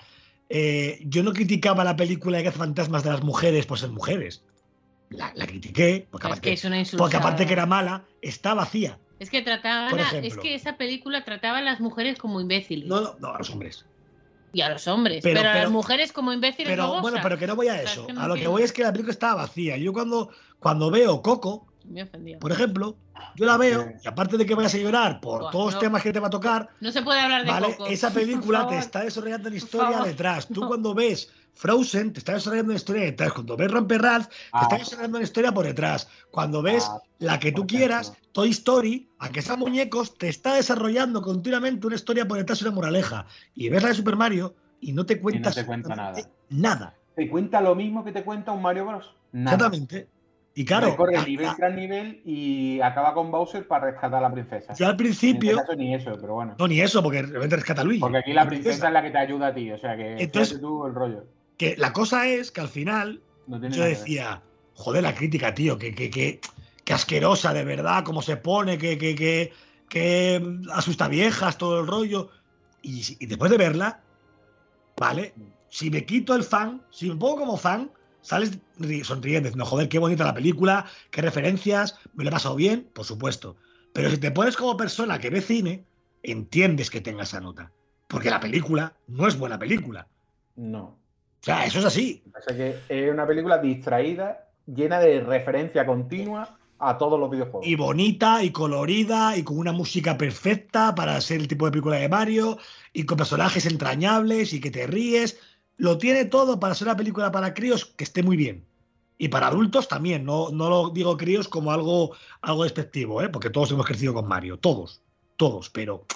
eh, 0.55 1.01
yo 1.07 1.23
no 1.23 1.33
criticaba 1.33 1.83
la 1.83 1.97
película 1.97 2.43
de 2.43 2.53
fantasmas 2.53 3.03
de 3.05 3.11
las 3.11 3.23
mujeres 3.23 3.65
por 3.65 3.79
ser 3.79 3.89
mujeres. 3.91 4.45
La, 5.09 5.33
la 5.35 5.47
critiqué, 5.47 6.07
porque 6.11 6.27
Es 6.27 6.33
aparte, 6.33 6.49
que 6.49 6.55
es 6.55 6.65
una 6.65 6.79
insultada. 6.79 7.05
porque 7.05 7.17
aparte 7.17 7.47
que 7.47 7.53
era 7.55 7.65
mala, 7.67 8.05
está 8.21 8.53
vacía. 8.55 8.99
Es 9.19 9.31
que 9.31 9.41
trataban 9.43 9.99
a- 9.99 10.11
es 10.19 10.37
que 10.37 10.55
esa 10.55 10.77
película 10.77 11.25
trataba 11.25 11.59
a 11.59 11.63
las 11.63 11.81
mujeres 11.81 12.19
como 12.19 12.41
imbéciles. 12.41 12.89
No, 12.89 13.01
no, 13.01 13.17
no, 13.19 13.29
a 13.35 13.39
los 13.39 13.49
hombres. 13.51 13.87
Y 14.53 14.61
a 14.61 14.69
los 14.69 14.87
hombres. 14.89 15.23
Pero- 15.23 15.41
Pero, 15.41 15.51
a 15.51 15.55
las 15.57 15.71
mujeres 15.71 16.13
como 16.13 16.33
imbéciles 16.33 16.69
Pero 16.69 17.01
bueno, 17.01 17.19
pero 17.23 17.39
que 17.39 17.47
no 17.47 17.57
voy 17.57 17.69
a 17.69 17.75
sea, 17.75 17.83
eso. 17.85 18.01
es 18.03 18.07
que 18.09 18.13
no 18.13 18.21
A 18.21 18.29
lo 18.29 18.35
que 18.35 18.47
voy 18.49 18.63
es 18.63 18.73
que 18.73 18.83
la 18.83 18.93
película 18.93 19.13
estaba 19.13 19.35
vacía. 19.43 19.79
Yo 19.79 19.93
cuando, 19.95 20.29
cuando 20.59 20.91
veo 20.91 21.23
Coco, 21.23 21.67
Me 21.87 22.03
ofendió. 22.03 22.39
por 22.39 22.53
ejemplo, 22.53 22.97
yo 23.37 23.45
la 23.47 23.57
veo, 23.57 23.93
y 24.03 24.09
aparte 24.09 24.37
de 24.37 24.47
que 24.47 24.55
vayas 24.55 24.75
a 24.75 24.79
llorar 24.79 25.21
por 25.21 25.41
Buah, 25.43 25.51
todos 25.51 25.65
los 25.67 25.75
no. 25.75 25.81
temas 25.81 26.03
que 26.03 26.13
te 26.13 26.21
va 26.21 26.27
a 26.29 26.31
tocar, 26.31 26.69
No 26.81 26.91
se 26.93 27.03
puede 27.03 27.21
hablar 27.21 27.45
de 27.45 27.51
¿vale? 27.51 27.67
Coco. 27.77 27.87
Esa 27.87 28.11
película 28.13 28.67
te 28.69 28.79
está 28.79 29.05
desarrollando 29.05 29.49
una 29.49 29.59
Por 29.59 29.65
historia 29.65 30.01
detrás. 30.05 30.49
Tú 30.49 30.61
No. 30.63 30.69
cuando 30.69 30.95
ves 30.95 31.31
Frozen, 31.55 32.13
te 32.15 32.21
está 32.21 32.33
desarrollando 32.35 32.71
una 32.71 32.77
historia 32.79 33.03
detrás. 33.05 33.33
Cuando 33.33 33.57
ves 33.57 33.71
Romper 33.71 34.01
Ralph, 34.03 34.27
te 34.29 34.35
Ah. 34.53 34.61
está 34.63 34.79
desarrollando 34.79 35.19
una 35.19 35.25
historia 35.25 35.53
por 35.53 35.67
detrás. 35.67 36.09
Cuando 36.31 36.63
ves 36.63 36.85
Ah, 36.91 36.99
la 37.19 37.39
que 37.39 37.53
tú 37.53 37.67
quieras. 37.67 38.15
Toy 38.33 38.51
Story, 38.51 39.09
aunque 39.19 39.43
sean 39.43 39.59
muñecos, 39.59 40.17
te 40.17 40.29
está 40.29 40.55
desarrollando 40.55 41.21
continuamente 41.21 41.87
una 41.87 41.97
historia 41.97 42.27
por 42.27 42.39
detrás 42.39 42.61
y 42.63 42.65
una 42.65 42.75
moraleja. 42.75 43.27
Y 43.55 43.69
ves 43.69 43.83
la 43.83 43.91
de 43.91 43.95
Super 43.97 44.17
Mario 44.17 44.55
y 44.81 44.93
no 44.93 45.05
te 45.05 45.21
cuentas 45.21 45.55
te 45.55 45.67
cuenta 45.67 45.93
absolutamente 45.93 46.31
nada. 46.49 46.95
¿Te 47.15 47.29
cuenta 47.29 47.61
lo 47.61 47.75
mismo 47.75 48.03
que 48.03 48.13
te 48.13 48.25
cuenta 48.25 48.53
un 48.53 48.63
Mario 48.63 48.87
Bros? 48.87 49.15
Nada. 49.33 49.57
Exactamente. 49.57 50.09
Y 50.55 50.65
claro, 50.67 50.89
Recorre 50.89 51.17
a- 51.17 51.25
nivel 51.25 51.49
tras 51.57 51.75
nivel 51.75 52.21
y 52.27 52.79
acaba 52.83 53.15
con 53.15 53.31
Bowser 53.31 53.67
para 53.67 53.87
rescatar 53.87 54.15
a 54.17 54.21
la 54.21 54.33
princesa. 54.33 54.75
yo 54.75 54.85
al 54.87 54.91
En 54.93 54.95
este 54.95 55.05
principio, 55.05 55.57
caso 55.57 55.75
ni 55.75 55.95
eso, 55.95 56.13
pero 56.21 56.35
bueno. 56.35 56.55
no 56.59 56.69
ni 56.69 56.81
eso, 56.81 57.03
porque 57.03 57.23
realmente 57.23 57.57
rescata 57.57 57.81
a 57.81 57.85
Luigi. 57.85 58.01
Porque 58.01 58.19
aquí 58.19 58.33
la 58.35 58.47
princesa 58.47 58.89
es 58.89 58.93
la 58.93 59.03
que 59.03 59.11
te 59.11 59.19
ayuda 59.19 59.47
a 59.49 59.55
ti, 59.55 59.71
o 59.73 59.79
sea 59.79 59.97
que 59.97 60.17
Entonces- 60.23 60.61
tú 60.61 60.85
el 60.87 60.95
rollo. 60.95 61.25
Que 61.57 61.75
la 61.79 61.93
cosa 61.93 62.27
es 62.29 62.51
que 62.51 62.61
al 62.61 62.69
final 62.69 63.23
No 63.47 63.67
yo 63.69 63.85
decía, 63.85 64.43
joder, 64.75 65.03
la 65.03 65.15
crítica, 65.15 65.55
tío, 65.55 65.79
que, 65.79 65.95
que, 65.95 66.11
que, 66.11 66.41
que 66.85 66.93
asquerosa, 66.93 67.55
de 67.55 67.65
verdad, 67.65 68.05
cómo 68.05 68.21
se 68.21 68.37
pone, 68.37 68.77
que, 68.77 68.99
que, 68.99 69.15
que, 69.15 69.53
que 69.89 70.43
asusta 70.73 71.09
viejas, 71.09 71.57
todo 71.57 71.81
el 71.81 71.87
rollo. 71.87 72.29
Y, 72.83 73.03
y 73.21 73.27
después 73.27 73.51
de 73.51 73.57
verla, 73.59 74.01
¿vale? 74.99 75.33
Si 75.69 75.91
me 75.91 76.05
quito 76.05 76.35
el 76.35 76.43
fan, 76.43 76.83
si 76.91 77.09
me 77.09 77.17
pongo 77.17 77.37
como 77.39 77.57
fan, 77.57 77.91
sales 78.23 78.59
ri- 78.79 79.05
sonriendo, 79.05 79.49
diciendo, 79.49 79.67
joder, 79.67 79.89
qué 79.89 79.99
bonita 79.99 80.25
la 80.25 80.35
película, 80.35 80.87
qué 81.11 81.21
referencias, 81.23 81.99
me 82.15 82.25
lo 82.25 82.31
he 82.31 82.33
pasado 82.33 82.55
bien, 82.57 82.89
por 82.95 83.05
supuesto. 83.05 83.57
Pero 83.93 84.11
si 84.11 84.17
te 84.19 84.31
pones 84.31 84.57
como 84.57 84.77
persona 84.77 85.19
que 85.19 85.29
ve 85.31 85.41
cine, 85.43 85.85
entiendes 86.23 86.89
que 86.91 87.01
tenga 87.01 87.25
esa 87.25 87.41
nota. 87.41 87.71
Porque 88.09 88.31
la 88.31 88.41
película 88.41 88.95
no 89.09 89.27
es 89.27 89.39
buena 89.39 89.59
película. 89.59 90.07
No. 90.57 90.83
O 90.83 91.45
sea, 91.45 91.65
eso 91.67 91.81
es 91.81 91.85
así. 91.85 92.23
O 92.39 92.41
sea 92.41 92.57
que 92.57 92.79
es 92.89 93.11
una 93.13 93.27
película 93.27 93.59
distraída, 93.59 94.49
llena 94.67 95.01
de 95.01 95.21
referencia 95.21 95.85
continua 95.85 96.59
a 96.79 96.99
todos 96.99 97.19
los 97.19 97.31
videojuegos. 97.31 97.67
y 97.67 97.75
bonita 97.77 98.43
y 98.43 98.51
colorida 98.51 99.37
y 99.37 99.43
con 99.45 99.57
una 99.59 99.73
música 99.73 100.19
perfecta 100.19 100.95
para 100.95 101.21
ser 101.21 101.41
el 101.41 101.49
tipo 101.49 101.65
de 101.65 101.71
película 101.73 101.97
de 101.97 102.09
Mario 102.09 102.59
y 102.93 103.05
con 103.05 103.19
personajes 103.19 103.67
entrañables 103.67 104.53
y 104.53 104.61
que 104.61 104.71
te 104.71 104.87
ríes. 104.87 105.39
Lo 105.77 105.99
tiene 105.99 106.25
todo 106.27 106.61
para 106.61 106.75
ser 106.75 106.89
una 106.89 106.97
película 106.97 107.33
para 107.33 107.55
críos 107.55 107.87
que 107.87 108.05
esté 108.05 108.23
muy 108.23 108.37
bien. 108.37 108.65
Y 109.19 109.29
para 109.29 109.49
adultos 109.49 109.89
también, 109.89 110.25
no, 110.25 110.51
no 110.51 110.69
lo 110.69 110.91
digo 110.91 111.17
críos 111.17 111.49
como 111.49 111.71
algo, 111.71 112.17
algo 112.41 112.65
despectivo, 112.65 113.23
¿eh? 113.23 113.29
porque 113.29 113.51
todos 113.51 113.71
hemos 113.71 113.87
crecido 113.87 114.15
con 114.15 114.27
Mario, 114.27 114.59
todos, 114.59 115.03
todos, 115.37 115.71
pero 115.71 116.07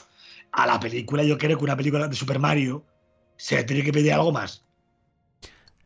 a 0.51 0.66
la 0.66 0.81
película 0.81 1.23
yo 1.23 1.38
creo 1.38 1.57
que 1.57 1.64
una 1.64 1.77
película 1.77 2.09
de 2.09 2.16
Super 2.16 2.38
Mario 2.38 2.85
se 3.37 3.57
le 3.57 3.64
tiene 3.64 3.85
que 3.85 3.92
pedir 3.92 4.12
algo 4.12 4.33
más. 4.33 4.64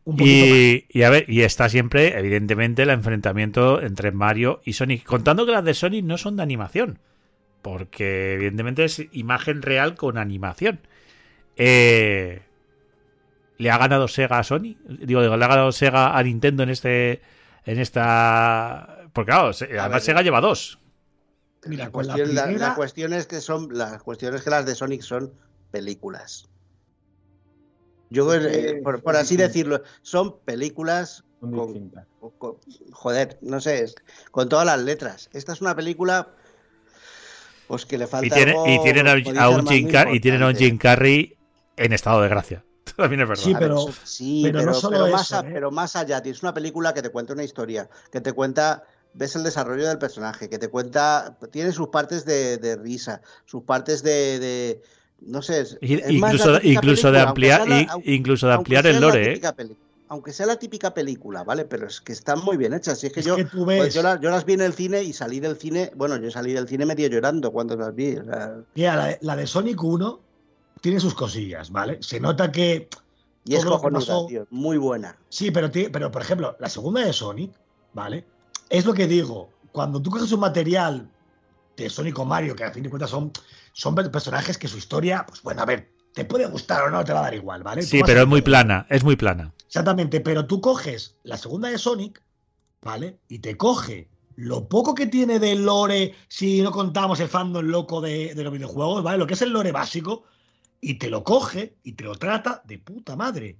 Un 0.03 0.17
poquito 0.17 0.47
más. 0.47 0.57
Y, 0.57 0.85
y 0.89 1.03
a 1.03 1.09
ver, 1.09 1.29
y 1.29 1.41
está 1.41 1.69
siempre, 1.69 2.17
evidentemente, 2.17 2.83
el 2.83 2.89
enfrentamiento 2.89 3.81
entre 3.81 4.11
Mario 4.11 4.61
y 4.65 4.73
Sonic. 4.73 5.03
Contando 5.03 5.45
que 5.45 5.51
las 5.51 5.63
de 5.63 5.73
Sonic 5.73 6.03
no 6.03 6.17
son 6.17 6.37
de 6.37 6.43
animación. 6.43 6.99
Porque, 7.61 8.33
evidentemente, 8.33 8.83
es 8.85 9.03
imagen 9.11 9.61
real 9.61 9.95
con 9.95 10.17
animación. 10.17 10.79
Eh, 11.57 12.41
¿Le 13.61 13.69
ha 13.69 13.77
ganado 13.77 14.07
Sega 14.07 14.39
a 14.39 14.43
Sony? 14.43 14.75
Digo, 14.87 15.21
digo, 15.21 15.37
¿le 15.37 15.45
ha 15.45 15.47
ganado 15.47 15.71
Sega 15.71 16.17
a 16.17 16.23
Nintendo 16.23 16.63
en 16.63 16.69
este. 16.69 17.21
en 17.65 17.79
esta. 17.79 18.97
Porque 19.13 19.31
claro, 19.31 19.49
además 19.49 19.89
ver. 19.91 20.01
Sega 20.01 20.21
lleva 20.23 20.41
dos. 20.41 20.79
Mira, 21.67 21.85
La 21.85 21.91
cuestión, 21.91 22.29
la- 22.33 22.41
la 22.41 22.47
primera- 22.47 22.75
cuestión 22.75 23.13
es 23.13 23.27
que 23.27 23.39
son 23.39 23.69
las 23.71 24.01
cuestiones 24.01 24.41
que 24.41 24.49
las 24.49 24.65
de 24.65 24.73
Sonic 24.73 25.01
son 25.03 25.31
películas. 25.69 26.49
Yo, 28.09 28.33
eh, 28.33 28.81
por, 28.83 29.03
por 29.03 29.15
así 29.15 29.37
decirlo, 29.37 29.83
son 30.01 30.39
películas 30.43 31.23
con- 31.39 31.91
con- 32.39 32.57
joder, 32.91 33.37
no 33.41 33.61
sé, 33.61 33.83
es- 33.83 33.95
con 34.31 34.49
todas 34.49 34.65
las 34.65 34.79
letras. 34.81 35.29
Esta 35.33 35.53
es 35.53 35.61
una 35.61 35.75
película 35.75 36.29
pues 37.67 37.85
que 37.85 37.97
le 37.97 38.07
falta 38.07 38.25
Y, 38.27 38.29
tiene, 38.31 38.51
algo, 38.51 38.67
y 38.67 38.79
tienen 38.83 39.07
a, 39.07 39.49
un 39.49 39.67
Jim 39.67 39.87
Car- 39.89 40.13
y 40.13 40.19
tienen 40.19 40.43
a 40.43 40.47
un. 40.47 40.55
Jim 40.55 40.77
Carrey 40.77 41.37
en 41.77 41.93
estado 41.93 42.21
de 42.21 42.27
gracia. 42.27 42.65
También 43.01 43.21
es 43.21 43.27
verdad. 43.29 43.43
Sí, 43.43 43.53
ver, 43.53 43.59
pero- 43.61 43.85
sí, 44.03 44.41
pero 44.43 44.61
no 44.65 44.73
solo 44.73 44.99
pero 45.03 45.11
más 45.11 45.21
eso, 45.23 45.35
a- 45.37 45.39
¿eh? 45.41 45.49
pero 45.53 45.71
más 45.71 45.95
allá, 45.95 46.21
tío, 46.21 46.31
es 46.31 46.41
una 46.43 46.53
película 46.53 46.93
que 46.93 47.01
te 47.01 47.09
cuenta 47.09 47.33
una 47.33 47.43
historia, 47.43 47.89
que 48.11 48.21
te 48.21 48.33
cuenta, 48.33 48.83
ves 49.13 49.35
el 49.35 49.43
desarrollo 49.43 49.87
del 49.87 49.97
personaje, 49.97 50.49
que 50.49 50.57
te 50.57 50.69
cuenta, 50.69 51.37
tiene 51.51 51.71
sus 51.71 51.87
partes 51.89 52.25
de, 52.25 52.57
de 52.57 52.75
risa, 52.77 53.21
sus 53.45 53.63
partes 53.63 54.03
de, 54.03 54.39
de- 54.39 54.81
no 55.21 55.41
sé, 55.41 55.61
es- 55.61 55.77
más 56.19 56.33
incluso, 56.33 56.59
incluso 56.63 57.11
de 57.11 57.19
ampliar, 57.19 57.67
la- 57.67 57.81
aunque- 57.91 58.11
incluso 58.11 58.47
de 58.47 58.53
ampliar 58.53 58.87
el 58.87 58.99
lore, 59.01 59.33
¿eh? 59.33 59.41
Aunque 60.07 60.33
sea 60.33 60.45
la 60.45 60.57
típica 60.57 60.93
película, 60.93 61.45
¿vale? 61.45 61.63
Pero 61.63 61.87
es 61.87 62.01
que 62.01 62.11
están 62.11 62.41
muy 62.43 62.57
bien 62.57 62.73
hechas. 62.73 62.99
Si 62.99 63.07
es 63.07 63.13
que 63.13 63.21
Es 63.21 63.25
yo, 63.25 63.37
que 63.37 63.45
tú 63.45 63.63
pues 63.63 63.79
ves- 63.79 63.93
yo, 63.93 64.03
la- 64.03 64.19
yo 64.19 64.29
las 64.29 64.43
vi 64.43 64.53
en 64.55 64.61
el 64.61 64.73
cine 64.73 65.01
y 65.03 65.13
salí 65.13 65.39
del 65.39 65.55
cine, 65.55 65.89
bueno, 65.95 66.17
yo 66.17 66.29
salí 66.31 66.51
del 66.51 66.67
cine 66.67 66.85
medio 66.85 67.07
llorando 67.07 67.49
cuando 67.53 67.77
las 67.77 67.95
vi. 67.95 68.17
o 68.17 68.25
sea, 68.25 68.57
Mira, 68.75 68.95
la, 68.97 69.17
la 69.21 69.35
de 69.37 69.47
Sonic 69.47 69.81
1 69.81 70.19
tiene 70.81 70.99
sus 70.99 71.13
cosillas, 71.13 71.71
¿vale? 71.71 71.97
Se 72.01 72.19
nota 72.19 72.51
que. 72.51 72.89
y 73.45 73.55
es 73.55 73.63
cojonuda, 73.65 73.99
pasó- 73.99 74.25
tío, 74.27 74.47
muy 74.49 74.77
buena. 74.77 75.17
Sí, 75.29 75.51
pero, 75.51 75.71
pero 75.71 76.11
por 76.11 76.21
ejemplo, 76.21 76.55
la 76.59 76.69
segunda 76.69 77.01
de 77.05 77.13
Sonic, 77.13 77.51
¿vale? 77.93 78.25
Es 78.69 78.85
lo 78.85 78.93
que 78.93 79.07
digo. 79.07 79.49
Cuando 79.71 80.01
tú 80.01 80.09
coges 80.11 80.31
un 80.33 80.41
material 80.41 81.09
de 81.77 81.89
Sonic 81.89 82.19
o 82.19 82.25
Mario, 82.25 82.55
que 82.55 82.63
a 82.65 82.71
fin 82.71 82.83
de 82.83 82.89
cuentas 82.89 83.09
son, 83.09 83.31
son 83.73 83.95
per- 83.95 84.11
personajes 84.11 84.57
que 84.57 84.67
su 84.67 84.77
historia, 84.77 85.25
pues 85.25 85.41
bueno, 85.41 85.61
a 85.61 85.65
ver, 85.65 85.89
te 86.13 86.25
puede 86.25 86.45
gustar 86.47 86.83
o 86.83 86.89
no, 86.91 87.03
te 87.05 87.13
va 87.13 87.19
a 87.19 87.23
dar 87.23 87.33
igual, 87.35 87.63
¿vale? 87.63 87.81
Sí, 87.83 88.01
pero 88.05 88.21
es 88.21 88.27
muy 88.27 88.41
plana, 88.41 88.85
es 88.89 89.03
muy 89.03 89.15
plana. 89.15 89.53
Exactamente, 89.65 90.19
pero 90.19 90.45
tú 90.45 90.59
coges 90.59 91.15
la 91.23 91.37
segunda 91.37 91.69
de 91.69 91.77
Sonic, 91.77 92.21
¿vale? 92.81 93.17
Y 93.29 93.39
te 93.39 93.55
coge 93.55 94.09
lo 94.35 94.67
poco 94.67 94.93
que 94.93 95.07
tiene 95.07 95.39
de 95.39 95.55
lore, 95.55 96.15
si 96.27 96.61
no 96.61 96.71
contamos 96.71 97.19
el 97.21 97.29
fandom 97.29 97.65
loco 97.65 98.01
de, 98.01 98.33
de 98.35 98.43
los 98.43 98.51
videojuegos, 98.51 99.03
¿vale? 99.03 99.17
Lo 99.17 99.27
que 99.27 99.35
es 99.35 99.41
el 99.41 99.51
lore 99.51 99.71
básico, 99.71 100.23
y 100.81 100.95
te 100.95 101.09
lo 101.09 101.23
coge 101.23 101.75
y 101.83 101.93
te 101.93 102.03
lo 102.03 102.15
trata 102.15 102.61
de 102.65 102.79
puta 102.79 103.15
madre. 103.15 103.57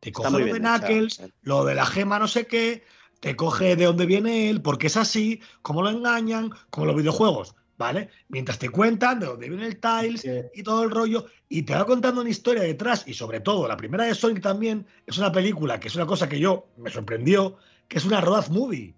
Te 0.00 0.12
coge 0.12 0.30
lo 0.30 0.38
de 0.38 0.44
bien. 0.44 0.58
Knuckles, 0.58 1.22
lo 1.42 1.64
de 1.64 1.74
la 1.74 1.86
gema 1.86 2.18
no 2.18 2.28
sé 2.28 2.46
qué, 2.46 2.84
te 3.20 3.36
coge 3.36 3.76
de 3.76 3.84
dónde 3.86 4.04
viene 4.04 4.50
él, 4.50 4.60
porque 4.60 4.88
es 4.88 4.96
así, 4.98 5.40
cómo 5.62 5.80
lo 5.80 5.88
engañan, 5.88 6.50
como 6.68 6.84
los 6.84 6.96
videojuegos, 6.96 7.54
¿vale? 7.78 8.10
Mientras 8.28 8.58
te 8.58 8.68
cuentan 8.68 9.20
de 9.20 9.26
dónde 9.26 9.48
viene 9.48 9.66
el 9.66 9.80
Tiles 9.80 10.26
y 10.52 10.62
todo 10.62 10.82
el 10.82 10.90
rollo, 10.90 11.26
y 11.48 11.62
te 11.62 11.74
va 11.74 11.86
contando 11.86 12.20
una 12.20 12.28
historia 12.28 12.62
detrás, 12.62 13.04
y 13.06 13.14
sobre 13.14 13.40
todo, 13.40 13.66
la 13.66 13.78
primera 13.78 14.04
de 14.04 14.14
Sonic 14.14 14.42
también 14.42 14.86
es 15.06 15.16
una 15.16 15.32
película 15.32 15.80
que 15.80 15.88
es 15.88 15.96
una 15.96 16.04
cosa 16.04 16.28
que 16.28 16.38
yo 16.38 16.66
me 16.76 16.90
sorprendió, 16.90 17.56
que 17.88 17.96
es 17.96 18.04
una 18.04 18.20
road 18.20 18.48
movie. 18.48 18.94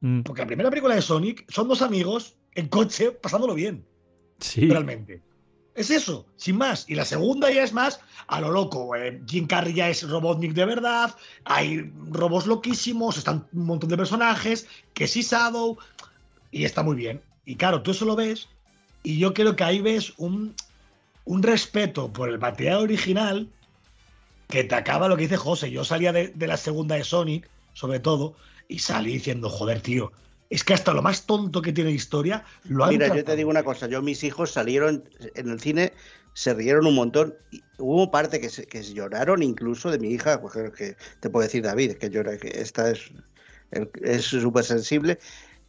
Mm, 0.00 0.22
Porque 0.22 0.42
la 0.42 0.46
primera 0.46 0.70
película 0.70 0.94
de 0.94 1.02
Sonic 1.02 1.44
son 1.50 1.68
dos 1.68 1.82
amigos 1.82 2.36
en 2.54 2.68
coche 2.68 3.10
pasándolo 3.12 3.52
bien, 3.54 3.84
Sí. 4.38 4.68
realmente. 4.70 5.22
Es 5.76 5.90
eso, 5.90 6.26
sin 6.36 6.56
más. 6.56 6.86
Y 6.88 6.94
la 6.94 7.04
segunda 7.04 7.50
ya 7.52 7.62
es 7.62 7.72
más 7.74 8.00
a 8.26 8.40
lo 8.40 8.50
loco. 8.50 8.96
eh, 8.96 9.20
Jim 9.28 9.46
Carrey 9.46 9.74
ya 9.74 9.88
es 9.88 10.08
Robotnik 10.08 10.54
de 10.54 10.64
verdad, 10.64 11.14
hay 11.44 11.92
robots 12.10 12.46
loquísimos, 12.46 13.18
están 13.18 13.46
un 13.52 13.66
montón 13.66 13.90
de 13.90 13.96
personajes, 13.96 14.66
que 14.94 15.06
sí 15.06 15.22
Shadow, 15.22 15.76
y 16.50 16.64
está 16.64 16.82
muy 16.82 16.96
bien. 16.96 17.20
Y 17.44 17.56
claro, 17.56 17.82
tú 17.82 17.90
eso 17.90 18.06
lo 18.06 18.16
ves, 18.16 18.48
y 19.02 19.18
yo 19.18 19.34
creo 19.34 19.54
que 19.54 19.64
ahí 19.64 19.80
ves 19.80 20.14
un, 20.16 20.54
un 21.26 21.42
respeto 21.42 22.12
por 22.12 22.30
el 22.30 22.38
material 22.38 22.78
original 22.78 23.48
que 24.48 24.64
te 24.64 24.74
acaba 24.74 25.08
lo 25.08 25.16
que 25.16 25.24
dice 25.24 25.36
José. 25.36 25.70
Yo 25.70 25.84
salía 25.84 26.12
de, 26.12 26.28
de 26.28 26.46
la 26.46 26.56
segunda 26.56 26.96
de 26.96 27.04
Sonic, 27.04 27.48
sobre 27.74 28.00
todo, 28.00 28.34
y 28.66 28.78
salí 28.78 29.12
diciendo, 29.12 29.50
joder, 29.50 29.82
tío, 29.82 30.10
es 30.50 30.64
que 30.64 30.74
hasta 30.74 30.92
lo 30.92 31.02
más 31.02 31.26
tonto 31.26 31.62
que 31.62 31.72
tiene 31.72 31.90
historia 31.90 32.44
lo 32.68 32.84
han 32.84 32.90
Mira, 32.90 33.14
yo 33.14 33.24
te 33.24 33.36
digo 33.36 33.50
una 33.50 33.62
cosa, 33.62 33.86
yo 33.88 34.02
mis 34.02 34.22
hijos 34.24 34.52
salieron 34.52 35.08
en 35.34 35.48
el 35.48 35.60
cine, 35.60 35.92
se 36.34 36.54
rieron 36.54 36.86
un 36.86 36.94
montón, 36.94 37.34
y 37.50 37.62
hubo 37.78 38.10
parte 38.10 38.40
que, 38.40 38.50
se, 38.50 38.66
que 38.66 38.82
lloraron 38.82 39.42
incluso 39.42 39.90
de 39.90 39.98
mi 39.98 40.10
hija, 40.10 40.40
porque 40.40 40.70
que 40.72 40.96
te 41.20 41.30
puedo 41.30 41.44
decir 41.44 41.62
David, 41.62 41.94
que 41.94 42.10
llora, 42.10 42.36
que 42.38 42.48
esta 42.60 42.90
es 42.90 44.24
súper 44.24 44.64
sensible, 44.64 45.18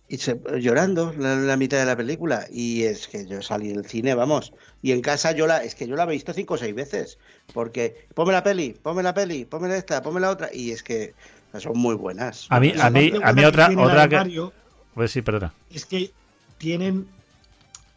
y 0.09 0.17
se, 0.17 0.39
llorando 0.59 1.13
la, 1.17 1.35
la 1.35 1.57
mitad 1.57 1.79
de 1.79 1.85
la 1.85 1.97
película, 1.97 2.45
y 2.51 2.83
es 2.83 3.07
que 3.07 3.25
yo 3.25 3.41
salí 3.41 3.69
del 3.69 3.85
cine, 3.85 4.13
vamos, 4.13 4.53
y 4.81 4.91
en 4.91 5.01
casa 5.01 5.31
yo 5.31 5.47
la, 5.47 5.63
es 5.63 5.73
que 5.73 5.87
yo 5.87 5.95
la 5.95 6.03
he 6.03 6.07
visto 6.07 6.33
cinco 6.33 6.53
o 6.53 6.57
seis 6.57 6.75
veces, 6.75 7.17
porque 7.53 8.07
ponme 8.13 8.33
la 8.33 8.43
peli, 8.43 8.77
ponme 8.81 9.03
la 9.03 9.13
peli, 9.13 9.45
ponme 9.45 9.75
esta, 9.75 10.01
ponme 10.01 10.19
la 10.19 10.29
otra, 10.29 10.49
y 10.53 10.71
es 10.71 10.83
que 10.83 11.13
son 11.59 11.77
muy 11.77 11.95
buenas. 11.95 12.47
A 12.49 12.59
mí, 12.59 12.73
La 12.73 12.87
a 12.87 12.89
mí, 12.89 13.11
a 13.23 13.33
mí 13.33 13.43
otra, 13.43 13.69
otra 13.75 14.07
que. 14.07 14.51
Pues 14.97 15.11
sí, 15.11 15.21
perdona. 15.21 15.53
es 15.69 15.85
que 15.85 16.11
tienen 16.57 17.07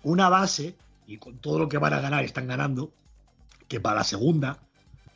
una 0.03 0.29
base, 0.29 0.75
y 1.07 1.17
con 1.17 1.39
todo 1.39 1.59
lo 1.59 1.67
que 1.67 1.79
van 1.79 1.95
a 1.95 2.01
ganar 2.03 2.23
están 2.25 2.47
ganando, 2.47 2.93
que 3.69 3.81
para 3.81 3.97
la 3.97 4.05
segunda, 4.05 4.59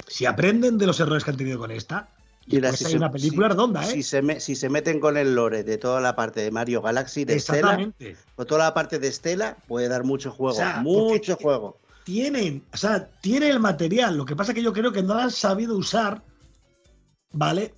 si 0.08 0.24
aprenden 0.24 0.78
de 0.78 0.86
los 0.86 0.98
errores 0.98 1.24
que 1.24 1.30
han 1.32 1.36
tenido 1.36 1.58
con 1.58 1.70
esta, 1.70 2.08
Mira, 2.46 2.70
pues 2.70 2.78
si 2.78 2.84
hay 2.86 2.90
se- 2.92 2.96
una 2.96 3.10
película 3.12 3.48
si- 3.48 3.52
redonda, 3.52 3.84
¿eh? 3.84 3.92
Si 3.92 4.02
se, 4.02 4.22
me- 4.22 4.40
si 4.40 4.56
se 4.56 4.70
meten 4.70 4.98
con 4.98 5.18
el 5.18 5.34
lore 5.34 5.62
de 5.62 5.76
toda 5.76 6.00
la 6.00 6.16
parte 6.16 6.40
de 6.40 6.50
Mario 6.50 6.80
Galaxy, 6.80 7.26
de 7.26 7.34
Estela, 7.36 7.58
Exactamente. 7.74 8.16
o 8.36 8.46
toda 8.46 8.64
la 8.64 8.72
parte 8.74 8.98
de 8.98 9.08
Estela, 9.08 9.58
puede 9.68 9.88
dar 9.88 10.04
mucho 10.04 10.30
juego. 10.30 10.54
O 10.54 10.56
sea, 10.56 10.80
mucho 10.80 11.36
juego. 11.36 11.78
Tienen, 12.04 12.64
o 12.72 12.76
sea, 12.78 13.10
tienen 13.20 13.50
el 13.50 13.60
material. 13.60 14.16
Lo 14.16 14.24
que 14.24 14.36
pasa 14.36 14.52
es 14.52 14.56
que 14.56 14.62
yo 14.62 14.72
creo 14.72 14.90
que 14.90 15.02
no 15.02 15.12
lo 15.14 15.20
han 15.20 15.30
sabido 15.30 15.76
usar, 15.76 16.22
¿vale? 17.32 17.74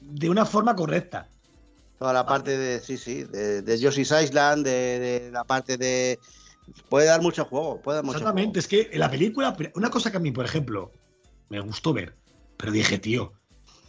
De 0.00 0.28
una 0.30 0.44
forma 0.46 0.74
correcta. 0.74 1.28
Toda 2.00 2.14
la 2.14 2.24
parte 2.24 2.56
de, 2.56 2.80
sí, 2.80 2.96
sí, 2.96 3.24
de, 3.24 3.60
de 3.60 3.78
Yoshi's 3.78 4.10
Island, 4.10 4.64
de, 4.64 4.70
de 4.98 5.30
la 5.30 5.44
parte 5.44 5.76
de... 5.76 6.18
Puede 6.88 7.04
dar 7.04 7.20
mucho 7.20 7.44
juego, 7.44 7.78
puede 7.82 7.96
dar 7.96 8.04
mucho 8.06 8.16
Exactamente, 8.16 8.58
es 8.58 8.66
que 8.66 8.88
en 8.90 9.00
la 9.00 9.10
película, 9.10 9.54
una 9.74 9.90
cosa 9.90 10.10
que 10.10 10.16
a 10.16 10.20
mí, 10.20 10.30
por 10.30 10.46
ejemplo, 10.46 10.92
me 11.50 11.60
gustó 11.60 11.92
ver, 11.92 12.14
pero 12.56 12.72
dije, 12.72 12.96
tío, 12.98 13.34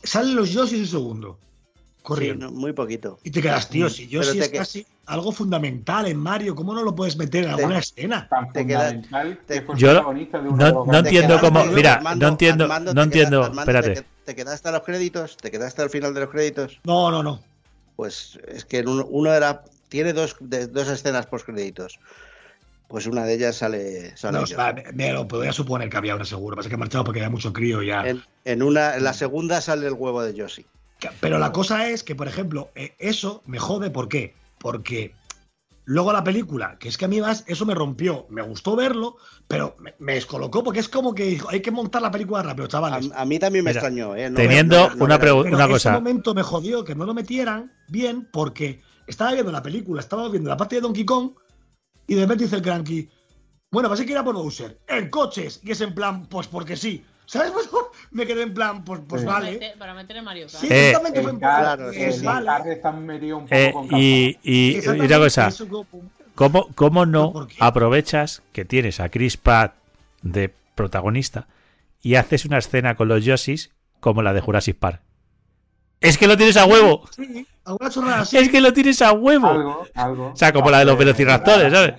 salen 0.04 0.36
los 0.36 0.52
Yoshi 0.52 0.82
un 0.82 0.88
segundo. 0.88 1.40
Sí, 1.40 2.04
corriendo. 2.04 2.48
no, 2.48 2.52
muy 2.52 2.74
poquito. 2.74 3.18
Y 3.24 3.32
te 3.32 3.42
quedas, 3.42 3.70
tío, 3.70 3.90
si 3.90 4.08
Pero 4.08 4.24
Yoshi 4.24 4.40
es 4.40 4.50
que- 4.50 4.58
casi 4.58 4.86
algo 5.06 5.32
fundamental 5.32 6.06
en 6.08 6.18
Mario, 6.18 6.54
¿cómo 6.54 6.74
no 6.74 6.84
lo 6.84 6.94
puedes 6.94 7.16
meter 7.16 7.46
en 7.46 7.56
Te- 7.56 7.62
alguna 7.62 7.80
escena? 7.80 8.28
Tan 8.28 8.52
Te 8.52 8.68
queda- 8.68 8.80
fundamental 8.90 9.40
te- 9.48 9.66
que 9.66 9.74
Yo 9.78 9.88
de 9.88 9.94
no- 9.94 10.12
entiendo 10.12 11.38
quedaste- 11.38 11.40
cómo- 11.48 11.66
mira, 11.68 11.94
Armando, 11.94 12.26
no 12.26 12.32
entiendo- 12.34 12.64
Armando, 12.66 12.94
no 12.94 13.02
quedaste- 13.04 13.04
entiendo, 13.20 13.44
Armando, 13.46 13.72
espérate. 13.72 14.02
Te, 14.02 14.08
te 14.26 14.36
quedaste 14.36 14.68
a 14.68 14.72
los 14.74 14.82
créditos, 14.82 15.38
te 15.38 15.50
quedaste 15.50 15.82
al 15.82 15.90
final 15.90 16.14
de 16.14 16.20
los 16.20 16.30
créditos. 16.30 16.82
No, 16.84 17.10
no, 17.10 17.24
no. 17.24 17.40
Pues 18.02 18.40
es 18.48 18.66
que 18.66 18.80
en 18.80 18.88
uno, 18.88 19.06
uno 19.06 19.32
era. 19.32 19.64
Tiene 19.88 20.12
dos, 20.12 20.36
de- 20.40 20.66
dos 20.66 20.88
escenas 20.88 21.28
post 21.28 21.46
créditos. 21.46 22.00
Pues 22.88 23.06
una 23.06 23.26
de 23.26 23.36
ellas 23.36 23.58
sale. 23.58 24.18
sale 24.18 24.40
No, 24.40 24.46
me, 24.96 25.14
lo 25.14 25.28
podría 25.28 25.54
suponer 25.54 25.88
que 25.88 25.98
había 25.98 26.16
una 26.16 26.26
seguro. 26.26 26.56
Pasa 26.56 26.68
que 26.68 26.74
he 26.74 26.78
marchado 26.80 27.04
porque 27.04 27.20
había 27.20 27.30
mucho 27.30 27.54
crío 27.54 27.84
ya. 27.84 28.02
en, 28.08 28.24
en 28.44 28.64
una, 28.64 28.96
en 28.96 29.04
la 29.04 29.14
segunda 29.14 29.62
sale 29.62 29.86
el 29.86 29.94
huevo 29.94 30.24
de 30.24 30.34
Yoshi. 30.34 30.66
Pero 31.20 31.38
la 31.38 31.52
cosa 31.52 31.90
es 31.90 32.04
que, 32.04 32.16
por 32.16 32.28
ejemplo, 32.28 32.72
eh, 32.74 32.96
eso 32.98 33.44
me 33.46 33.60
jode. 33.60 33.92
¿Por 33.92 34.10
qué? 34.10 34.34
Porque 34.58 35.14
luego 35.92 36.14
la 36.14 36.24
película, 36.24 36.78
que 36.80 36.88
es 36.88 36.98
que 36.98 37.06
a 37.06 37.08
mí 37.08 37.20
más 37.20 37.44
eso 37.48 37.66
me 37.66 37.76
rompió. 37.76 38.26
Me 38.30 38.42
gustó 38.42 38.76
verlo, 38.76 39.18
pero 39.48 39.76
me, 39.80 39.94
me 40.00 40.14
descolocó 40.14 40.64
porque 40.64 40.80
es 40.80 40.88
como 40.90 41.14
que 41.14 41.26
dijo, 41.26 41.50
hay 41.50 41.62
que 41.62 41.72
montar 41.72 42.02
la 42.02 42.12
película 42.12 42.42
rápido, 42.42 42.68
chavales. 42.68 43.10
a 43.14 43.26
mí 43.26 43.40
también 43.40 43.66
me 43.66 43.72
Mira, 43.72 43.82
extrañó, 43.82 44.16
¿eh? 44.16 44.30
No 44.30 44.36
teniendo 44.38 44.90
no 44.96 45.04
una 45.06 45.20
Pero 45.20 45.42
una 45.42 45.64
ese 45.66 45.74
cosa. 45.74 45.92
momento 45.94 46.34
me 46.34 46.44
jodió 46.44 46.84
que 46.84 46.96
no 46.96 47.06
lo 47.06 47.14
metieran 47.14 47.72
bien 47.90 48.30
porque 48.32 48.82
estaba 49.08 49.34
viendo 49.34 49.52
la 49.52 49.62
película, 49.62 50.00
estaba 50.00 50.30
viendo 50.30 50.50
la 50.50 50.58
parte 50.58 50.76
de 50.76 50.82
Donkey 50.82 51.06
Kong 51.06 51.32
y 52.08 52.16
de 52.16 52.22
repente 52.22 52.46
dice 52.46 52.56
el 52.56 52.62
cranky, 52.62 53.10
bueno, 53.72 53.90
vas 53.90 54.00
a 54.00 54.04
ir 54.04 54.18
a 54.18 54.24
por 54.24 54.36
Bowser, 54.36 54.80
en 54.88 55.10
coches. 55.10 55.60
Y 55.64 55.72
es 55.72 55.82
en 55.82 55.94
plan, 55.94 56.26
pues 56.28 56.48
porque 56.48 56.76
sí. 56.76 57.04
¿Sabes? 57.32 57.52
Pues, 57.72 57.86
me 58.12 58.28
quedé 58.28 58.42
en 58.44 58.54
plan, 58.54 58.84
pues, 58.84 59.02
pues 59.08 59.22
Sí. 59.22 59.28
Para 59.28 59.40
vale. 59.40 59.52
meter, 59.54 59.78
para 59.78 59.94
meter 59.94 60.18
en 60.18 60.24
Mario 60.26 60.48
Kart. 60.48 60.60
Sí, 60.62 60.68
Eh, 60.70 60.90
exactamente 60.90 61.22
fue 61.22 61.30
en 61.30 61.36
El 61.36 61.40
plan, 61.40 61.52
car, 61.54 61.64
Claro, 61.64 61.84
pues, 61.86 61.96
sí, 61.96 62.04
el 62.04 62.14
sí. 62.14 62.26
vale. 62.26 62.46
car 62.46 62.68
está 62.68 62.92
metido 62.92 63.38
un 63.38 63.44
poco 63.46 63.56
Eh, 63.56 63.72
con 63.74 63.86
y, 63.92 63.98
y, 63.98 64.38
y 64.44 64.76
Exactamente, 64.76 65.16
una 65.16 65.24
cosa, 65.24 65.50
¿cómo, 66.36 66.68
cómo 66.76 67.06
no 67.06 67.48
aprovechas 67.60 68.42
que 68.52 68.66
tienes 68.66 69.00
a 69.00 69.08
Chris 69.10 69.38
Pratt 69.38 69.74
de 70.24 70.54
protagonista 70.76 71.48
y 72.02 72.16
haces 72.16 72.44
una 72.46 72.58
escena 72.58 72.96
con 72.96 73.08
los 73.08 73.24
Yoshis 73.24 73.72
como 74.02 74.22
la 74.22 74.34
de 74.34 74.42
Jurassic 74.42 74.78
Park? 74.78 75.00
Es 76.02 76.18
que 76.18 76.28
lo 76.28 76.36
tienes 76.36 76.58
a 76.58 76.66
huevo. 76.66 77.08
Sí, 77.16 77.46
alguna 77.64 77.90
chorrada 77.92 78.20
así. 78.22 78.38
Es 78.38 78.50
que 78.50 78.60
lo 78.60 78.74
tienes 78.74 79.02
a 79.02 79.14
huevo. 79.14 79.48
Algo, 79.48 79.88
algo. 79.94 80.28
O 80.34 80.36
sea, 80.36 80.52
como 80.52 80.70
la 80.72 80.80
de 80.80 80.86
los 80.86 80.98
velociraptores, 80.98 81.72
¿sabes? 81.72 81.94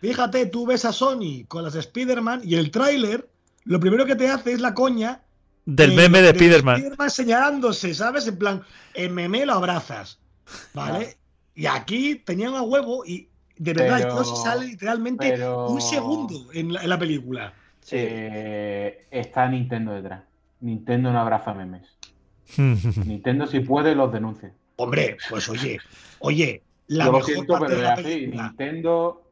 Fíjate, 0.00 0.46
tú 0.46 0.66
ves 0.66 0.84
a 0.84 0.92
Sony 0.92 1.44
con 1.48 1.62
las 1.62 1.72
de 1.74 1.80
Spider-Man 1.80 2.42
y 2.44 2.56
el 2.56 2.70
tráiler, 2.70 3.28
lo 3.66 3.78
primero 3.80 4.06
que 4.06 4.16
te 4.16 4.28
hace 4.28 4.52
es 4.52 4.60
la 4.60 4.72
coña 4.74 5.22
Del 5.64 5.92
meme 5.94 6.22
de 6.22 6.30
Spiderman. 6.30 6.78
Spiderman 6.78 7.10
señalándose, 7.10 7.92
¿sabes? 7.94 8.26
En 8.26 8.38
plan, 8.38 8.62
en 8.94 9.14
meme 9.14 9.44
lo 9.44 9.52
abrazas, 9.54 10.18
¿vale? 10.74 11.16
Y 11.54 11.66
aquí 11.66 12.16
tenían 12.24 12.54
a 12.54 12.62
huevo 12.62 13.04
y 13.04 13.28
de 13.58 13.72
verdad, 13.72 13.98
Pero- 14.02 14.24
sale 14.24 14.66
literalmente 14.66 15.30
pero- 15.30 15.68
un 15.68 15.80
segundo 15.80 16.46
en 16.52 16.72
la, 16.72 16.82
en 16.82 16.88
la 16.88 16.98
película. 16.98 17.52
Sí. 17.80 17.96
Eh, 17.98 19.06
está 19.10 19.48
Nintendo 19.48 19.92
detrás. 19.92 20.22
Nintendo 20.60 21.12
no 21.12 21.20
abraza 21.20 21.54
memes. 21.54 21.86
Nintendo 22.56 23.46
si 23.46 23.60
puede 23.60 23.94
los 23.94 24.12
denuncia. 24.12 24.52
Hombre, 24.76 25.16
pues 25.30 25.48
oye, 25.48 25.80
oye, 26.20 26.62
la 26.88 27.06
Yo 27.06 27.12
lo 27.12 27.18
mejor 27.18 27.32
siento, 27.32 27.52
parte 27.54 27.66
pero 27.68 27.76
de 27.78 27.82
la 27.86 27.92
así. 27.94 28.02
película, 28.02 28.42
Nintendo. 28.48 29.30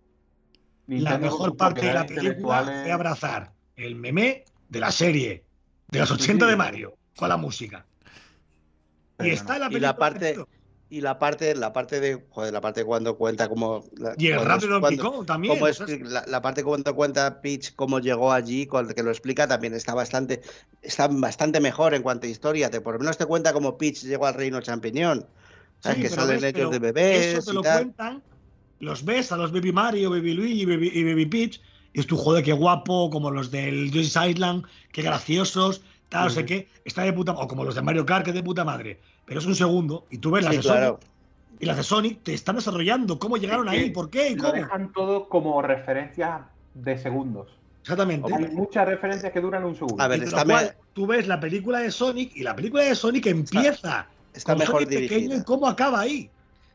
la 0.87 0.95
Nintendo 0.97 1.18
con 1.18 1.22
mejor 1.22 1.57
parte 1.57 1.87
de 1.87 1.95
la 1.95 2.07
película 2.07 2.62
fue 2.64 2.93
abrazar 2.93 3.53
el 3.77 3.95
meme 3.97 4.45
de 4.68 4.81
la 4.81 4.91
serie 4.93 5.45
de 5.89 5.99
los 5.99 6.11
80 6.11 6.47
de 6.47 6.57
Mario 6.57 6.97
con 7.16 7.29
la 7.29 7.37
música. 7.37 7.87
Y 9.20 9.31
está 9.31 9.55
en 9.55 9.61
la 9.61 9.66
Y 9.66 9.68
película. 9.70 9.89
la 9.89 9.97
parte-. 9.97 10.37
Y 10.91 11.01
la 11.01 11.18
parte, 11.18 11.55
la 11.57 11.72
parte 11.72 11.99
de. 11.99 12.25
Joder, 12.31 12.53
la 12.53 12.61
parte 12.61 12.85
cuando 12.85 13.16
cuenta 13.16 13.49
como. 13.49 13.85
la- 13.97 14.14
Y 14.16 14.27
el 14.29 14.35
cuando- 14.37 14.49
rap 14.55 14.61
de 14.61 14.66
Donkey 14.68 14.97
cuando- 14.97 15.12
Kong 15.18 15.27
también. 15.27 15.59
expli- 15.59 16.03
la, 16.05 16.25
la 16.27 16.43
parte 16.43 16.62
cuando 16.62 16.95
cuenta 16.95 17.41
Peach 17.41 17.75
cómo 17.75 17.99
llegó 17.99 18.33
allí, 18.33 18.66
que 18.95 19.03
lo 19.03 19.11
explica 19.11 19.49
también 19.49 19.75
está 19.75 19.95
bastante, 19.95 20.41
está 20.83 21.09
bastante 21.09 21.59
mejor 21.61 21.95
en 21.95 22.03
cuanto 22.03 22.27
a 22.27 22.31
historia. 22.31 22.70
Te, 22.70 22.81
por 22.81 22.95
lo 22.95 23.01
menos 23.01 23.16
te 23.16 23.27
cuenta 23.27 23.53
cómo 23.53 23.77
Peach 23.77 24.03
llegó 24.05 24.27
al 24.27 24.35
reino 24.35 24.61
champiñón. 24.61 25.27
Sí, 25.81 26.01
que 26.01 26.09
salen 26.09 26.41
ves, 26.41 26.55
ellos 26.55 26.70
de 26.70 26.79
bebés 26.79 27.27
Eso 27.39 27.45
te 27.47 27.51
y 27.51 27.55
lo 27.55 27.62
tal. 27.62 27.77
cuentan, 27.79 28.22
los 28.81 29.05
ves 29.05 29.33
a 29.33 29.37
los 29.37 29.53
Baby 29.53 29.72
Mario, 29.72 30.11
Baby 30.11 30.35
Luigi 30.35 30.61
y 30.62 30.64
Baby, 30.66 30.91
y 30.95 31.03
Baby 31.05 31.27
Peach, 31.27 31.61
y 31.95 32.01
es 32.01 32.07
tu 32.07 32.17
joder, 32.19 32.45
qué 32.45 32.53
guapo, 32.53 33.09
como 33.09 33.31
los 33.31 33.51
del 33.51 33.91
Yoshi's 33.91 34.17
Island, 34.17 34.67
qué 34.93 35.01
graciosos, 35.01 35.83
tal, 36.11 36.25
no 36.25 36.31
sé 36.31 36.45
qué, 36.45 36.69
está 36.85 37.03
de 37.03 37.13
puta 37.13 37.33
o 37.33 37.49
como 37.49 37.65
los 37.65 37.75
de 37.77 37.83
Mario 37.83 38.05
Kart, 38.05 38.25
que 38.27 38.33
de 38.33 38.43
puta 38.43 38.65
madre. 38.65 39.01
Pero 39.25 39.41
es 39.41 39.47
un 39.47 39.55
segundo, 39.55 40.05
y 40.11 40.19
tú 40.19 40.33
ves 40.33 40.45
las 40.45 40.55
de 40.57 40.61
claro. 40.61 40.87
Sonic, 40.87 41.07
y 41.61 41.67
las 41.67 41.77
de 41.77 41.83
Sonic 41.85 42.23
te 42.23 42.35
están 42.35 42.57
desarrollando, 42.57 43.19
cómo 43.19 43.37
llegaron 43.37 43.69
Es 43.69 43.75
ahí, 43.75 43.91
por 43.91 44.11
qué 44.11 44.31
y 44.31 44.35
Lo 44.35 44.43
cómo. 44.43 44.55
dejan 44.55 44.93
todo 44.93 45.29
como 45.29 45.63
referencias 45.63 46.43
de 46.75 46.99
segundos. 46.99 47.49
Exactamente. 47.83 48.35
Hay 48.35 48.49
muchas 48.49 48.87
referencias 48.89 49.31
que 49.33 49.41
duran 49.41 49.65
un 49.65 49.75
segundo. 49.77 50.03
A 50.03 50.09
ver, 50.09 50.23
está 50.23 50.45
cual, 50.45 50.75
tú 50.95 51.07
ves 51.07 51.27
la 51.29 51.39
película 51.39 51.79
de 51.81 51.91
Sonic 51.91 52.35
y 52.35 52.43
la 52.43 52.57
película 52.57 52.83
de 52.83 52.95
Sonic 52.95 53.27
empieza 53.27 54.07
Está 54.33 54.53
con 54.53 54.59
mejor 54.61 54.83
Sonic 54.83 54.89
pequeño 54.89 55.21
dirigida. 55.21 55.37
y 55.37 55.45
cómo 55.45 55.69
acaba 55.69 56.01
ahí. 56.01 56.31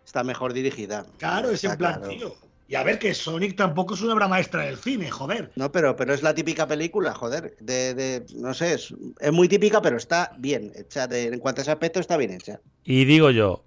Está 0.06 0.24
mejor 0.24 0.54
dirigida. 0.54 1.06
Claro, 1.18 1.50
es 1.50 1.56
Está 1.64 1.72
en 1.74 1.78
plan, 1.78 1.94
claro. 2.00 2.10
tío. 2.10 2.34
Y 2.70 2.76
a 2.76 2.84
ver 2.84 3.00
que 3.00 3.16
Sonic 3.16 3.56
tampoco 3.56 3.96
es 3.96 4.02
una 4.02 4.14
obra 4.14 4.28
maestra 4.28 4.64
del 4.66 4.78
cine, 4.78 5.10
joder. 5.10 5.52
No, 5.56 5.72
pero, 5.72 5.96
pero 5.96 6.14
es 6.14 6.22
la 6.22 6.36
típica 6.36 6.68
película, 6.68 7.16
joder. 7.16 7.56
De, 7.60 7.96
de- 7.96 8.24
no 8.36 8.54
sé, 8.54 8.76
es, 8.76 8.94
es 9.20 9.32
muy 9.32 9.48
típica, 9.50 9.82
pero 9.82 9.98
está 9.98 10.34
bien 10.38 10.72
hecha. 10.76 11.08
de- 11.08 11.26
en 11.30 11.40
cuanto 11.40 11.62
a 11.62 11.64
ese 11.64 11.72
aspecto, 11.72 12.00
está 12.00 12.16
bien 12.16 12.32
hecha. 12.32 12.60
Y 12.84 13.06
digo 13.06 13.32
yo, 13.32 13.64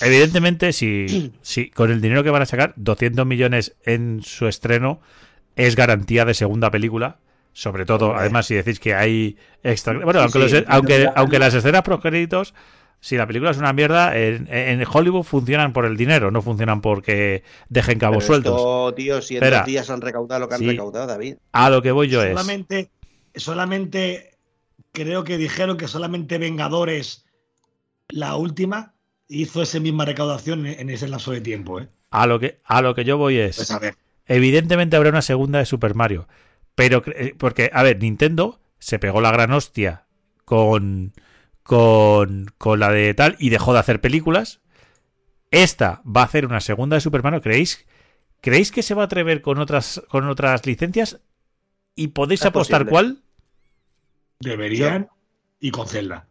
evidentemente, 0.00 0.72
si, 0.72 1.32
si 1.42 1.68
con 1.70 1.90
el 1.90 2.00
dinero 2.00 2.24
que 2.24 2.30
van 2.30 2.40
a 2.40 2.46
sacar, 2.46 2.72
200 2.76 3.26
millones 3.26 3.76
en 3.84 4.22
su 4.22 4.46
estreno 4.48 5.00
es 5.54 5.76
garantía 5.76 6.24
de 6.24 6.32
segunda 6.32 6.70
película. 6.70 7.18
Sobre 7.52 7.84
todo, 7.86 8.06
Hombre. 8.08 8.20
además, 8.22 8.46
si 8.46 8.54
decís 8.54 8.80
que 8.80 8.94
hay 8.94 9.36
extra. 9.62 9.98
Bueno, 9.98 10.20
Sí, 10.20 10.24
aunque, 10.24 10.48
sí, 10.48 10.54
los- 10.56 10.64
aunque, 10.68 11.08
aunque 11.14 11.38
las 11.38 11.52
escenas 11.54 11.82
pro 11.82 12.00
créditos, 12.00 12.54
si 13.06 13.16
la 13.16 13.24
película 13.24 13.52
es 13.52 13.58
una 13.58 13.72
mierda, 13.72 14.16
en, 14.18 14.48
en 14.50 14.84
Hollywood 14.92 15.22
funcionan 15.22 15.72
por 15.72 15.84
el 15.86 15.96
dinero, 15.96 16.32
no 16.32 16.42
funcionan 16.42 16.80
porque 16.80 17.44
dejen 17.68 18.00
cabos 18.00 18.24
Pero 18.24 18.26
sueltos. 18.26 18.56
esto, 18.56 18.94
tío, 18.94 19.22
si 19.22 19.36
en 19.36 19.44
Espera. 19.44 19.58
dos 19.58 19.66
días 19.66 19.90
han 19.90 20.00
recaudado 20.00 20.40
lo 20.40 20.48
que 20.48 20.54
han 20.56 20.60
Sí. 20.60 20.70
recaudado, 20.70 21.06
David. 21.06 21.36
A 21.52 21.70
lo 21.70 21.82
que 21.82 21.92
voy 21.92 22.08
yo 22.08 22.20
es. 22.22 22.30
solamente, 22.30 22.90
solamente 23.36 24.32
creo 24.90 25.22
que 25.22 25.38
dijeron 25.38 25.76
que 25.76 25.86
solamente 25.86 26.38
Vengadores, 26.38 27.26
la 28.08 28.34
última, 28.34 28.94
hizo 29.28 29.62
esa 29.62 29.78
misma 29.78 30.04
recaudación 30.04 30.66
en 30.66 30.90
ese 30.90 31.06
lapso 31.06 31.30
de 31.30 31.40
tiempo, 31.40 31.80
¿eh? 31.80 31.88
A 32.10 32.26
lo 32.26 32.40
que, 32.40 32.58
a 32.64 32.82
lo 32.82 32.94
que 32.96 33.04
yo 33.04 33.18
voy 33.18 33.36
es. 33.38 33.56
Pues 33.56 33.70
a 33.70 33.78
ver. 33.78 33.94
Evidentemente 34.26 34.96
habrá 34.96 35.10
una 35.10 35.22
segunda 35.22 35.60
de 35.60 35.66
Super 35.66 35.94
Mario. 35.94 36.26
Pero, 36.74 37.04
eh, 37.06 37.34
porque, 37.38 37.70
a 37.72 37.82
ver, 37.84 38.00
Nintendo 38.02 38.58
se 38.80 38.98
pegó 38.98 39.20
la 39.20 39.30
gran 39.30 39.52
hostia 39.52 40.06
con, 40.44 41.12
con, 41.66 42.46
con 42.58 42.80
la 42.80 42.90
de 42.90 43.14
tal 43.14 43.36
y 43.38 43.50
dejó 43.50 43.72
de 43.72 43.80
hacer 43.80 44.00
películas. 44.00 44.60
Esta 45.50 46.02
va 46.04 46.22
a 46.22 46.24
hacer 46.24 46.46
una 46.46 46.60
segunda 46.60 46.96
de 46.96 47.00
Super 47.00 47.22
Mario. 47.22 47.40
¿Creéis, 47.42 47.86
¿creéis 48.42 48.72
que 48.72 48.82
se 48.82 48.94
va 48.94 49.02
a 49.02 49.06
atrever 49.06 49.42
con 49.42 49.58
otras, 49.58 50.02
con 50.08 50.28
otras 50.28 50.66
licencias? 50.66 51.20
¿Y 51.96 52.08
podéis 52.08 52.44
Es 52.44 52.46
apostar 52.46 52.82
posible. 52.82 52.90
cuál? 52.90 53.22
Deberían 54.40 55.08
y 55.60 55.70
con 55.70 55.86
Zelda. 55.88 56.28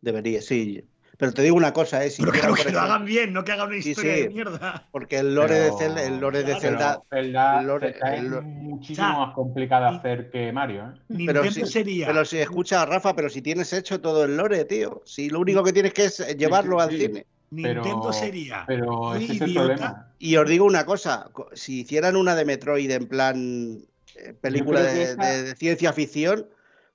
Debería, 0.00 0.40
sí. 0.42 0.84
Pero 1.16 1.32
te 1.32 1.42
digo 1.42 1.56
una 1.56 1.72
cosa, 1.72 2.04
¿eh? 2.04 2.10
Si 2.10 2.22
Pero 2.22 2.32
claro 2.32 2.54
que 2.54 2.70
lo 2.72 2.80
hagan 2.80 3.04
bien, 3.04 3.32
no 3.32 3.44
que 3.44 3.52
hagan 3.52 3.68
una 3.68 3.76
historia 3.76 4.14
sí. 4.16 4.22
de 4.22 4.28
mierda. 4.30 4.88
Porque 4.90 5.18
el 5.18 5.34
lore 5.34 5.54
de 5.54 5.72
Zelda, 5.78 6.02
el 6.02 6.18
lore 6.20 6.42
de 6.42 6.56
Zelda, 6.58 7.00
Pero 7.08 7.22
Zelda, 7.24 7.60
el 7.60 7.66
lore- 7.66 7.92
Zelda 7.92 8.14
el 8.16 8.26
es 8.26 8.42
muchísimo 8.42 9.06
O 9.06 9.10
sea, 9.10 9.18
más 9.26 9.34
complicado 9.34 9.90
de 9.92 9.98
hacer 9.98 10.30
que 10.30 10.52
Mario. 10.52 10.82
¿eh? 10.94 11.00
Nintendo 11.08 11.50
si, 11.50 11.66
sería. 11.66 12.06
pero 12.08 12.24
si 12.24 12.38
escucha 12.38 12.82
a 12.82 12.86
Rafa, 12.86 13.14
pero 13.14 13.28
si 13.30 13.42
tienes 13.42 13.72
hecho 13.72 14.00
todo 14.00 14.24
el 14.24 14.36
lore, 14.36 14.64
tío. 14.64 15.02
Si 15.04 15.30
lo 15.30 15.40
único 15.40 15.62
que 15.62 15.72
tienes 15.72 15.92
que 15.94 16.04
es 16.06 16.36
llevarlo 16.36 16.78
sí, 16.78 16.82
al 16.84 16.90
sí. 16.90 16.98
cine. 17.06 17.26
Nintendo 17.50 18.00
Pero- 18.00 18.12
sería 18.12 18.64
Pero 18.66 19.14
ese 19.14 19.24
es 19.34 19.40
el 19.42 19.50
idiota. 19.50 19.66
problema. 19.68 20.08
Y 20.18 20.36
os 20.36 20.48
digo 20.48 20.64
una 20.64 20.84
cosa, 20.84 21.28
co- 21.32 21.48
si 21.52 21.80
hicieran 21.82 22.16
una 22.16 22.34
de 22.34 22.44
Metroid 22.44 22.90
en 22.90 23.06
plan 23.06 23.78
eh, 24.16 24.34
película 24.40 24.80
de, 24.82 25.02
esa- 25.04 25.22
de- 25.24 25.42
de 25.44 25.54
ciencia 25.54 25.92
ficción, 25.92 26.46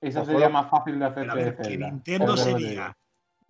Esa 0.02 0.24
sería 0.26 0.48
más 0.50 0.68
fácil 0.70 0.98
de 0.98 1.04
hacer 1.06 1.26
que 1.28 1.34
ver, 1.34 1.56
que 1.56 1.64
Zelda. 1.64 1.86
Nintendo 1.90 2.36
sería 2.36 2.96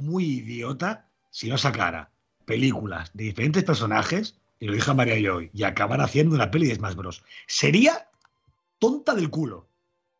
muy 0.03 0.24
idiota 0.24 1.09
si 1.30 1.48
no 1.48 1.59
sacara 1.59 2.11
películas 2.44 3.11
de 3.14 3.24
diferentes 3.24 3.64
personajes, 3.64 4.36
y 4.59 4.66
lo 4.66 4.74
dijo 4.74 4.94
María 4.94 5.18
y 5.18 5.26
hoy, 5.28 5.51
y 5.55 5.62
acabar 5.62 6.01
haciendo 6.01 6.34
una 6.34 6.51
peli 6.51 6.66
de 6.66 6.74
Smash 6.74 6.94
Bros. 6.94 7.22
Sería 7.46 8.09
tonta 8.78 9.14
del 9.14 9.30
culo. 9.30 9.68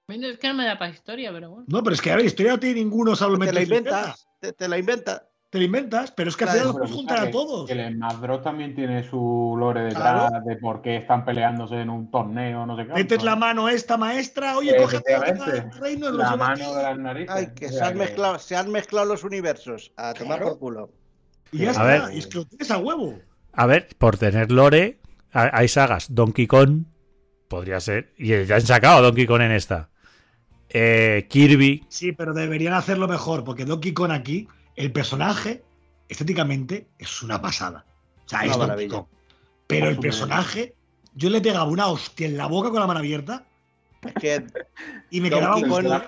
Bueno, 0.07 0.29
es 0.29 0.39
que 0.39 0.49
no 0.49 0.55
me 0.55 0.65
da 0.65 0.79
para 0.79 0.93
historia, 0.93 1.33
pero 1.33 1.51
bueno. 1.51 1.67
No, 1.69 1.83
pero 1.83 1.95
es 1.95 2.01
que 2.01 2.11
a 2.11 2.17
ver, 2.17 2.27
historia 2.27 2.53
no 2.53 2.61
tiene 2.61 2.81
ninguno 2.81 3.15
salvo 3.17 3.39
te 3.39 3.53
la 3.53 3.63
inventas, 3.63 4.27
te, 4.41 4.53
te 4.53 4.69
la 4.69 4.79
inventas. 4.79 5.23
Te 5.51 5.59
lo 5.59 5.65
inventas, 5.65 6.13
pero 6.13 6.31
es 6.31 6.37
que 6.37 6.45
al 6.45 6.51
final 6.51 6.67
los 6.69 6.77
puedes 6.77 6.93
juntar 6.93 7.19
a 7.27 7.31
todos. 7.33 7.67
que 7.67 7.73
el 7.73 7.95
Smash 7.97 8.41
también 8.43 8.73
tiene 8.75 9.03
su 9.03 9.57
lore 9.59 9.83
detrás 9.83 10.29
Claro. 10.31 10.45
de 10.47 10.57
por 10.57 10.81
qué 10.81 10.97
están 10.97 11.25
peleándose 11.25 11.75
en 11.81 11.91
un 11.91 12.09
torneo, 12.09 12.67
no 12.67 12.77
sé 12.77 12.87
qué. 12.87 12.93
Metes 12.93 13.25
la 13.25 13.35
mano 13.35 13.67
a 13.67 13.73
esta 13.73 13.97
maestra, 13.97 14.57
oye, 14.57 14.77
coge 14.77 14.99
el 15.07 15.73
reino 15.81 16.11
la 16.13 16.31
lleva 16.33 16.53
aquí. 16.53 16.61
mano 16.63 16.75
de 16.77 16.83
las 16.85 16.99
narices. 16.99 17.35
Ay, 17.35 17.49
que 17.57 17.67
O 17.67 17.69
se 17.71 17.83
han, 17.83 17.99
mezclado, 17.99 18.39
se 18.39 18.55
han 18.57 18.71
mezclado 18.71 19.07
los 19.07 19.25
universos. 19.25 19.93
A 19.97 20.15
tomar 20.15 20.39
Claro. 20.39 20.53
por 20.53 20.59
culo. 20.61 20.91
Y 21.51 21.59
ya 21.59 21.69
A 21.69 21.73
está, 21.73 21.83
ver. 21.85 22.03
y 22.15 22.19
es 22.19 22.27
que 22.29 22.39
lo 22.39 22.45
tienes 22.45 22.71
a 22.71 22.79
huevo. 22.79 23.19
A 23.53 23.67
ver, 23.67 23.89
por 23.99 24.17
tener 24.19 24.53
lore, 24.53 25.01
ha- 25.33 25.51
hay 25.53 25.67
sagas. 25.67 26.15
Donkey 26.15 26.47
Kong 26.47 26.85
podría 27.49 27.81
ser. 27.81 28.13
Y 28.17 28.45
ya 28.45 28.55
han 28.55 28.63
sacado 28.63 28.99
a 28.99 29.01
Donkey 29.01 29.27
Kong 29.27 29.41
en 29.43 29.51
esta. 29.51 29.89
Eh, 30.69 31.27
Kirby. 31.29 31.85
Sí, 31.89 32.13
pero 32.13 32.35
deberían 32.35 32.75
hacerlo 32.75 33.09
mejor, 33.09 33.43
porque 33.43 33.65
Donkey 33.65 33.93
Kong 33.93 34.13
aquí, 34.13 34.47
el 34.81 34.93
personaje, 34.93 35.63
estéticamente, 36.09 36.87
es 36.99 37.23
una 37.23 37.41
pasada. 37.41 37.85
O 38.27 38.29
sea, 38.29 38.41
Una 38.41 38.47
es 38.47 38.53
Donkey 38.53 38.67
maravilla. 38.69 38.97
Kong. 38.97 39.07
Pero 39.67 39.89
el 39.89 39.99
personaje, 39.99 40.75
yo 41.15 41.31
le 41.31 41.41
pegaba 41.41 41.65
una 41.71 41.87
hostia 41.89 42.27
en 42.27 42.37
la 42.37 42.47
boca 42.47 42.71
con 42.71 42.81
la 42.81 42.87
mano 42.87 42.99
abierta 43.01 43.45
Es 44.03 44.15
que 44.15 44.45
y 45.11 45.21
me 45.21 45.29
quedaba 45.31 45.57
un 45.57 45.71
o 45.71 45.81
sea, 45.83 46.07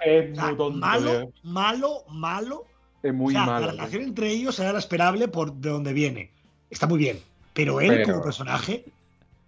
malo, 0.72 1.04
Leo. 1.04 1.32
malo, 1.44 2.04
malo. 2.08 2.64
Es 3.02 3.12
muy 3.12 3.34
o 3.34 3.38
sea, 3.38 3.46
malo. 3.46 3.66
la 3.66 3.72
relación 3.72 4.02
entre 4.02 4.30
ellos 4.30 4.58
era 4.58 4.72
la 4.72 4.78
esperable 4.78 5.28
por 5.28 5.52
de 5.52 5.70
donde 5.70 5.92
viene. 5.92 6.30
Está 6.70 6.86
muy 6.86 6.98
bien. 6.98 7.20
Pero 7.52 7.80
él, 7.80 7.88
Pero- 7.88 8.06
como 8.14 8.22
personaje, 8.24 8.84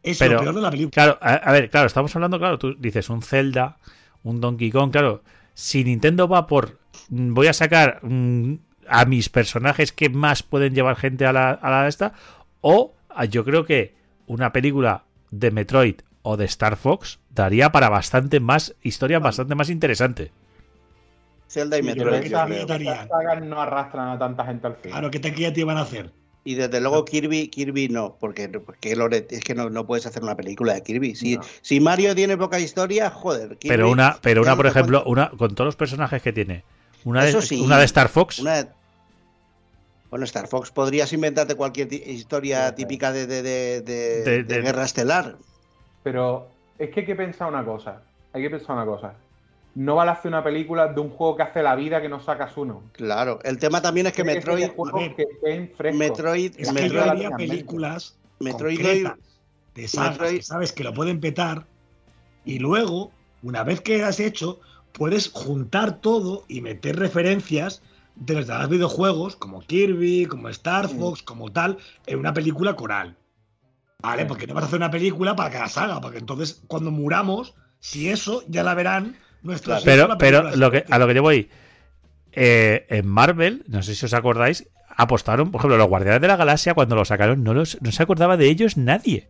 es 0.03 0.19
Pero- 0.19 0.35
lo 0.35 0.41
peor 0.43 0.55
de 0.57 0.61
la 0.61 0.71
película. 0.71 0.91
Claro, 0.93 1.19
a, 1.23 1.35
a 1.35 1.53
ver, 1.53 1.71
claro, 1.71 1.87
estamos 1.87 2.15
hablando, 2.15 2.39
claro, 2.39 2.59
tú 2.59 2.75
dices 2.79 3.09
un 3.09 3.23
Zelda, 3.23 3.79
un 4.23 4.41
Donkey 4.41 4.71
Kong, 4.71 4.91
claro. 4.93 5.23
Si 5.55 5.83
Nintendo 5.85 6.29
va 6.29 6.47
por. 6.47 6.79
mm, 7.09 7.33
Voy 7.33 7.47
a 7.47 7.53
sacar 7.55 8.01
mm, 8.05 8.55
a 8.89 9.05
mis 9.05 9.29
personajes 9.29 9.93
que 9.93 10.09
más 10.09 10.43
pueden 10.43 10.75
llevar 10.75 10.97
gente 10.97 11.27
a 11.27 11.33
la, 11.33 11.51
a 11.51 11.71
la 11.71 11.89
esta. 11.89 12.13
O 12.61 12.95
a- 13.09 13.25
yo 13.25 13.45
creo 13.45 13.65
que 13.65 13.95
una 14.27 14.53
película 14.53 15.05
de 15.31 15.51
Metroid 15.51 15.97
o 16.23 16.37
de 16.37 16.45
Star 16.47 16.77
Fox 16.77 17.19
daría 17.31 17.71
para 17.73 17.89
bastante 17.89 18.41
más 18.41 18.75
historia, 18.83 19.19
bastante 19.19 19.55
más 19.55 19.69
interesante. 19.71 20.31
Zelda 21.49 21.79
y 21.79 21.81
Y 21.83 21.87
yo 21.89 21.93
creo 21.93 22.05
Metroid, 22.07 22.23
que 22.23 22.29
yo 22.31 22.37
esas- 22.37 22.47
creo. 22.49 22.67
Darían. 22.67 22.95
esas 22.95 23.09
sagas 23.09 23.43
no 23.43 23.61
arrastran 23.61 24.09
a 24.09 24.19
tanta 24.19 24.45
gente 24.45 24.67
al 24.67 24.77
fin. 24.77 24.91
Claro, 24.93 25.11
¿qué 25.11 25.21
taquilla 25.21 25.53
te 25.53 25.61
iban 25.61 25.77
a 25.77 25.83
hacer? 25.83 26.11
Y 26.47 26.57
desde 26.57 26.79
luego 26.81 27.05
Kirby, 27.07 27.49
Kirby 27.49 27.89
no, 27.89 28.17
porque, 28.21 28.49
porque 28.49 28.95
Lore- 28.97 29.27
es 29.31 29.41
que 29.43 29.55
no, 29.55 29.71
no 29.71 29.87
puedes 29.87 30.05
hacer 30.05 30.23
una 30.23 30.35
película 30.37 30.75
de 30.75 30.83
Kirby. 30.83 31.15
Si, 31.15 31.37
No. 31.37 31.43
si 31.63 31.81
Mario 31.81 32.15
tiene 32.15 32.37
poca 32.37 32.59
historia, 32.61 33.09
joder. 33.11 33.57
Kirby, 33.57 33.69
Pero 33.69 33.91
una, 33.91 34.19
pero 34.21 34.43
una 34.43 34.55
por 34.57 34.67
ejemplo, 34.67 35.03
una 35.07 35.31
con 35.31 35.55
todos 35.55 35.67
los 35.67 35.77
personajes 35.77 36.21
que 36.23 36.33
tiene. 36.35 36.65
Una 37.05 37.23
de, 37.25 37.31
Eso 37.31 37.43
sí, 37.43 37.61
una 37.61 37.79
de 37.79 37.85
Star 37.85 38.09
Fox. 38.09 38.39
Una 38.39 38.63
de- 38.65 38.69
Bueno, 40.11 40.25
Star 40.27 40.47
Fox, 40.47 40.71
podrías 40.71 41.13
inventarte 41.13 41.55
cualquier 41.57 41.93
historia 41.93 42.75
típica 42.75 43.13
de, 43.13 43.27
de, 43.27 43.43
de- 43.43 43.81
de- 43.83 44.23
De- 44.23 44.25
de 44.25 44.45
de- 44.45 44.61
Guerra 44.63 44.85
Estelar. 44.85 45.37
Pero 46.03 46.47
es 46.79 46.91
que 46.91 47.01
hay 47.01 47.07
que 47.07 47.17
pensar 47.17 47.49
una 47.49 47.65
cosa. 47.65 48.01
Hay 48.33 48.43
que 48.43 48.51
pensar 48.51 48.77
una 48.77 48.87
cosa. 48.87 49.15
No 49.75 49.97
vale 49.97 50.13
hacer 50.13 50.29
una 50.29 50.45
película 50.45 50.87
de 50.87 51.01
un 51.01 51.11
juego 51.11 51.37
que 51.37 51.43
hace 51.43 51.61
la 51.63 51.75
vida 51.75 52.01
que 52.01 52.09
no 52.09 52.21
sacas 52.21 52.57
uno. 52.57 52.83
Claro, 52.93 53.41
el 53.43 53.59
tema 53.59 53.83
también 53.83 54.07
es 54.07 54.13
que 54.13 54.23
Tiene 54.23 54.37
Metroid, 54.39 54.71
que. 55.17 55.93
Metroid, 55.93 56.53
Es 56.57 56.69
que 56.69 56.73
Metroid, 56.75 56.93
yo 56.93 57.11
haría 57.11 57.31
Metroid- 57.31 57.37
películas 57.37 58.17
Metroid 58.39 59.09
de 59.75 59.89
sagas 59.89 60.19
Metroid- 60.21 60.37
que 60.37 60.43
sabes 60.43 60.73
que 60.73 60.85
lo 60.85 60.95
pueden 60.95 61.19
petar 61.19 61.67
y 62.45 62.61
luego, 62.61 63.11
una 63.43 63.65
vez 63.65 63.81
que 63.81 64.05
has 64.05 64.21
hecho, 64.21 64.61
puedes 64.95 65.31
juntar 65.31 66.01
todo 66.01 66.45
y 66.49 66.61
meter 66.61 66.97
referencias 66.97 67.83
de 68.17 68.35
los 68.35 68.47
demás 68.47 68.69
videojuegos, 68.69 69.35
como 69.37 69.61
Kirby, 69.61 70.27
como 70.27 70.49
Star 70.49 70.89
Sí. 70.89 70.97
Fox, 70.97 71.23
como 71.23 71.51
tal, 71.53 71.79
en 72.07 72.19
una 72.21 72.33
película 72.33 72.77
coral. 72.77 73.17
¿Vale? 74.01 74.23
Sí. 74.23 74.29
Porque 74.29 74.47
no 74.47 74.55
vas 74.55 74.65
a 74.65 74.67
hacer 74.69 74.79
una 74.79 74.91
película 74.91 75.35
para 75.35 75.51
cada 75.51 75.69
saga, 75.69 76.01
porque 76.01 76.19
entonces 76.19 76.63
cuando 76.69 76.91
muramos, 76.91 77.55
si 77.81 78.09
eso, 78.09 78.45
ya 78.49 78.63
la 78.63 78.75
verán 78.75 79.17
nuestros 79.43 79.79
en 79.79 79.85
Pero, 79.85 80.09
la 80.09 80.17
pero 80.19 80.57
lo 80.57 80.71
que, 80.71 80.85
a 80.89 80.99
lo 80.99 81.09
que 81.09 81.15
yo 81.15 81.23
voy, 81.23 81.51
eh, 82.33 82.87
en 82.89 83.07
Marvel, 83.07 83.65
no 83.67 83.83
sé 83.83 83.95
si 83.97 84.07
os 84.07 84.15
acordáis, 84.15 84.69
apostaron, 84.97 85.51
por 85.51 85.61
ejemplo, 85.61 85.77
los 85.77 85.89
Guardianes 85.89 86.21
de 86.21 86.29
la 86.29 86.37
Galaxia, 86.37 86.75
cuando 86.75 86.95
lo 86.95 87.05
sacaron, 87.05 87.43
no, 87.43 87.53
los, 87.53 87.79
no 87.83 87.91
se 87.91 88.03
acordaba 88.03 88.37
de 88.37 88.49
ellos 88.49 88.77
nadie. 88.77 89.29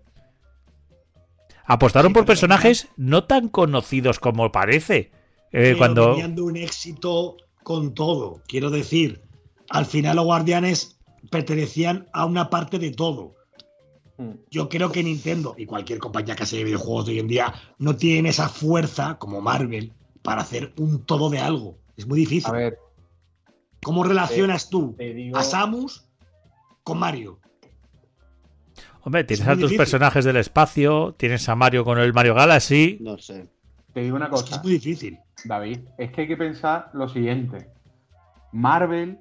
Apostaron 1.65 2.11
Sí, 2.11 2.15
por 2.15 2.27
personajes 2.27 2.89
no 2.99 3.25
tan 3.25 3.49
conocidos 3.49 4.21
como 4.21 4.53
parece. 4.53 5.11
Eh, 5.57 5.75
cuando 5.79 6.17
un 6.17 6.57
éxito 6.57 7.37
con 7.63 7.95
todo. 7.95 8.43
Quiero 8.49 8.71
decir, 8.71 9.23
al 9.71 9.87
final 9.87 10.17
los 10.17 10.25
guardianes 10.25 10.99
pertenecían 11.31 12.09
a 12.13 12.27
una 12.27 12.51
parte 12.51 12.79
de 12.79 12.91
todo. 12.91 13.35
Mm. 14.19 14.31
Yo 14.51 14.69
creo 14.69 14.91
que 14.91 15.03
Nintendo 15.03 15.55
y 15.57 15.65
cualquier 15.67 15.99
compañía 16.01 16.35
que 16.35 16.43
hace 16.43 16.63
videojuegos 16.65 17.07
de 17.07 17.13
hoy 17.13 17.19
en 17.21 17.29
día 17.29 17.55
no 17.79 17.97
tienen 17.97 18.27
esa 18.27 18.49
fuerza 18.49 19.17
como 19.19 19.41
Marvel 19.41 19.93
para 20.23 20.43
hacer 20.43 20.73
un 20.77 21.05
todo 21.05 21.31
de 21.31 21.39
algo. 21.39 21.79
Es 21.97 22.07
muy 22.07 22.19
difícil. 22.21 22.51
A 22.51 22.53
ver, 22.53 22.79
¿Cómo 23.83 24.03
relacionas 24.03 24.71
tú 24.71 24.95
te 24.97 25.15
digo. 25.15 25.37
a 25.37 25.43
Samus 25.45 26.05
con 26.83 26.99
Mario? 26.99 27.39
Hombre, 29.03 29.23
tienes 29.25 29.43
Es 29.43 29.49
a 29.49 29.53
tus 29.53 29.61
difícil. 29.63 29.77
personajes 29.77 30.25
del 30.25 30.37
espacio, 30.37 31.15
tienes 31.17 31.49
a 31.49 31.55
Mario 31.55 31.85
con 31.85 31.99
el 31.99 32.13
Mario 32.13 32.35
Galaxy. 32.35 32.99
no 33.01 33.19
sé. 33.19 33.47
Te 33.93 34.01
digo 34.01 34.17
una 34.17 34.27
Es 34.27 34.31
que 34.33 34.37
cosa, 34.41 34.57
es 34.57 34.63
muy 34.65 34.73
difícil. 34.73 35.19
David. 35.45 35.81
Es 35.99 36.11
que 36.13 36.23
hay 36.23 36.29
que 36.29 36.37
pensar 36.37 36.91
lo 36.93 37.09
siguiente. 37.09 37.69
Marvel 38.53 39.19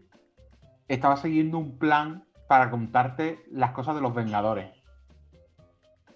estaba 0.87 1.17
siguiendo 1.17 1.57
un 1.57 1.77
plan 1.77 2.23
para 2.47 2.69
contarte 2.69 3.39
las 3.51 3.71
cosas 3.71 3.95
de 3.95 4.01
los 4.01 4.13
Vengadores. 4.13 4.67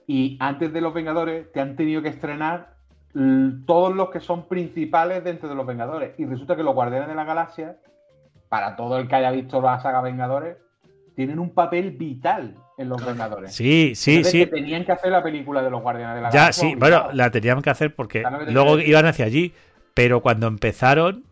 Y 0.05 0.37
antes 0.39 0.71
de 0.71 0.81
los 0.81 0.93
Vengadores 0.93 1.51
te 1.51 1.59
han 1.59 1.75
tenido 1.75 2.01
que 2.01 2.09
estrenar 2.09 2.75
todos 3.65 3.95
los 3.95 4.09
que 4.11 4.19
son 4.19 4.47
principales 4.47 5.23
dentro 5.23 5.49
de 5.49 5.55
los 5.55 5.65
Vengadores. 5.65 6.13
Y 6.19 6.25
resulta 6.25 6.55
que 6.55 6.63
los 6.63 6.75
Guardianes 6.75 7.07
de 7.07 7.15
la 7.15 7.23
Galaxia, 7.23 7.77
para 8.49 8.75
todo 8.75 8.99
el 8.99 9.07
que 9.07 9.15
haya 9.15 9.31
visto 9.31 9.59
la 9.61 9.79
saga 9.79 10.01
Vengadores, 10.01 10.57
tienen 11.15 11.39
un 11.39 11.49
papel 11.53 11.91
vital 11.91 12.55
en 12.77 12.89
los 12.89 13.03
Vengadores. 13.03 13.51
Sí, 13.55 13.93
sí, 13.95 14.17
Entonces, 14.17 14.31
sí. 14.31 14.39
que 14.39 14.47
tenían 14.47 14.85
que 14.85 14.91
hacer 14.91 15.11
la 15.11 15.23
película 15.23 15.63
de 15.63 15.71
los 15.71 15.81
Guardianes 15.81 16.15
de 16.15 16.21
la 16.21 16.29
Ya, 16.29 16.39
Galaxia. 16.41 16.69
sí, 16.69 16.75
bueno, 16.75 17.07
la 17.13 17.31
tenían 17.31 17.61
que 17.63 17.71
hacer 17.71 17.95
porque 17.95 18.23
luego 18.49 18.77
iban 18.79 19.07
hacia 19.07 19.25
allí. 19.25 19.51
Pero 19.97 20.21
cuando 20.21 20.45
empezaron, 20.45 21.23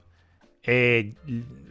eh, 0.64 1.14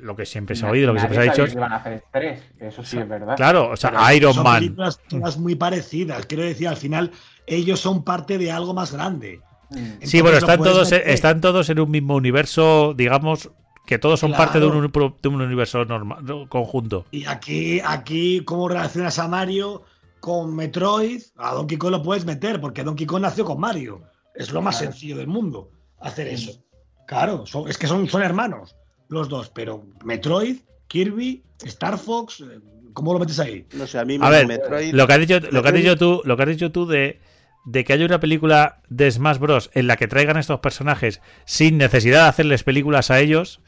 lo 0.00 0.14
que 0.14 0.24
siempre 0.26 0.54
se 0.54 0.64
ha 0.64 0.70
oído, 0.70 0.86
lo 0.86 0.92
que 0.94 1.00
siempre 1.00 1.16
se 1.24 1.28
ha 1.28 1.32
dicho 1.32 1.44
que 1.44 1.52
iban 1.52 1.72
a 1.72 1.76
hacer 1.76 2.04
tres, 2.12 2.40
eso 2.60 2.84
sí 2.84 2.98
es 2.98 3.08
verdad. 3.08 3.34
Claro, 3.36 3.70
o 3.70 3.76
sea, 3.76 3.90
Pero 3.90 4.12
Iron 4.14 4.34
son 4.34 4.44
Man. 4.44 4.60
películas 4.60 5.00
todas 5.08 5.36
muy 5.36 5.56
parecidas. 5.56 6.24
Quiero 6.26 6.44
decir, 6.44 6.68
al 6.68 6.76
final 6.76 7.10
ellos 7.48 7.80
son 7.80 8.04
parte 8.04 8.38
de 8.38 8.52
algo 8.52 8.74
más 8.74 8.92
grande. 8.92 9.40
Mm. 9.70 10.02
Sí, 10.02 10.20
bueno, 10.20 10.38
están 10.38 10.62
todos, 10.62 10.92
meter. 10.92 11.08
están 11.10 11.40
todos 11.40 11.68
en 11.68 11.80
un 11.80 11.90
mismo 11.90 12.14
universo, 12.14 12.94
digamos, 12.96 13.50
que 13.86 13.98
todos 13.98 14.20
son 14.20 14.30
parte 14.32 14.60
de 14.60 14.66
un, 14.66 14.88
Claro. 14.88 15.16
de 15.20 15.28
un 15.28 15.40
universo 15.42 15.84
normal, 15.84 16.24
¿no? 16.24 16.48
conjunto. 16.48 17.06
Y 17.10 17.24
aquí, 17.26 17.80
aquí, 17.84 18.44
¿cómo 18.44 18.68
relacionas 18.68 19.18
a 19.18 19.26
Mario 19.26 19.82
con 20.20 20.54
Metroid? 20.54 21.20
A 21.36 21.54
Donkey 21.54 21.76
Kong 21.76 21.90
lo 21.90 22.02
puedes 22.04 22.24
meter, 22.24 22.60
porque 22.60 22.84
Donkey 22.84 23.04
Kong 23.06 23.22
nació 23.22 23.44
con 23.44 23.58
Mario. 23.58 24.02
Es 24.34 24.52
lo 24.52 24.62
más 24.62 24.78
Claro. 24.78 24.92
sencillo 24.92 25.16
del 25.16 25.26
mundo 25.26 25.70
hacer 26.00 26.28
eso. 26.28 26.52
Claro, 27.06 27.46
son- 27.46 27.68
es 27.68 27.78
que 27.78 27.86
son, 27.86 28.08
son 28.08 28.22
hermanos 28.22 28.76
los 29.08 29.28
dos, 29.28 29.50
pero 29.50 29.84
Metroid, 30.04 30.56
Kirby, 30.88 31.42
Star 31.64 31.98
Fox, 31.98 32.40
eh, 32.40 32.58
¿cómo 32.92 33.12
lo 33.12 33.18
metes 33.18 33.38
ahí? 33.38 33.66
No 33.74 33.86
sé, 33.86 33.98
a 33.98 34.04
mí 34.04 34.18
A 34.20 34.30
ver, 34.30 34.46
Metroid. 34.46 34.94
Lo 34.94 35.06
que 35.06 35.12
has 35.12 35.20
dicho, 35.20 35.40
lo 35.40 35.62
que 35.62 35.68
has 35.68 35.74
Metroid- 35.74 35.76
dicho 35.78 35.96
tú, 35.98 36.22
lo 36.24 36.36
que 36.36 36.42
has 36.42 36.48
dicho 36.48 36.72
tú 36.72 36.86
de, 36.86 37.20
de 37.66 37.84
que 37.84 37.92
haya 37.92 38.06
una 38.06 38.20
película 38.20 38.82
de 38.88 39.10
Smash 39.10 39.38
Bros. 39.38 39.70
en 39.74 39.86
la 39.86 39.96
que 39.96 40.08
traigan 40.08 40.36
estos 40.36 40.60
personajes 40.60 41.20
sin 41.44 41.78
necesidad 41.78 42.22
de 42.24 42.28
hacerles 42.28 42.62
películas 42.64 43.10
a 43.10 43.20
ellos, 43.20 43.60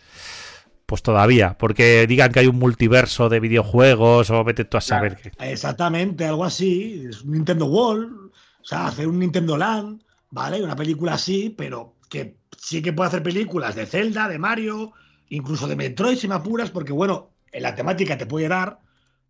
pues 0.86 1.02
todavía, 1.02 1.56
porque 1.58 2.06
digan 2.06 2.30
que 2.32 2.40
hay 2.40 2.46
un 2.46 2.58
multiverso 2.58 3.28
de 3.28 3.40
videojuegos 3.40 4.30
o 4.30 4.44
vete 4.44 4.64
tú 4.64 4.76
a 4.76 4.80
saber 4.80 5.16
qué. 5.16 5.32
Exactamente, 5.40 6.24
algo 6.24 6.44
así. 6.44 7.04
Es 7.08 7.22
un 7.22 7.32
Nintendo 7.32 7.66
World, 7.66 8.30
o 8.30 8.64
sea, 8.64 8.86
hacer 8.86 9.08
un 9.08 9.18
Nintendo 9.18 9.56
Land, 9.56 10.02
¿vale? 10.30 10.62
Una 10.62 10.76
película 10.76 11.14
así, 11.14 11.52
pero 11.56 11.94
que 12.08 12.36
sí 12.66 12.82
que 12.82 12.92
puede 12.92 13.06
hacer 13.08 13.22
películas 13.22 13.76
de 13.76 13.86
Zelda, 13.86 14.28
de 14.28 14.40
Mario, 14.40 14.92
incluso 15.28 15.68
de 15.68 15.76
Metroid 15.76 16.16
si 16.18 16.26
me 16.26 16.34
apuras, 16.34 16.70
porque 16.72 16.92
bueno, 16.92 17.30
en 17.52 17.62
la 17.62 17.76
temática 17.76 18.18
te 18.18 18.26
puede 18.26 18.48
dar 18.48 18.80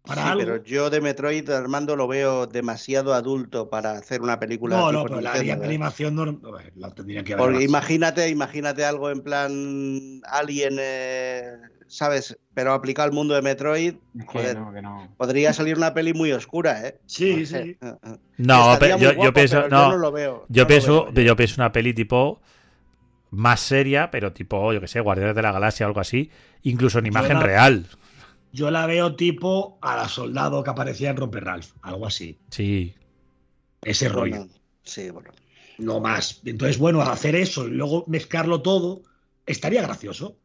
para 0.03 0.23
Sí, 0.23 0.29
algo. 0.29 0.41
pero 0.41 0.65
yo 0.65 0.89
de 0.89 1.03
Metroid, 1.03 1.51
Armando, 1.51 1.97
lo 1.97 2.09
veo 2.09 2.47
demasiado 2.47 3.13
adulto 3.13 3.69
para 3.69 3.91
hacer 3.93 4.23
una 4.23 4.39
película. 4.41 4.77
No, 4.79 4.89
tipo 4.89 4.93
no, 5.01 5.05
pero 5.05 5.21
la 5.21 5.37
¿eh? 5.37 5.53
animación 5.53 6.15
no, 6.15 6.25
no, 6.25 6.39
la 6.77 6.95
tendrían 6.95 7.25
que 7.25 7.35
haber. 7.35 7.45
Porque 7.45 7.59
más. 7.59 7.65
imagínate, 7.69 8.29
imagínate 8.31 8.85
algo 8.87 9.11
en 9.11 9.21
plan 9.21 10.23
Alien, 10.31 10.77
eh, 10.81 11.57
¿sabes? 11.89 12.39
Pero 12.55 12.73
aplicado 12.73 13.07
al 13.07 13.13
mundo 13.13 13.35
de 13.35 13.43
Metroid, 13.43 13.95
que 14.19 14.25
joder, 14.25 14.57
no, 14.59 14.73
que 14.73 14.81
no. 14.81 15.13
podría 15.19 15.53
salir 15.53 15.77
una 15.77 15.93
peli 15.93 16.15
muy 16.15 16.33
oscura, 16.33 16.87
¿eh? 16.89 17.01
Sí, 17.05 17.37
No 17.41 17.47
sé. 17.47 17.63
sí. 17.65 17.79
Eh, 17.83 17.95
eh. 18.03 18.17
No, 18.39 18.79
yo, 18.79 19.33
pienso, 19.35 19.57
pero 19.57 19.69
no, 19.69 19.85
yo 19.85 19.89
no 19.93 19.97
lo 19.99 20.13
veo. 20.13 20.47
yo 20.49 20.63
no 20.63 20.63
lo 20.63 20.67
pienso, 20.69 21.13
veo. 21.13 21.25
yo 21.27 21.37
pienso 21.37 21.61
una 21.61 21.73
peli 21.73 21.93
tipo 21.93 22.41
más 23.37 23.61
seria, 23.61 24.11
pero 24.11 24.33
tipo, 24.33 24.73
yo 24.73 24.81
que 24.81 24.89
sé, 24.89 25.01
Guardianes 25.01 25.37
de 25.37 25.43
la 25.43 25.53
Galaxia 25.53 25.87
o 25.87 25.89
algo 25.89 26.01
así, 26.01 26.31
incluso 26.63 26.99
en 26.99 27.07
imagen 27.07 27.35
la- 27.39 27.43
real. 27.43 27.87
Yo 28.53 28.71
la 28.71 28.87
veo 28.87 29.15
tipo 29.17 29.79
a 29.83 29.97
la 29.97 30.09
soldado 30.09 30.63
que 30.65 30.71
aparecía 30.71 31.11
en 31.11 31.17
Romper 31.19 31.45
Ralph, 31.45 31.73
algo 31.83 32.07
así. 32.07 32.39
Sí. 32.51 32.95
Ese 33.83 34.09
rollo. 34.09 34.37
Bueno, 34.37 34.53
sí, 34.83 35.11
bueno. 35.11 35.31
No 35.79 36.01
más. 36.01 36.41
Entonces, 36.45 36.79
bueno, 36.79 37.03
hacer 37.03 37.35
eso 37.37 37.67
y 37.69 37.73
luego 37.73 38.05
mezclarlo 38.07 38.63
todo 38.63 39.03
estaría 39.45 39.83
gracioso. 39.83 40.39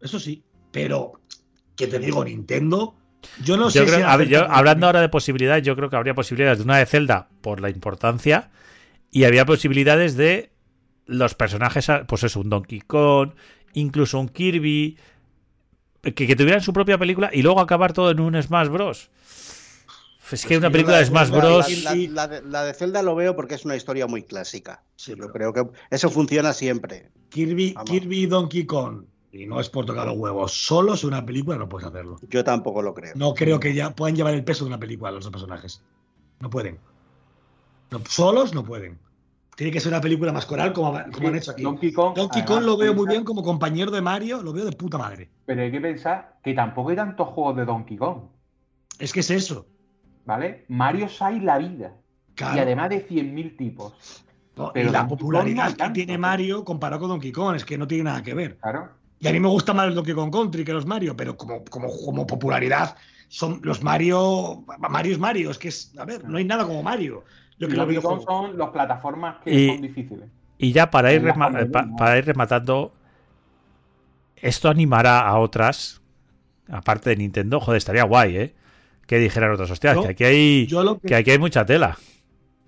Eso 0.00 0.20
sí. 0.20 0.44
Pero, 0.70 1.20
¿qué 1.76 1.88
te 1.88 1.98
digo? 1.98 2.24
Nintendo. 2.24 2.94
Yo 3.42 3.56
no 3.56 3.68
sé 3.70 3.80
Yo 3.80 3.86
creo- 3.86 3.96
si 3.96 4.02
a 4.02 4.16
ver, 4.16 4.28
yo, 4.28 4.38
acertan- 4.42 4.56
hablando 4.56 4.86
ahora 4.86 5.00
de 5.00 5.08
posibilidades, 5.08 5.64
yo 5.64 5.74
creo 5.74 5.90
que 5.90 5.96
habría 5.96 6.14
posibilidades 6.14 6.58
de 6.58 6.64
una 6.64 6.78
de 6.78 6.86
Zelda 6.86 7.30
por 7.40 7.60
la 7.60 7.68
importancia 7.70 8.50
y 9.10 9.24
había 9.24 9.44
posibilidades 9.44 10.16
de 10.16 10.52
los 11.06 11.34
personajes, 11.34 11.86
pues 12.06 12.24
eso, 12.24 12.40
un 12.40 12.50
Donkey 12.50 12.80
Kong, 12.80 13.30
incluso 13.74 14.18
un 14.18 14.28
Kirby, 14.28 14.96
que, 16.02 16.12
que 16.14 16.36
tuvieran 16.36 16.60
su 16.60 16.72
propia 16.72 16.98
película 16.98 17.30
y 17.32 17.42
luego 17.42 17.60
acabar 17.60 17.92
todo 17.92 18.10
en 18.10 18.20
un 18.20 18.40
Smash 18.42 18.68
Bros. 18.68 19.10
Es 20.32 20.42
que 20.42 20.48
Pues 20.48 20.58
una 20.58 20.70
película 20.70 20.94
la- 20.94 21.00
de 21.00 21.06
Smash 21.06 21.30
Bros. 21.30 21.82
La, 21.84 21.94
la- 21.94 22.06
la 22.08 22.28
de, 22.28 22.42
la 22.42 22.64
de 22.64 22.74
Zelda 22.74 23.02
lo 23.02 23.14
veo 23.14 23.36
porque 23.36 23.54
es 23.54 23.64
una 23.64 23.76
historia 23.76 24.06
muy 24.06 24.22
clásica. 24.22 24.82
Sí, 24.96 25.14
Yo 25.16 25.30
creo 25.30 25.52
que 25.52 25.66
eso 25.90 26.10
funciona 26.10 26.52
siempre. 26.52 27.10
Kirby, 27.28 27.72
Vamos. 27.74 27.90
Kirby 27.90 28.20
y 28.22 28.26
Donkey 28.26 28.64
Kong, 28.64 29.04
y 29.32 29.46
no 29.46 29.60
es 29.60 29.68
por 29.68 29.84
tocar 29.84 30.06
los 30.06 30.16
huevos, 30.16 30.52
solos 30.52 31.02
en 31.02 31.08
una 31.08 31.26
película 31.26 31.56
no 31.58 31.68
puedes 31.68 31.86
hacerlo. 31.88 32.18
Yo 32.30 32.42
tampoco 32.42 32.80
lo 32.82 32.94
creo. 32.94 33.12
No 33.16 33.34
creo 33.34 33.60
que 33.60 33.74
ya 33.74 33.94
puedan 33.94 34.16
llevar 34.16 34.34
el 34.34 34.44
peso 34.44 34.64
de 34.64 34.68
una 34.68 34.78
película 34.80 35.10
los 35.10 35.24
dos 35.24 35.32
personajes. 35.32 35.82
No 36.40 36.48
pueden. 36.50 36.78
No, 37.90 38.00
solos 38.08 38.54
no 38.54 38.64
pueden. 38.64 38.98
Tiene 39.56 39.72
que 39.72 39.80
ser 39.80 39.92
una 39.92 40.00
película 40.00 40.32
más 40.32 40.46
coral 40.46 40.72
como, 40.72 40.98
como 41.12 41.28
han 41.28 41.36
hecho 41.36 41.52
aquí. 41.52 41.62
Donkey 41.62 41.92
Kong, 41.92 42.14
Donkey 42.16 42.42
además, 42.42 42.58
Kong 42.58 42.66
lo 42.66 42.76
veo 42.76 42.94
muy 42.94 43.06
bien 43.06 43.24
como 43.24 43.42
compañero 43.42 43.90
de 43.90 44.00
Mario, 44.00 44.42
lo 44.42 44.52
veo 44.52 44.64
de 44.64 44.72
puta 44.72 44.98
madre. 44.98 45.30
Pero 45.46 45.62
hay 45.62 45.70
que 45.70 45.80
pensar 45.80 46.38
que 46.42 46.54
tampoco 46.54 46.90
hay 46.90 46.96
tantos 46.96 47.28
juegos 47.28 47.56
de 47.56 47.64
Donkey 47.64 47.96
Kong, 47.96 48.22
Es 48.98 49.12
que 49.12 49.20
es 49.20 49.30
eso. 49.30 49.66
¿vale? 50.24 50.64
Mario 50.68 51.08
hay 51.20 51.40
la 51.40 51.58
vida. 51.58 51.92
Claro. 52.34 52.56
Y 52.56 52.60
además 52.60 52.90
de 52.90 53.06
100.000 53.08 53.56
tipos. 53.56 54.24
No, 54.56 54.70
pero 54.72 54.88
y 54.88 54.92
la 54.92 55.00
Donkey 55.00 55.16
popularidad 55.16 55.70
no 55.70 55.86
que 55.86 55.90
tiene. 55.90 56.18
Mario 56.18 56.64
comparado 56.64 57.00
con 57.00 57.10
Donkey 57.10 57.32
Kong 57.32 57.56
es 57.56 57.64
que 57.64 57.78
no 57.78 57.86
tiene 57.86 58.04
nada 58.04 58.22
que 58.22 58.34
ver. 58.34 58.56
Claro. 58.58 58.90
Y 59.20 59.28
a 59.28 59.32
mí 59.32 59.40
me 59.40 59.48
gusta 59.48 59.72
más 59.72 59.88
el 59.88 59.94
Donkey 59.94 60.14
Kong 60.14 60.32
Country 60.32 60.64
que 60.64 60.72
los 60.72 60.86
Mario, 60.86 61.16
pero 61.16 61.36
como, 61.36 61.64
como, 61.64 61.88
como 62.04 62.26
popularidad 62.26 62.96
son 63.28 63.60
los 63.62 63.82
Mario. 63.82 64.64
Mario 64.78 65.12
es 65.12 65.18
Mario, 65.18 65.50
es 65.50 65.58
que 65.58 65.68
es. 65.68 65.96
A 65.98 66.04
ver, 66.04 66.24
no 66.24 66.38
hay 66.38 66.44
nada 66.44 66.66
como 66.66 66.82
Mario. 66.82 67.24
Yo 67.58 67.66
Y 67.66 67.70
que 67.70 67.76
lo 67.76 67.82
Donkey 67.84 68.00
Kong 68.02 68.18
videojuegos. 68.18 68.24
son 68.24 68.58
las 68.58 68.68
plataformas 68.70 69.36
que 69.44 69.54
Y- 69.54 69.68
son 69.68 69.82
difíciles. 69.82 70.28
Y 70.58 70.72
ya 70.72 70.90
para 70.90 71.12
ir, 71.12 71.22
para 71.98 72.18
ir 72.18 72.24
rematando, 72.26 72.92
esto 74.36 74.68
animará 74.68 75.20
a 75.20 75.38
otras, 75.38 76.00
aparte 76.68 77.10
de 77.10 77.16
Nintendo, 77.16 77.60
joder, 77.60 77.78
estaría 77.78 78.04
guay, 78.04 78.36
¿eh? 78.36 78.54
Que 79.06 79.18
dijeran 79.18 79.52
otras, 79.52 79.70
hostias, 79.70 79.96
Yo- 79.96 80.02
que 80.02 80.08
aquí 80.08 80.24
hay, 80.24 80.66
Yo 80.66 81.00
que, 81.00 81.08
que 81.08 81.14
aquí 81.16 81.30
hay 81.32 81.38
mucha 81.38 81.64
tela. 81.66 81.98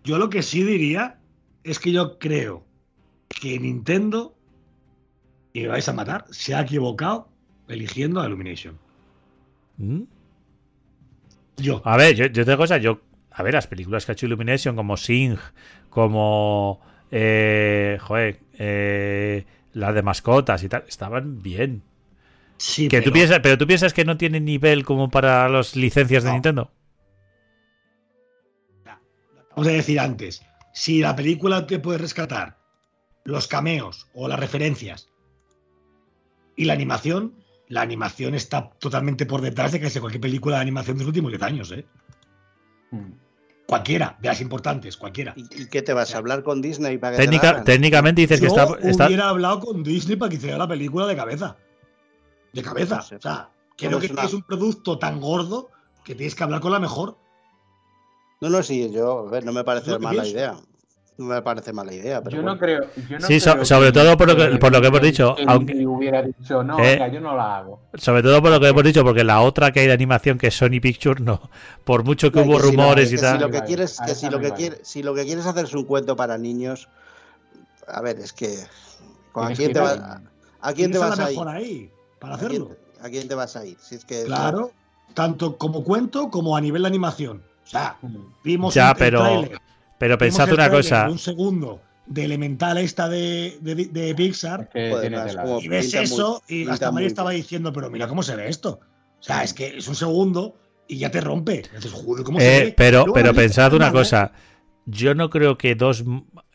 yo 0.04 0.18
lo 0.18 0.28
que 0.30 0.42
sí 0.42 0.62
diría 0.62 1.18
es 1.64 1.78
que 1.78 1.92
yo 1.92 2.18
creo 2.18 2.64
que 3.28 3.58
Nintendo, 3.58 4.34
y 5.52 5.62
me 5.62 5.68
vais 5.68 5.88
a 5.88 5.92
matar, 5.92 6.26
se 6.30 6.54
ha 6.54 6.60
equivocado 6.60 7.28
eligiendo 7.68 8.20
a 8.20 8.26
Illumination. 8.26 8.78
¿Mm? 9.78 10.02
Yo. 11.58 11.80
A 11.84 11.96
ver, 11.96 12.14
yo, 12.14 12.26
yo 12.26 12.44
tengo 12.44 12.58
cosas, 12.58 12.82
yo, 12.82 13.00
a 13.38 13.42
ver, 13.42 13.54
las 13.54 13.66
películas 13.66 14.06
que 14.06 14.12
ha 14.12 14.14
hecho 14.14 14.26
Illumination, 14.26 14.74
como 14.76 14.96
Sing, 14.96 15.36
como, 15.90 16.80
eh, 17.10 17.98
joder, 18.00 18.40
eh, 18.58 19.44
las 19.74 19.94
de 19.94 20.02
mascotas 20.02 20.62
y 20.64 20.68
tal, 20.68 20.84
estaban 20.88 21.42
bien. 21.42 21.82
Sí, 22.56 22.88
Que 22.88 22.98
tú 23.00 23.04
pero- 23.04 23.12
piensas, 23.14 23.40
pero 23.42 23.58
tú 23.58 23.66
piensas 23.66 23.92
que 23.92 24.04
no 24.06 24.16
tienen 24.16 24.46
nivel 24.46 24.84
como 24.84 25.10
para 25.10 25.48
las 25.50 25.76
licencias 25.76 26.22
de 26.24 26.30
No. 26.30 26.34
Nintendo. 26.34 26.70
Vamos 29.50 29.68
a 29.68 29.72
decir 29.72 30.00
antes, 30.00 30.42
si 30.72 31.00
la 31.00 31.14
película 31.16 31.66
te 31.66 31.78
puede 31.78 31.98
rescatar 31.98 32.58
los 33.24 33.46
cameos 33.48 34.08
o 34.14 34.28
las 34.28 34.38
referencias 34.38 35.08
y 36.56 36.64
la 36.64 36.74
animación, 36.74 37.34
la 37.68 37.80
animación 37.82 38.34
está 38.34 38.70
totalmente 38.78 39.26
por 39.26 39.40
detrás 39.40 39.72
de 39.72 39.80
casi 39.80 39.98
cualquier 40.00 40.20
película 40.20 40.56
de 40.56 40.62
animación 40.62 40.96
de 40.96 41.04
los 41.04 41.08
últimos 41.08 41.32
10 41.32 41.42
años, 41.42 41.72
¿eh? 41.72 41.84
Mm. 42.90 43.12
Cualquiera, 43.66 44.16
de 44.20 44.28
las 44.28 44.40
importantes, 44.40 44.96
cualquiera. 44.96 45.32
¿Y, 45.36 45.62
y 45.62 45.66
qué 45.66 45.82
te 45.82 45.92
vas 45.92 46.14
a 46.14 46.18
hablar 46.18 46.44
con 46.44 46.62
Disney 46.62 46.98
para 46.98 47.16
que 47.16 47.26
te 47.26 47.32
la 47.32 47.40
Técnica, 47.40 47.64
técnicamente 47.64 48.20
dices 48.22 48.40
que 48.40 48.46
Yo 48.46 48.54
está, 48.56 48.88
está- 48.88 49.06
hubiera 49.06 49.28
hablado 49.28 49.58
con 49.60 49.82
Disney 49.82 50.16
para 50.16 50.30
que 50.30 50.36
hiciera 50.36 50.56
la 50.56 50.68
película 50.68 51.06
de 51.06 51.16
cabeza. 51.16 51.56
De 52.52 52.62
cabeza. 52.62 52.96
No 52.96 53.02
sé. 53.02 53.16
O 53.16 53.20
sea, 53.20 53.50
creo 53.76 53.98
que 53.98 54.06
es 54.06 54.12
una- 54.12 54.24
es 54.24 54.34
un 54.34 54.42
producto 54.42 54.98
tan 54.98 55.20
gordo 55.20 55.68
que 56.04 56.14
tienes 56.14 56.36
que 56.36 56.44
hablar 56.44 56.60
con 56.60 56.70
la 56.70 56.78
mejor. 56.78 57.18
No, 58.40 58.50
no, 58.50 58.62
sí, 58.62 58.88
yo, 58.92 59.26
a 59.26 59.30
ver, 59.30 59.44
no 59.44 59.52
me 59.52 59.64
parece 59.64 59.98
mala 59.98 60.10
pienso. 60.22 60.30
idea. 60.30 60.56
No 61.18 61.24
me 61.26 61.40
parece 61.40 61.72
mala 61.72 61.94
idea, 61.94 62.22
pero 62.22 62.36
Yo 62.36 62.42
bueno. 62.42 62.54
no 62.54 62.60
creo. 62.60 62.82
Yo 63.08 63.18
no 63.18 63.26
Sí, 63.26 63.40
so- 63.40 63.64
sobre 63.64 63.90
todo 63.90 64.18
por 64.18 64.28
lo 64.28 64.36
que- 64.36 64.58
por 64.58 64.70
lo 64.70 64.82
que 64.82 64.86
hemos 64.88 65.00
dicho, 65.00 65.34
que 65.34 65.44
aunque- 65.46 65.86
hubiera 65.86 66.20
dicho, 66.22 66.62
no, 66.62 66.78
Eh, 66.78 66.82
venga, 66.92 67.08
yo 67.08 67.20
no 67.22 67.34
la 67.34 67.56
hago. 67.56 67.80
Sobre 67.94 68.22
todo 68.22 68.42
por 68.42 68.50
lo 68.50 68.60
que 68.60 68.68
hemos 68.68 68.82
dicho, 68.84 69.02
porque 69.02 69.24
la 69.24 69.40
otra 69.40 69.72
que 69.72 69.80
hay 69.80 69.86
de 69.86 69.94
animación, 69.94 70.36
que 70.36 70.48
es 70.48 70.54
Sony 70.54 70.78
Pictures, 70.82 71.22
no. 71.22 71.48
Por 71.84 72.04
mucho 72.04 72.30
que 72.30 72.40
No, 72.40 72.44
hubo 72.46 72.56
que 72.58 72.64
si 72.64 72.76
lo- 72.76 72.82
rumores 72.82 73.12
y 73.12 73.16
si 73.16 73.22
tal. 73.22 73.40
lo 73.40 73.46
que 73.50 73.58
Vale, 73.60 73.66
quieres, 73.66 73.98
a 73.98 74.04
que 74.04 74.12
esa 74.12 74.20
si 74.20 74.30
lo 74.30 74.40
que 74.40 74.50
quieres, 74.52 74.80
si 74.82 75.02
lo 75.02 75.14
que 75.14 75.24
quieres 75.24 75.46
hacer 75.46 75.64
es 75.64 75.72
un 75.74 75.84
cuento 75.84 76.16
para 76.16 76.36
niños, 76.36 76.88
a 77.88 78.02
ver, 78.02 78.18
es 78.18 78.34
que 78.34 78.58
¿con 79.32 79.46
¿a 79.50 79.54
quién 79.54 79.72
te 79.72 79.80
vas, 79.80 79.98
a- 79.98 80.20
a 80.60 80.72
quién 80.74 80.90
te 80.92 80.98
Tienes 80.98 81.02
a 81.02 81.08
vas 81.08 81.18
la 81.18 81.24
a 81.26 81.32
ir? 81.32 81.38
ahí 81.48 81.90
para 82.18 82.34
¿A 82.34 82.38
quién, 82.38 82.50
hacerlo. 82.50 82.76
a 83.00 83.08
quién 83.08 83.26
te 83.28 83.34
vas 83.34 83.56
a 83.56 83.64
ir? 83.64 83.78
Si 83.80 83.94
es 83.94 84.04
que 84.04 84.24
Claro, 84.24 84.70
tanto 85.14 85.56
como 85.56 85.82
cuento 85.82 86.28
como 86.30 86.56
a 86.58 86.60
nivel 86.60 86.82
de 86.82 86.88
animación. 86.88 87.42
O 87.64 87.68
sea, 87.68 87.96
vimos 88.44 88.74
Ya, 88.74 88.84
un- 88.84 88.90
el 88.90 88.96
pero- 88.98 89.40
Pero 89.98 90.18
pensad 90.18 90.52
una 90.52 90.70
cosa. 90.70 91.08
Un 91.10 91.18
segundo 91.18 91.80
de 92.06 92.24
Elemental 92.24 92.78
esta 92.78 93.08
de, 93.08 93.58
de, 93.60 93.74
de 93.74 94.14
Pixar 94.14 94.60
Es 94.62 94.68
que 94.68 94.90
Joder, 94.90 95.00
tiene 95.00 95.16
más 95.16 95.26
tela. 95.26 95.42
como- 95.42 95.60
y 95.60 95.68
ves 95.68 95.92
muy- 95.94 96.04
eso 96.04 96.42
y 96.48 96.68
hasta 96.68 96.92
Mario 96.92 97.08
estaba 97.08 97.30
diciendo, 97.32 97.72
pero 97.72 97.90
mira 97.90 98.06
cómo 98.06 98.22
se 98.22 98.36
ve 98.36 98.48
esto. 98.48 98.80
O 99.18 99.22
sea, 99.22 99.42
es 99.42 99.52
que 99.54 99.78
es 99.78 99.88
un 99.88 99.94
segundo 99.96 100.56
y 100.86 100.98
ya 100.98 101.10
te 101.10 101.20
rompe. 101.20 101.62
Y 101.72 101.76
dices, 101.76 101.92
joder, 101.92 102.24
¿cómo 102.24 102.38
se 102.38 102.46
Eh, 102.58 102.64
ve? 102.66 102.74
pero 102.76 102.98
Luego 102.98 103.14
pero 103.14 103.34
pensad 103.34 103.72
una 103.72 103.86
nada, 103.86 103.92
cosa. 103.92 104.32
Yo 104.84 105.14
no 105.14 105.30
creo 105.30 105.58
que 105.58 105.74
dos. 105.74 106.04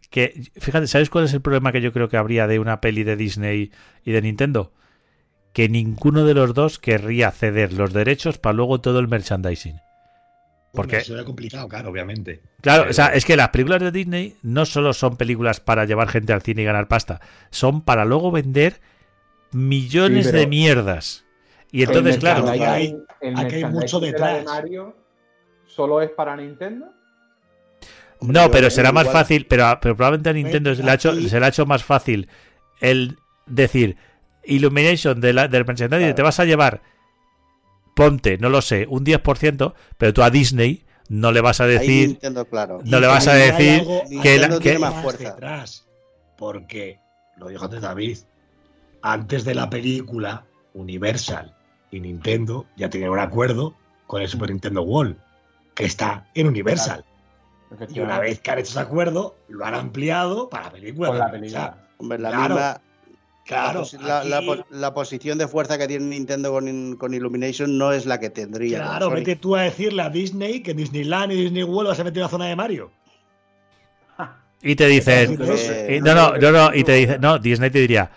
que 0.10 0.44
Fíjate, 0.56 0.88
¿sabes 0.88 1.10
cuál 1.10 1.26
es 1.26 1.34
el 1.34 1.42
problema 1.42 1.72
que 1.74 1.82
yo 1.82 1.92
creo 1.92 2.08
que 2.08 2.18
habría 2.18 2.48
de 2.48 2.60
una 2.60 2.80
peli 2.80 3.04
de 3.04 3.16
Disney 3.18 3.72
y 4.06 4.12
de 4.12 4.22
Nintendo? 4.22 4.72
Que 5.52 5.68
ninguno 5.68 6.24
de 6.26 6.34
los 6.34 6.54
dos 6.54 6.80
querría 6.80 7.30
ceder 7.32 7.74
los 7.74 7.92
derechos 7.92 8.38
para 8.38 8.54
luego 8.54 8.80
todo 8.80 9.00
el 9.00 9.10
merchandising. 9.10 9.76
Porque- 10.74 10.98
Eso 10.98 11.14
era 11.16 11.26
complicado, 11.26 11.68
claro, 11.68 11.90
obviamente. 11.90 12.42
Claro, 12.62 12.84
Pero- 12.84 12.92
o 12.92 12.94
sea, 12.94 13.08
es 13.08 13.26
que 13.26 13.36
las 13.36 13.50
películas 13.50 13.82
de 13.82 13.92
Disney 13.92 14.38
no 14.42 14.66
solo 14.66 14.94
son 14.94 15.18
películas 15.18 15.60
para 15.60 15.84
llevar 15.86 16.08
gente 16.08 16.32
al 16.32 16.42
cine 16.42 16.62
y 16.62 16.66
ganar 16.66 16.88
pasta, 16.88 17.20
son 17.50 17.82
para 17.82 18.06
luego 18.06 18.32
vender 18.32 18.80
millones 19.52 20.26
Sí, 20.26 20.32
pero- 20.32 20.40
de 20.42 20.48
mierdas. 20.48 21.26
Y 21.72 21.84
El 21.84 21.90
entonces, 21.90 22.18
claro, 22.18 22.46
merchandising- 22.46 22.68
hay- 22.68 22.98
el 23.22 23.38
aquí 23.38 23.56
hay 23.56 23.66
mucho 23.66 24.00
de 24.00 24.12
la 24.12 24.28
de 24.28 24.34
detrás. 24.40 24.46
Mario 24.46 24.96
solo 25.68 26.02
es 26.02 26.10
para 26.12 26.36
Nintendo. 26.36 26.88
Hombre, 28.20 28.40
no, 28.42 28.52
pero 28.52 28.70
será 28.70 28.92
más 28.92 29.06
igual- 29.06 29.18
fácil, 29.24 29.46
pero, 29.48 29.78
pero 29.82 29.96
probablemente 29.96 30.30
a 30.30 30.34
Nintendo 30.34 30.76
se 30.76 30.84
le, 30.84 30.92
ha 30.92 30.94
hecho, 30.94 31.12
aquí- 31.12 31.28
se 31.28 31.40
le 31.40 31.46
ha 31.46 31.50
hecho 31.50 31.66
más 31.66 31.84
fácil 31.84 32.30
el 32.80 33.18
decir 33.46 33.98
Illumination 34.44 35.20
de 35.22 35.34
la, 35.34 35.48
del 35.48 35.66
merchandising, 35.66 36.00
Claro. 36.00 36.16
te 36.16 36.22
vas 36.22 36.40
a 36.40 36.46
llevar, 36.46 36.82
ponte, 37.96 38.38
no 38.38 38.50
lo 38.50 38.62
sé, 38.62 38.86
un 38.90 39.04
10%, 39.06 39.74
pero 39.98 40.14
tú 40.14 40.24
a 40.24 40.30
Disney 40.30 40.86
no 41.10 41.32
le 41.32 41.42
vas 41.42 41.60
a 41.62 41.66
decir, 41.68 42.08
Nintendo, 42.10 42.46
claro. 42.46 42.80
no 42.86 42.98
Y 42.98 43.02
le 43.02 43.08
vas 43.08 43.28
a 43.28 43.34
decir 43.34 43.82
algo- 43.82 44.02
que, 44.22 44.38
la- 44.40 44.50
que- 44.50 44.60
tiene 44.60 44.80
más 44.80 44.94
más 44.94 45.04
fuerza. 45.04 45.32
detrás. 45.32 45.88
Porque, 46.38 47.00
lo 47.38 47.50
dijo 47.50 47.66
antes 47.66 47.82
David, 47.82 48.18
antes 49.02 49.44
de 49.46 49.56
la 49.56 49.70
película, 49.70 50.46
Universal 50.74 51.54
y 51.92 52.00
Nintendo 52.00 52.66
ya 52.78 52.90
tenían 52.90 53.10
un 53.12 53.20
acuerdo 53.20 53.76
con 54.08 54.22
el 54.22 54.28
Super 54.30 54.50
Nintendo 54.50 54.82
World, 54.84 55.18
que 55.76 55.86
está 55.86 56.28
en 56.34 56.48
Universal. 56.48 57.04
Y 57.94 58.00
una 58.02 58.20
vez 58.20 58.40
que 58.42 58.52
han 58.52 58.60
hecho 58.60 58.72
ese 58.72 58.80
acuerdo, 58.80 59.38
lo 59.48 59.66
han 59.66 59.76
ampliado 59.76 60.50
para 60.50 60.66
la 60.66 60.72
película. 60.72 61.08
Con 61.10 61.18
la 61.20 61.26
O 61.26 61.30
sea, 61.30 61.40
película. 61.40 61.88
Hombre, 61.98 62.20
la 62.20 62.30
Claro. 62.32 62.56
misma, 62.56 62.82
Claro, 63.46 63.84
la, 64.02 64.24
la- 64.24 64.42
la 64.42 64.66
la 64.70 64.94
posición 64.94 65.38
de 65.38 65.48
fuerza 65.48 65.78
que 65.78 65.88
tiene 65.88 66.06
Nintendo 66.06 66.52
con, 66.52 66.96
con 66.96 67.14
Illumination 67.14 67.78
no 67.78 67.92
es 67.92 68.06
la 68.06 68.20
que 68.20 68.30
tendría. 68.30 68.78
con 68.80 68.88
Claro, 68.88 69.06
Sony. 69.08 69.16
vete 69.16 69.36
tú 69.36 69.56
a 69.56 69.64
decirle 69.64 70.04
a 70.04 70.10
Disney 70.10 70.62
que 70.62 70.74
Disneyland 70.74 71.32
y 71.34 71.44
Disney 71.44 71.64
World 71.64 71.90
vas 71.90 72.00
a 72.00 72.04
meter 72.04 72.22
una 72.22 72.30
zona 72.30 72.46
de 72.46 72.56
Mario. 72.56 72.92
Y 74.64 74.76
te 74.76 74.86
dicen, 74.88 75.38
Eh, 75.42 75.96
y- 75.98 76.02
no, 76.02 76.14
no, 76.14 76.38
no, 76.38 76.52
no, 76.52 76.76
y 76.76 76.84
te 76.84 76.94
dice, 76.94 77.18
no, 77.20 77.40
Disney 77.40 77.72
te 77.72 77.80
diría, 77.80 78.12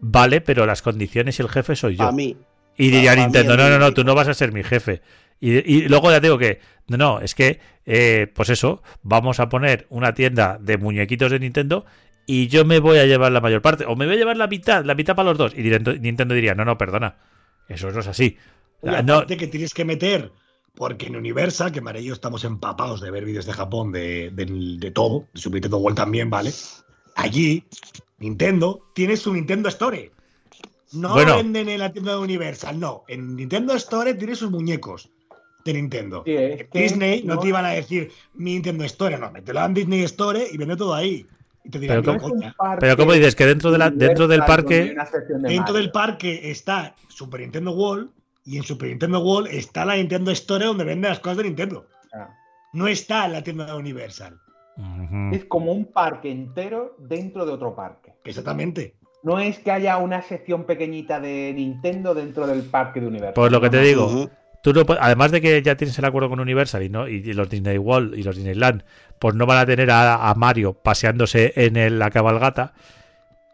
vale, 0.00 0.40
pero 0.40 0.64
las 0.64 0.80
condiciones 0.82 1.38
y 1.38 1.42
el 1.42 1.48
jefe 1.50 1.76
soy 1.76 1.96
yo. 1.96 2.04
A 2.04 2.12
mí. 2.12 2.36
Y 2.78 2.90
diría 2.90 3.14
Nintendo, 3.14 3.54
mí 3.54 3.62
no, 3.62 3.68
no, 3.68 3.78
no, 3.78 3.92
tú 3.92 4.02
no 4.02 4.14
vas 4.14 4.28
a 4.28 4.32
ser 4.34 4.50
mi 4.52 4.62
jefe. 4.64 5.02
Y, 5.40 5.50
y 5.58 5.88
luego 5.88 6.10
ya 6.10 6.20
digo 6.20 6.38
que, 6.38 6.60
no, 6.88 6.96
no, 6.96 7.20
es 7.20 7.34
que, 7.34 7.60
eh, 7.84 8.28
pues 8.34 8.48
eso, 8.48 8.82
vamos 9.02 9.40
a 9.40 9.50
poner 9.50 9.86
una 9.90 10.14
tienda 10.14 10.56
de 10.58 10.78
muñequitos 10.78 11.30
de 11.30 11.38
Nintendo 11.38 11.84
y 12.32 12.46
yo 12.48 12.64
me 12.64 12.78
voy 12.78 12.98
a 12.98 13.06
llevar 13.06 13.32
la 13.32 13.40
mayor 13.40 13.60
parte. 13.60 13.84
O 13.86 13.96
me 13.96 14.06
voy 14.06 14.14
a 14.14 14.18
llevar 14.18 14.36
la 14.36 14.46
mitad, 14.46 14.84
la 14.84 14.94
mitad 14.94 15.16
para 15.16 15.30
los 15.30 15.38
dos. 15.38 15.52
Y 15.54 15.62
Nintendo, 15.62 15.92
Nintendo 15.94 16.34
diría, 16.34 16.54
no, 16.54 16.64
no, 16.64 16.78
perdona, 16.78 17.16
eso 17.68 17.90
no 17.90 17.98
es 18.00 18.06
así. 18.06 18.36
Ah, 18.84 19.02
no, 19.02 19.14
aparte 19.14 19.36
que 19.36 19.46
tienes 19.48 19.74
que 19.74 19.84
meter, 19.84 20.30
porque 20.74 21.06
en 21.06 21.16
Universal, 21.16 21.72
que 21.72 21.82
y 21.98 22.04
yo 22.04 22.14
estamos 22.14 22.44
empapados 22.44 23.00
de 23.00 23.10
ver 23.10 23.24
vídeos 23.24 23.46
de 23.46 23.52
Japón, 23.52 23.90
de, 23.90 24.30
de- 24.30 24.76
de 24.78 24.90
todo, 24.92 25.26
de 25.34 25.40
Super 25.40 25.56
Nintendo 25.56 25.78
World 25.78 25.96
también, 25.96 26.30
¿vale? 26.30 26.52
Allí, 27.16 27.64
Nintendo 28.18 28.80
tiene 28.94 29.16
su 29.16 29.32
Nintendo 29.34 29.68
Store. 29.68 30.12
No 30.92 31.12
Bueno. 31.14 31.36
venden 31.36 31.68
en 31.68 31.78
la 31.80 31.92
tienda 31.92 32.12
de 32.12 32.18
Universal, 32.18 32.78
no. 32.78 33.04
En 33.08 33.36
Nintendo 33.36 33.74
Store 33.74 34.14
tiene 34.14 34.34
sus 34.34 34.50
muñecos 34.50 35.10
de 35.64 35.74
Nintendo. 35.74 36.22
Sí, 36.24 36.36
Disney 36.72 37.22
no 37.24 37.34
no- 37.34 37.40
te 37.40 37.48
iban 37.48 37.64
a 37.64 37.70
decir 37.70 38.10
mi 38.34 38.52
Nintendo 38.54 38.84
Store, 38.84 39.18
no, 39.18 39.30
mételo 39.30 39.64
en 39.64 39.74
Disney 39.74 40.02
Store 40.04 40.46
y 40.50 40.56
vende 40.56 40.76
todo 40.76 40.94
ahí. 40.94 41.26
Y 41.64 41.70
te 41.70 41.78
dirán, 41.78 42.00
Pero 42.02 42.12
"No, 42.14 42.18
¿cómo- 42.20 42.34
coña". 42.34 42.54
pero 42.80 42.96
¿cómo 42.96 43.12
dices 43.12 43.34
que 43.34 43.46
dentro, 43.46 43.70
de 43.70 43.78
la, 43.78 43.90
dentro 43.90 44.26
del 44.28 44.44
parque... 44.44 44.94
Dentro 45.42 45.74
del 45.74 45.90
parque 45.90 46.50
está 46.50 46.94
Super 47.08 47.40
Nintendo 47.40 47.72
World 47.72 48.10
y 48.44 48.56
en 48.56 48.62
Super 48.62 48.88
Nintendo 48.88 49.20
World 49.20 49.48
está 49.52 49.84
la 49.84 49.96
Nintendo 49.96 50.30
Store 50.30 50.64
donde 50.64 50.84
venden 50.84 51.10
las 51.10 51.20
cosas 51.20 51.38
de 51.38 51.44
Nintendo. 51.44 51.86
No 52.72 52.86
está 52.88 53.26
en 53.26 53.32
la 53.32 53.42
tienda 53.42 53.66
de 53.66 53.74
Universal. 53.74 54.38
Es 55.32 55.44
como 55.44 55.72
un 55.72 55.84
parque 55.92 56.30
entero 56.30 56.96
dentro 56.98 57.44
de 57.44 57.52
otro 57.52 57.74
parque. 57.74 58.14
Exactamente. 58.24 58.96
No 59.22 59.38
es 59.38 59.58
que 59.58 59.70
haya 59.70 59.98
una 59.98 60.22
sección 60.22 60.64
pequeñita 60.64 61.20
de 61.20 61.52
Nintendo 61.54 62.14
dentro 62.14 62.46
del 62.46 62.62
parque 62.62 63.00
de 63.00 63.06
Universal. 63.08 63.34
Pues 63.34 63.52
lo 63.52 63.60
que 63.60 63.68
te 63.68 63.80
digo. 63.82 64.30
Tú 64.62 64.72
no 64.74 64.84
pu- 64.84 64.98
además 65.00 65.30
de 65.30 65.40
que 65.40 65.62
ya 65.62 65.76
tienes 65.76 65.98
el 65.98 66.04
acuerdo 66.04 66.28
con 66.28 66.38
Universal 66.40 66.82
y, 66.82 66.88
no, 66.90 67.08
y 67.08 67.32
los 67.32 67.48
Disney 67.48 67.78
World 67.78 68.18
y 68.18 68.22
los 68.22 68.36
Disneyland, 68.36 68.82
pues 69.18 69.34
no 69.34 69.46
van 69.46 69.58
a 69.58 69.66
tener 69.66 69.90
a, 69.90 70.28
a 70.28 70.34
Mario 70.34 70.74
paseándose 70.74 71.52
en 71.56 71.76
el- 71.76 71.98
la 71.98 72.10
cabalgata. 72.10 72.74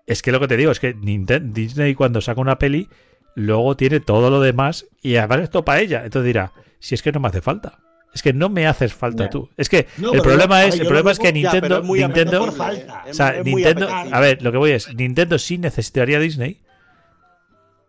Es 0.06 0.22
que 0.22 0.32
lo 0.32 0.40
que 0.40 0.48
te 0.48 0.56
digo 0.56 0.70
es 0.72 0.80
que 0.80 0.96
Ninten- 0.96 1.52
Disney 1.52 1.94
cuando 1.94 2.20
saca 2.20 2.40
una 2.40 2.58
peli, 2.58 2.88
luego 3.34 3.76
tiene 3.76 4.00
todo 4.00 4.30
lo 4.30 4.40
demás 4.40 4.86
y 5.02 5.16
además 5.16 5.40
esto 5.40 5.64
para 5.64 5.80
ella. 5.80 6.02
Entonces 6.04 6.26
dirá, 6.26 6.52
si 6.80 6.94
es 6.94 7.02
que 7.02 7.12
no 7.12 7.20
me 7.20 7.28
hace 7.28 7.40
falta. 7.40 7.78
Es 8.14 8.22
que 8.22 8.32
no 8.32 8.48
me 8.48 8.66
haces 8.66 8.94
falta 8.94 9.28
tú. 9.28 9.50
Es 9.58 9.68
que 9.68 9.88
No, 9.98 10.12
el 10.14 10.22
problema 10.22 10.62
yo- 10.62 10.68
es, 10.68 10.80
el 10.80 10.86
problema 10.86 11.10
es 11.10 11.18
que 11.18 11.32
Nintendo, 11.32 11.78
es 11.80 11.84
muy 11.84 11.98
Nintendo, 12.00 12.38
por 12.40 12.52
falta. 12.54 13.04
o 13.10 13.12
sea, 13.14 13.42
Nintendo, 13.44 13.88
a 13.90 14.20
ver, 14.20 14.42
lo 14.42 14.50
que 14.52 14.58
voy 14.58 14.70
es, 14.70 14.92
Nintendo 14.94 15.38
sí 15.38 15.58
necesitaría 15.58 16.16
a 16.16 16.20
Disney 16.20 16.62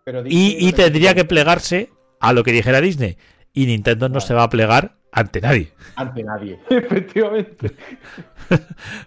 Pero 0.04 0.20
y, 0.22 0.24
Disney 0.24 0.58
y 0.60 0.72
no 0.72 0.76
tendría 0.78 1.16
que 1.16 1.24
plegarse 1.26 1.90
a 2.20 2.34
lo 2.34 2.44
que 2.44 2.52
dijera 2.52 2.82
Disney. 2.82 3.18
Y 3.54 3.66
Nintendo 3.66 4.10
no 4.10 4.20
se 4.20 4.34
va 4.34 4.44
a 4.44 4.50
plegar 4.50 4.98
ante 5.12 5.42
nadie. 5.42 5.72
Ante 5.96 6.24
nadie. 6.24 6.60
Efectivamente. 6.70 7.72
O 8.50 8.56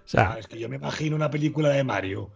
sea, 0.05 0.37
es 0.39 0.47
que 0.47 0.59
yo 0.59 0.69
me 0.69 0.77
imagino 0.77 1.17
una 1.17 1.31
película 1.31 1.71
de 1.71 1.83
Mario 1.85 2.31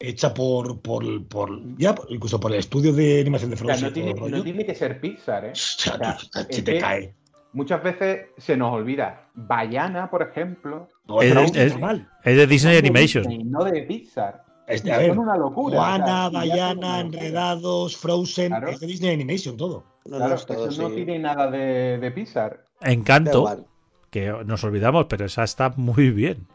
hecha 0.00 0.32
por, 0.32 0.80
por, 0.80 1.26
por 1.26 1.50
ya 1.76 1.94
incluso 2.08 2.38
por 2.40 2.52
el 2.52 2.58
estudio 2.60 2.92
de 2.92 3.20
animación 3.20 3.50
de 3.50 3.54
O 3.56 3.58
sea, 3.58 3.66
Frozen. 3.66 3.86
no, 3.88 3.92
tiene, 3.92 4.14
no 4.14 4.42
tiene 4.42 4.64
que 4.64 4.74
ser 4.74 5.00
Pixar, 5.00 5.44
¿eh? 5.46 5.50
O 5.52 5.54
sea, 5.56 5.94
o 5.94 5.98
sea, 5.98 6.16
tú- 6.16 6.26
se 6.32 6.40
es 6.60 6.64
te 6.64 6.72
que- 6.74 6.78
cae. 6.80 7.14
Muchas 7.52 7.82
veces 7.82 8.26
se 8.36 8.56
nos 8.56 8.72
olvida. 8.72 9.28
Bayana, 9.34 10.08
por 10.10 10.22
ejemplo. 10.22 10.88
No, 11.06 11.20
Es- 11.20 11.34
es- 11.34 11.56
es 11.56 11.72
normal. 11.72 12.08
es 12.24 12.36
de 12.36 12.46
Disney 12.46 12.76
Animation. 12.78 13.24
No 13.50 13.64
de 13.64 13.82
Pixar. 13.82 14.44
Es 14.68 14.82
de- 14.82 14.90
Y 14.90 14.92
a 14.92 14.98
ver, 14.98 15.08
son 15.10 15.18
una 15.20 15.36
locura. 15.36 15.78
Juana, 15.78 16.28
o 16.28 16.30
sea. 16.30 17.00
Enredados, 17.00 17.96
Frozen, 17.96 18.48
Claro. 18.48 18.68
es 18.68 18.80
de 18.80 18.86
Disney 18.86 19.14
Animation 19.14 19.56
todo. 19.56 19.84
No, 20.04 20.16
Claro, 20.18 20.28
no 20.30 20.34
es 20.36 20.46
todo, 20.46 20.68
eso 20.68 20.82
no 20.88 20.94
tiene 20.94 21.18
nada 21.18 21.50
de, 21.50 21.98
de 21.98 22.10
Pixar. 22.10 22.64
Encanto, 22.80 23.66
que 24.10 24.32
nos 24.44 24.62
olvidamos, 24.64 25.06
pero 25.08 25.24
esa 25.26 25.44
está 25.44 25.70
muy 25.76 26.10
bien. 26.10 26.46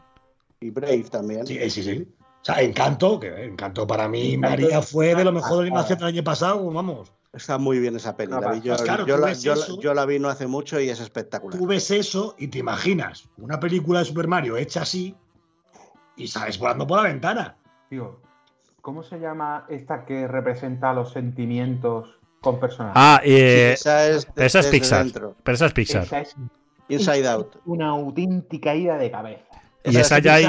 Y 0.59 0.69
Brave 0.69 1.03
también. 1.11 1.45
Sí, 1.45 1.57
sí, 1.69 1.83
sí. 1.83 2.07
O 2.41 2.45
sea, 2.45 2.61
Encanto, 2.61 3.19
que 3.19 3.45
Encanto 3.45 3.85
para 3.87 4.07
mí, 4.07 4.33
Encanto 4.33 4.49
María 4.63 4.81
fue 4.81 5.15
de 5.15 5.23
lo 5.23 5.31
mejor 5.31 5.57
de 5.57 5.63
animación 5.67 5.99
del 5.99 6.07
año 6.09 6.23
pasado, 6.23 6.69
vamos. 6.71 7.11
Está 7.33 7.57
muy 7.57 7.79
bien 7.79 7.95
esa 7.95 8.15
peli. 8.15 8.31
No, 8.31 8.39
la 8.41 8.51
vi 8.51 8.61
yo, 8.61 8.73
pues 8.73 8.81
claro, 8.83 9.05
yo 9.07 9.15
tú 9.15 9.21
la, 9.21 9.33
yo 9.33 9.55
la- 9.55 9.61
eso. 9.63 9.79
yo 9.81 9.93
la 9.93 10.05
vi 10.05 10.19
no 10.19 10.29
hace 10.29 10.45
mucho 10.45 10.79
y 10.79 10.89
es 10.89 10.99
espectacular. 10.99 11.57
Tú 11.59 11.65
ves 11.65 11.89
eso 11.89 12.35
y 12.37 12.47
te 12.47 12.59
imaginas 12.59 13.27
una 13.37 13.59
película 13.59 13.99
de 13.99 14.05
Super 14.05 14.27
Mario 14.27 14.55
hecha 14.57 14.81
así 14.83 15.15
y 16.15 16.27
sales 16.27 16.59
volando 16.59 16.85
por 16.85 16.97
la 17.01 17.09
ventana. 17.09 17.55
Tío, 17.93 18.19
¿cómo 18.81 19.03
se 19.03 19.19
llama 19.19 19.67
esta 19.69 20.03
que 20.03 20.27
representa 20.27 20.93
los 20.95 21.11
sentimientos 21.11 22.09
con 22.41 22.59
personajes? 22.59 22.93
Ah, 22.95 23.21
Sí, 23.23 23.29
eh, 23.31 23.73
esa 23.73 24.07
es, 24.07 24.25
pero 24.33 24.47
esa 24.47 24.59
es 24.61 24.67
Pixar. 24.67 25.03
dentro. 25.03 25.35
Pero 25.43 25.53
esa 25.55 25.65
es 25.67 25.73
Pixar. 25.73 26.03
Esa 26.05 26.21
es 26.21 26.35
Inside 26.89 27.27
Out. 27.27 27.57
una 27.67 27.89
auténtica 27.89 28.73
ida 28.73 28.97
de 28.97 29.11
cabeza. 29.11 29.43
Y 29.85 29.95
esa 29.95 30.17
ya 30.17 30.33
hay, 30.33 30.45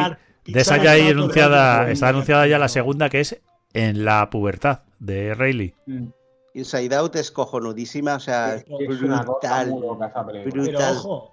de 0.47 0.59
esa 0.59 0.79
ya 0.83 0.93
ha 0.93 0.95
hay 0.95 1.11
anunciada, 1.11 1.91
está 1.91 2.09
anunciada 2.09 2.47
ya 2.47 2.59
la 2.59 2.69
segunda 2.69 3.11
que 3.11 3.21
es 3.21 3.39
en 3.75 4.07
la 4.07 4.31
pubertad 4.31 4.85
de 4.99 5.35
Rayleigh. 5.35 5.75
Mm. 5.85 6.07
Inside 6.55 6.95
Out 6.97 7.17
es 7.17 7.31
cojonudísima, 7.31 8.15
o 8.15 8.21
sea, 8.21 8.55
Es 8.55 8.65
una 9.03 9.23
cosa 9.23 9.61
brutal. 9.61 9.69
muy 9.69 9.81
loca. 9.83 10.23
Brutal. 10.23 10.65
Pero 10.65 10.79
ojo, 10.93 11.33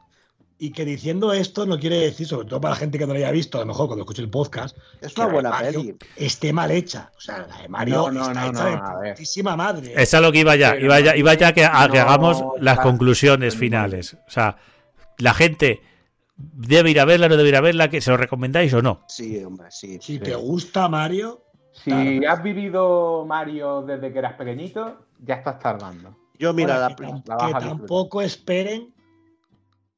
y 0.64 0.72
que 0.72 0.86
diciendo 0.86 1.34
esto 1.34 1.66
no 1.66 1.80
quiere 1.80 1.97
decir, 1.97 2.28
sobre 2.28 2.47
todo 2.47 2.62
para 2.62 2.76
la 2.76 2.80
gente 2.80 2.99
que 2.99 3.07
no 3.07 3.14
lo 3.14 3.18
haya 3.18 3.32
visto, 3.32 3.57
a 3.57 3.62
lo 3.62 3.66
mejor 3.66 3.88
cuando 3.88 4.03
escuche 4.03 4.22
el 4.22 4.30
podcast, 4.30 4.78
Es 5.01 5.16
que 5.16 5.22
una 5.22 5.28
de 5.28 5.34
buena 5.34 5.49
Mario 5.49 5.80
peli. 5.80 5.97
esté 6.16 6.53
mal 6.53 6.70
hecha. 6.70 7.12
O 7.18 7.20
sea, 7.20 7.47
la 7.47 7.64
de 7.64 7.68
Mario 7.68 7.95
No, 7.95 8.12
no, 8.12 8.28
está 8.28 8.51
no, 8.51 8.68
hecha 8.68 8.93
no, 8.93 8.99
de 8.99 9.09
putísima 9.14 9.55
madre. 9.55 9.91
Esa 9.97 10.18
es 10.18 10.24
lo 10.24 10.32
que 10.32 10.38
iba 10.38 10.55
ya, 10.55 10.78
iba 10.78 10.99
ya, 10.99 11.16
iba 11.16 11.34
ya 11.34 11.51
que, 11.51 11.66
a 11.66 11.89
que 11.91 11.97
no 11.97 12.03
hagamos 12.03 12.43
las 12.59 12.80
conclusiones 12.80 13.55
finales. 13.55 14.14
O 14.28 14.30
sea, 14.30 14.57
la 15.18 15.34
gente 15.34 15.82
debe 16.38 16.91
ir 16.91 16.99
a 16.99 17.05
verla, 17.05 17.28
no 17.28 17.38
debe 17.38 17.49
ir 17.49 17.55
a 17.55 17.62
verla, 17.62 17.89
que 17.89 17.99
se 17.99 18.12
lo 18.12 18.18
recomendáis 18.18 18.72
o 18.76 18.84
no. 18.84 19.03
Sí, 19.07 19.43
hombre, 19.43 19.72
sí. 19.72 19.97
Si 19.99 20.20
te 20.20 20.36
gusta 20.36 20.88
Mario, 20.88 21.43
Si 21.72 22.24
has 22.24 22.43
vivido 22.43 23.26
Mario 23.26 23.82
desde 23.82 24.14
que 24.14 24.20
eras 24.20 24.34
pequeñito, 24.34 25.07
ya 25.26 25.34
estás 25.38 25.57
tardando. 25.57 26.16
Yo, 26.38 26.53
mira, 26.53 26.78
la, 26.78 26.95
que, 26.95 27.03
la 27.03 27.47
que 27.47 27.53
tampoco 27.66 28.22
esperen 28.22 28.91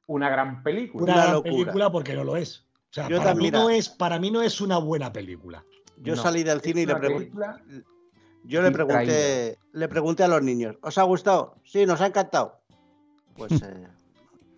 Una 0.06 0.28
gran 0.28 0.62
película. 0.62 1.04
una, 1.04 1.14
gran 1.14 1.32
locura. 1.34 1.52
película 1.52 1.92
porque 1.92 2.14
no 2.14 2.24
lo 2.24 2.36
es. 2.36 2.64
O 2.90 2.94
sea, 2.94 3.08
Yo 3.08 3.18
para, 3.18 3.30
también, 3.30 3.52
mí 3.52 3.58
no 3.58 3.70
es, 3.70 3.88
para 3.88 4.18
mí 4.18 4.30
no 4.30 4.42
es 4.42 4.60
una 4.60 4.78
buena 4.78 5.12
película. 5.12 5.64
yo 5.98 6.14
No, 6.16 6.22
salí 6.22 6.42
del 6.44 6.60
cine 6.60 6.82
y 6.82 6.86
le 6.86 6.94
pregunté. 6.96 7.32
Yo 8.44 8.60
le 8.62 8.70
pregunté, 8.70 9.58
le 9.72 9.88
pregunté 9.88 10.22
a 10.22 10.28
los 10.28 10.42
niños, 10.42 10.76
¿os 10.82 10.98
ha 10.98 11.02
gustado? 11.04 11.56
Sí, 11.64 11.86
nos 11.86 12.00
ha 12.02 12.06
encantado. 12.06 12.60
Pues 13.36 13.50
eh, 13.62 13.88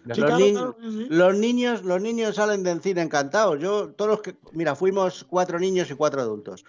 Los 0.05 0.19
claro, 0.19 0.39
ni- 0.39 0.53
claro, 0.53 0.77
sí, 0.83 0.91
sí. 0.91 1.07
los 1.09 1.37
niños, 1.37 1.83
los 1.85 2.03
niños 2.03 2.35
salen 2.35 2.63
del 2.65 2.81
cine 2.81 3.03
encantados. 3.03 3.59
Yo, 3.61 3.91
todos 3.93 4.11
los 4.11 4.23
que, 4.23 4.37
mira, 4.53 4.75
fuimos 4.75 5.25
cuatro 5.25 5.59
niños 5.61 5.91
y 5.91 5.95
cuatro 5.95 6.21
adultos. 6.21 6.65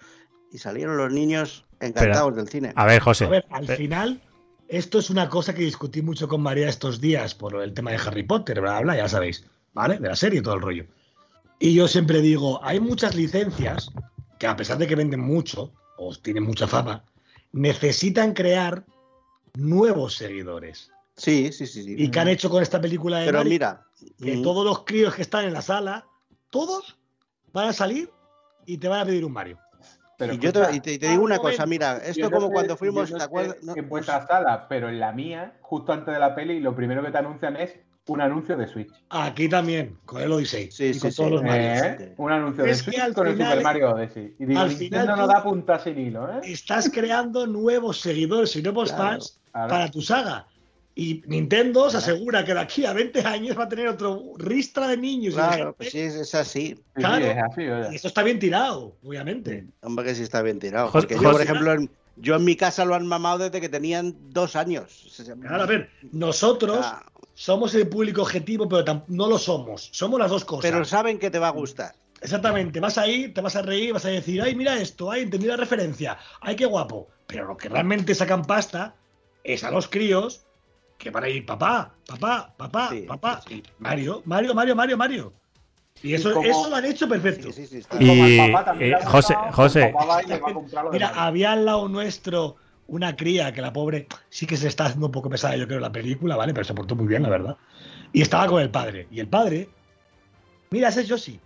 Y 0.52 0.58
salieron 0.58 0.96
los 0.96 1.12
niños 1.12 1.66
encantados 1.80 2.34
del 2.36 2.48
cine. 2.48 2.72
A 2.76 2.86
ver, 2.86 3.00
José. 3.02 3.26
A 3.26 3.28
ver, 3.28 3.46
al 3.50 3.66
pe- 3.66 3.76
final, 3.76 4.22
esto 4.68 4.98
es 4.98 5.10
una 5.10 5.28
cosa 5.28 5.54
que 5.54 5.62
discutí 5.62 6.02
mucho 6.02 6.28
con 6.28 6.42
María 6.42 6.68
estos 6.68 7.00
días 7.00 7.34
por 7.34 7.60
el 7.62 7.72
tema 7.72 7.90
de 7.90 7.96
Harry 7.96 8.22
Potter, 8.22 8.60
bla, 8.60 8.96
ya 8.96 9.08
sabéis, 9.08 9.44
¿vale? 9.72 9.98
De 9.98 10.08
la 10.08 10.16
serie 10.16 10.40
y 10.40 10.42
todo 10.42 10.54
el 10.54 10.60
rollo. 10.60 10.84
Y 11.58 11.74
yo 11.74 11.88
siempre 11.88 12.20
digo, 12.20 12.60
hay 12.62 12.78
muchas 12.78 13.14
licencias 13.14 13.90
que 14.38 14.46
a 14.46 14.56
pesar 14.56 14.78
de 14.78 14.86
que 14.86 14.94
venden 14.94 15.20
mucho, 15.20 15.72
o 15.96 16.14
tienen 16.14 16.44
mucha 16.44 16.68
fama, 16.68 17.04
necesitan 17.52 18.34
crear 18.34 18.84
nuevos 19.54 20.14
seguidores. 20.14 20.92
Sí, 21.16 21.50
sí, 21.52 21.66
sí, 21.66 21.82
sí. 21.82 21.94
¿Y 21.98 22.10
qué 22.10 22.20
han 22.20 22.28
hecho 22.28 22.48
con 22.48 22.62
esta 22.62 22.80
película 22.80 23.18
de 23.18 23.26
Pero 23.26 23.44
mira, 23.44 23.86
que 24.22 24.36
mm, 24.36 24.42
todos 24.42 24.64
los 24.64 24.84
críos 24.84 25.14
que 25.14 25.22
están 25.22 25.46
en 25.46 25.52
la 25.52 25.62
sala, 25.62 26.06
todos 26.50 26.96
van 27.52 27.68
a 27.68 27.72
salir 27.72 28.12
y 28.66 28.78
te 28.78 28.86
van 28.86 29.00
a 29.00 29.04
pedir 29.04 29.24
un 29.24 29.32
Mario. 29.32 29.58
Pero 30.18 30.34
y 30.34 30.38
yo 30.38 30.52
te, 30.52 30.58
escucha, 30.60 30.76
y 30.76 30.80
te- 30.80 30.92
y 30.94 30.98
te 30.98 31.08
digo 31.10 31.22
una 31.22 31.36
un 31.36 31.40
cosa, 31.42 31.64
mira, 31.64 31.96
esto 31.98 32.24
no 32.28 32.30
como 32.32 32.48
sé- 32.48 32.52
cuando 32.52 32.76
fuimos, 32.76 33.10
no 33.10 33.18
¿te 33.18 33.22
acuerdas? 33.24 33.56
sé 33.60 33.66
No, 33.66 33.72
en 33.72 33.88
pues, 33.88 34.06
vuestra 34.06 34.26
sala, 34.26 34.66
pero 34.68 34.88
en 34.88 34.98
la 34.98 35.12
mía, 35.12 35.54
justo 35.62 35.92
antes 35.92 36.12
de 36.12 36.18
la 36.20 36.34
peli, 36.34 36.58
lo 36.60 36.74
primero 36.74 37.02
que 37.04 37.10
te 37.12 37.18
anuncian 37.18 37.56
es 37.56 37.76
un 38.08 38.20
anuncio 38.20 38.56
de 38.56 38.66
Switch. 38.66 38.90
Aquí 39.10 39.48
también, 39.48 39.96
con 40.06 40.20
el 40.20 40.32
Odyssey 40.32 40.70
Sí, 40.72 40.86
y 40.86 40.94
sí, 40.94 41.00
con 41.00 41.10
sí. 41.12 41.16
todos 41.18 41.30
los 41.30 41.42
Eh. 41.44 41.96
¿Eh? 42.00 42.14
Un 42.16 42.32
anuncio 42.32 42.64
de 42.64 42.70
Es 42.70 42.82
que 42.82 42.90
Switch 42.90 43.00
al 43.00 43.14
con 43.14 43.26
el 43.28 43.36
Super 43.38 43.62
Mario 43.62 43.90
Odyssey. 43.94 44.34
Y 44.40 44.44
digo, 44.46 44.60
al 44.60 44.68
Nintendo 44.70 44.98
final 45.00 45.18
no 45.18 45.26
da 45.28 45.42
punta 45.42 45.78
sin 45.78 45.98
hilo, 45.98 46.28
¿eh? 46.28 46.40
Estás 46.44 46.90
creando 46.90 47.46
nuevos 47.46 48.00
seguidores 48.00 48.56
y 48.56 48.62
nuevos 48.62 48.92
Claro, 48.92 49.10
fans 49.10 49.40
Claro. 49.52 49.68
para 49.68 49.88
tu 49.90 50.00
saga. 50.02 50.46
Y 51.00 51.22
Nintendo 51.28 51.88
se 51.90 51.98
asegura 51.98 52.44
que 52.44 52.52
de 52.54 52.58
aquí 52.58 52.84
a 52.84 52.92
20 52.92 53.20
años 53.20 53.56
va 53.56 53.62
a 53.64 53.68
tener 53.68 53.86
otro 53.86 54.32
ristra 54.36 54.88
de 54.88 54.96
niños. 54.96 55.34
Claro, 55.34 55.72
pues 55.76 55.92
sí, 55.92 56.00
es, 56.00 56.34
así. 56.34 56.60
Sí, 56.60 56.74
sí, 56.74 56.82
Claro. 56.94 57.24
es 57.24 57.36
así, 57.38 57.60
oye. 57.68 57.88
Y 57.92 57.94
esto 57.94 58.08
está 58.08 58.24
bien 58.24 58.40
tirado, 58.40 58.96
obviamente. 59.04 59.68
Hombre, 59.82 60.06
que 60.06 60.16
sí 60.16 60.24
está 60.24 60.42
bien 60.42 60.58
tirado. 60.58 60.88
José- 60.88 61.06
Porque 61.06 61.22
yo, 61.22 61.30
por 61.30 61.40
ejemplo, 61.40 61.72
en, 61.72 61.88
yo 62.16 62.34
en 62.34 62.44
mi 62.44 62.56
casa 62.56 62.84
lo 62.84 62.96
han 62.96 63.06
mamado 63.06 63.44
desde 63.44 63.60
que 63.60 63.68
tenían 63.68 64.16
dos 64.30 64.56
años. 64.56 65.24
Claro, 65.40 65.62
a 65.62 65.66
ver, 65.66 65.88
nosotros 66.10 66.80
Ah, 66.82 67.06
somos 67.32 67.76
el 67.76 67.86
público 67.88 68.22
objetivo, 68.22 68.68
pero 68.68 69.04
no 69.06 69.28
lo 69.28 69.38
somos. 69.38 69.90
Somos 69.92 70.18
las 70.18 70.30
dos 70.32 70.44
cosas. 70.44 70.68
pero 70.68 70.84
saben 70.84 71.20
que 71.20 71.30
te 71.30 71.38
va 71.38 71.46
a 71.46 71.52
gustar. 71.52 71.94
Exactamente, 72.20 72.80
vas 72.80 72.98
a 72.98 73.06
ir, 73.06 73.32
te 73.32 73.40
vas 73.40 73.54
a 73.54 73.62
reír, 73.62 73.92
vas 73.92 74.04
a 74.04 74.08
decir, 74.08 74.42
ay, 74.42 74.56
mira 74.56 74.76
esto, 74.80 75.12
ay, 75.12 75.22
entendí 75.22 75.46
la 75.46 75.56
referencia, 75.56 76.18
ay, 76.40 76.56
qué 76.56 76.66
guapo. 76.66 77.06
Pero 77.28 77.46
lo 77.46 77.56
que 77.56 77.68
realmente 77.68 78.16
sacan 78.16 78.42
pasta 78.42 78.96
es 79.44 79.62
a 79.62 79.70
los 79.70 79.86
críos 79.86 80.44
que 80.98 81.10
van 81.10 81.24
a 81.24 81.28
ir, 81.28 81.46
papá, 81.46 81.94
papá, 82.06 82.52
papá, 82.56 82.88
Sí, 82.90 83.00
papá. 83.02 83.40
sí. 83.46 83.54
Y 83.54 83.62
Mario, 83.82 84.22
Mario, 84.24 84.54
Mario, 84.54 84.74
Mario, 84.76 84.96
Mario. 84.96 85.32
Y 86.02 86.14
eso, 86.14 86.32
como- 86.32 86.46
eso 86.48 86.68
lo 86.68 86.76
han 86.76 86.84
hecho 86.84 87.08
perfecto. 87.08 87.48
Sí, 87.52 87.62
sí, 87.62 87.66
sí, 87.66 87.76
está- 87.78 87.96
Y 88.02 88.06
como 88.08 88.26
Y, 88.28 88.38
al 88.40 88.52
papá 88.52 88.64
también 88.66 88.92
eh, 88.94 88.98
José- 89.04 89.34
gustado, 89.34 89.52
José. 89.52 89.94
Mira, 90.92 91.08
Mario. 91.08 91.20
había 91.22 91.52
al 91.52 91.64
lado 91.64 91.88
nuestro 91.88 92.56
una 92.88 93.16
cría 93.16 93.52
que 93.52 93.60
la 93.60 93.72
pobre 93.72 94.06
sí 94.28 94.46
que 94.46 94.56
se 94.56 94.66
está 94.68 94.86
haciendo 94.86 95.06
un 95.06 95.12
poco 95.12 95.28
pesada, 95.30 95.56
yo 95.56 95.66
creo, 95.66 95.78
en 95.78 95.82
la 95.82 95.92
película, 95.92 96.36
¿vale? 96.36 96.52
Pero 96.54 96.64
se 96.64 96.74
portó 96.74 96.94
muy 96.96 97.06
bien, 97.06 97.22
la 97.22 97.28
verdad. 97.28 97.56
Y 98.12 98.22
estaba 98.22 98.46
con 98.46 98.60
el 98.62 98.70
padre. 98.70 99.06
Y 99.10 99.20
el 99.20 99.28
padre, 99.28 99.68
mira, 100.70 100.88
ese 100.88 101.02
es 101.02 101.08
Yoshi. 101.08 101.38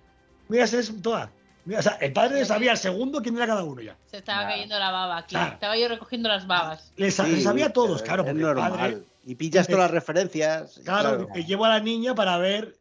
Mira, 0.49 0.65
ese 0.65 0.79
es 0.81 1.03
Toad. 1.03 1.29
Mira, 1.65 1.81
o 1.81 1.83
sea, 1.83 1.93
el 2.01 2.13
padre 2.13 2.45
sabía 2.45 2.73
al 2.73 2.77
segundo 2.79 3.23
quién 3.23 3.37
era 3.37 3.47
cada 3.47 3.65
uno 3.65 3.81
ya. 3.81 3.97
Se 4.07 4.19
estaba 4.19 4.41
Claro. 4.41 4.55
cayendo 4.55 4.79
la 4.79 4.91
baba 4.91 5.17
aquí. 5.19 5.35
Claro. 5.35 5.53
Estaba 5.55 5.77
yo 5.77 5.89
recogiendo 5.89 6.29
las 6.29 6.47
babas. 6.47 6.93
Les, 6.97 7.15
Sí, 7.15 7.23
les 7.23 7.43
sabía 7.45 7.67
a 7.67 7.73
todos, 7.73 8.03
claro, 8.03 8.25
porque 8.25 8.41
el 8.43 8.55
padre, 8.55 8.99
Y 9.25 9.35
pillas 9.37 9.67
todas 9.67 9.83
las 9.85 9.91
referencias. 9.91 10.81
claro, 10.85 11.29
que 11.33 11.45
llevo 11.45 11.65
a 11.65 11.69
la 11.71 11.81
niña 11.81 12.15
para 12.15 12.39
ver. 12.39 12.79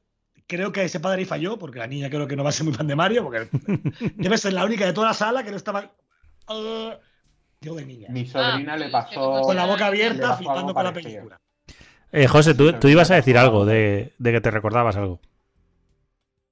Creo 0.47 0.71
que 0.71 0.83
ese 0.83 0.99
padre 0.99 1.19
ahí 1.19 1.25
falló, 1.25 1.57
porque 1.57 1.79
la 1.79 1.87
niña 1.87 2.09
creo 2.09 2.27
que 2.27 2.35
no 2.35 2.43
va 2.43 2.49
a 2.49 2.53
ser 2.53 2.65
muy 2.65 2.73
fan 2.73 2.87
de 2.87 2.95
Mario, 2.95 3.23
porque 3.23 3.47
debe 4.15 4.37
ser 4.37 4.53
la 4.53 4.65
única 4.65 4.85
de 4.85 4.91
toda 4.91 5.07
la 5.07 5.13
sala 5.13 5.43
que 5.43 5.51
no 5.51 5.57
estaba. 5.57 5.93
Uh, 6.49 6.91
digo 7.61 7.75
de 7.75 7.85
niña. 7.85 8.07
Mi 8.09 8.25
sobrina 8.25 8.73
Ah, 8.73 8.77
le 8.77 8.87
sí, 8.87 8.91
pasó. 8.91 9.41
Con 9.41 9.55
la 9.55 9.65
boca 9.65 9.85
abierta, 9.87 10.35
flipando 10.35 10.73
con 10.73 10.83
la 10.83 10.93
película. 10.93 11.39
Eh, 12.11 12.27
José, 12.27 12.53
tú, 12.53 12.73
tú 12.73 12.89
ibas 12.89 13.09
a 13.11 13.15
decir 13.15 13.37
algo 13.37 13.65
de, 13.65 14.13
de 14.17 14.31
que 14.33 14.41
te 14.41 14.51
recordabas 14.51 14.97
algo. 14.97 15.21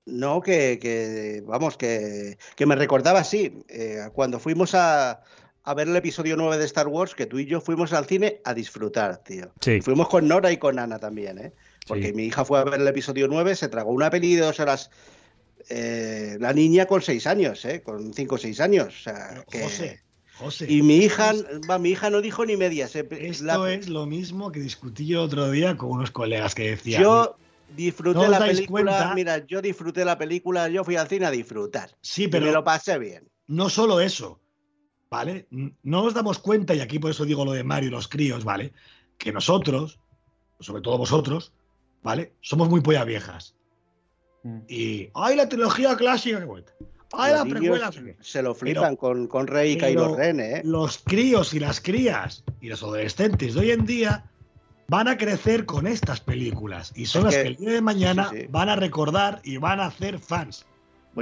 No, 0.05 0.41
que, 0.41 0.79
que, 0.81 1.43
vamos, 1.45 1.77
que, 1.77 2.37
que 2.55 2.65
me 2.65 2.75
recordaba 2.75 3.19
así, 3.19 3.63
eh, 3.67 4.09
cuando 4.13 4.39
fuimos 4.39 4.73
a, 4.73 5.21
a 5.69 5.73
ver 5.75 5.87
el 5.87 5.95
episodio 5.95 6.35
9 6.35 6.57
de 6.57 6.65
Star 6.65 6.87
Wars, 6.87 7.13
que 7.13 7.27
tú 7.27 7.37
y 7.37 7.45
yo 7.45 7.61
fuimos 7.61 7.93
al 7.93 8.05
cine 8.05 8.41
a 8.43 8.53
disfrutar, 8.55 9.17
tío. 9.23 9.51
Sí. 9.61 9.81
Fuimos 9.81 10.09
con 10.09 10.27
Nora 10.27 10.51
y 10.51 10.57
con 10.57 10.79
Ana 10.79 10.97
también, 10.97 11.37
¿eh? 11.37 11.53
Porque 11.87 12.07
Sí. 12.07 12.13
mi 12.13 12.23
hija 12.25 12.43
fue 12.43 12.57
a 12.59 12.63
ver 12.63 12.81
el 12.81 12.87
episodio 12.87 13.27
9, 13.27 13.55
se 13.55 13.67
tragó 13.67 13.91
una 13.91 14.09
peli 14.09 14.35
de 14.35 14.41
dos 14.41 14.59
horas. 14.59 14.89
eh, 15.69 16.37
la 16.39 16.53
niña 16.53 16.85
con 16.87 17.01
seis 17.01 17.27
años, 17.27 17.63
¿eh? 17.65 17.81
Con 17.83 18.13
cinco 18.13 18.35
o 18.35 18.37
seis 18.37 18.59
años. 18.59 18.87
O 18.87 19.03
sea, 19.03 19.27
Pero, 19.29 19.45
que- 19.45 19.61
José, 19.63 19.99
José. 20.39 20.65
Y 20.71 20.81
mi 20.81 20.97
hija, 20.97 21.33
va, 21.69 21.77
mi 21.77 21.89
hija 21.89 22.09
no 22.09 22.21
dijo 22.21 22.45
ni 22.45 22.55
medias. 22.57 22.95
eh, 22.95 23.07
es- 23.11 23.41
la- 23.41 23.53
Esto 23.53 23.67
es 23.67 23.89
lo 23.89 24.05
mismo 24.07 24.51
que 24.51 24.61
discutí 24.61 25.05
yo 25.05 25.21
otro 25.21 25.51
día 25.51 25.75
con 25.77 25.91
unos 25.91 26.09
colegas 26.11 26.55
que 26.55 26.71
decían. 26.71 27.03
yo 27.03 27.35
disfruté 27.75 28.17
¿no 28.17 28.23
os 28.25 28.29
la 28.31 28.39
dais 28.39 28.55
película. 28.57 28.91
cuenta? 28.97 29.13
Mira, 29.15 29.45
yo 29.45 29.61
disfruté 29.61 30.05
la 30.05 30.17
película, 30.17 30.69
yo 30.69 30.83
fui 30.83 30.95
al 30.95 31.07
cine 31.07 31.25
a 31.27 31.31
disfrutar. 31.31 31.91
Sí, 32.01 32.23
Y 32.23 32.27
pero 32.29 32.47
me 32.47 32.51
lo 32.53 32.63
pasé 32.63 32.97
bien. 32.97 33.27
no 33.47 33.69
solo 33.69 33.99
eso, 33.99 34.39
¿vale? 35.09 35.47
No 35.49 35.73
nos 36.03 36.13
damos 36.13 36.39
cuenta, 36.39 36.73
y 36.75 36.81
aquí 36.81 36.99
por 36.99 37.11
eso 37.11 37.25
digo 37.25 37.45
lo 37.45 37.51
de 37.51 37.63
Mario 37.63 37.89
y 37.89 37.91
los 37.91 38.07
críos, 38.07 38.43
¿vale? 38.43 38.73
Que 39.17 39.31
nosotros, 39.31 39.99
sobre 40.59 40.81
todo 40.81 40.97
vosotros, 40.97 41.51
¿vale? 42.03 42.33
Somos 42.41 42.69
muy 42.69 42.81
pollas 42.81 43.05
viejas. 43.05 43.55
Mm. 44.43 44.59
Y, 44.67 45.09
¡ay, 45.15 45.35
la 45.35 45.49
trilogía 45.49 45.95
clásica! 45.95 46.45
¡Ay, 47.11 47.31
la 47.33 47.43
Los 47.43 47.49
precuela! 47.49 47.91
se 48.21 48.43
lo 48.43 48.53
flipan 48.53 48.95
con, 48.95 49.27
con 49.27 49.47
Rey 49.47 49.71
y 49.73 49.77
Kylo 49.77 50.03
pero 50.03 50.15
Ren, 50.15 50.39
¿eh? 50.39 50.61
Los 50.63 50.99
críos 50.99 51.53
y 51.55 51.59
las 51.59 51.81
crías 51.81 52.43
y 52.61 52.69
los 52.69 52.83
adolescentes 52.83 53.55
de 53.55 53.59
hoy 53.59 53.71
en 53.71 53.85
día 53.85 54.25
van 54.87 55.07
a 55.07 55.17
crecer 55.17 55.65
con 55.65 55.87
estas 55.87 56.19
películas 56.21 56.91
y 56.95 57.07
son 57.07 57.21
Es 57.21 57.25
las 57.25 57.35
que- 57.35 57.41
que 57.41 57.47
el 57.49 57.55
día 57.57 57.71
de 57.71 57.81
mañana 57.81 58.29
sí, 58.29 58.41
sí. 58.41 58.47
van 58.49 58.69
a 58.69 58.75
recordar 58.75 59.41
y 59.43 59.57
van 59.57 59.79
a 59.79 59.87
hacer 59.87 60.19
fans. 60.19 60.65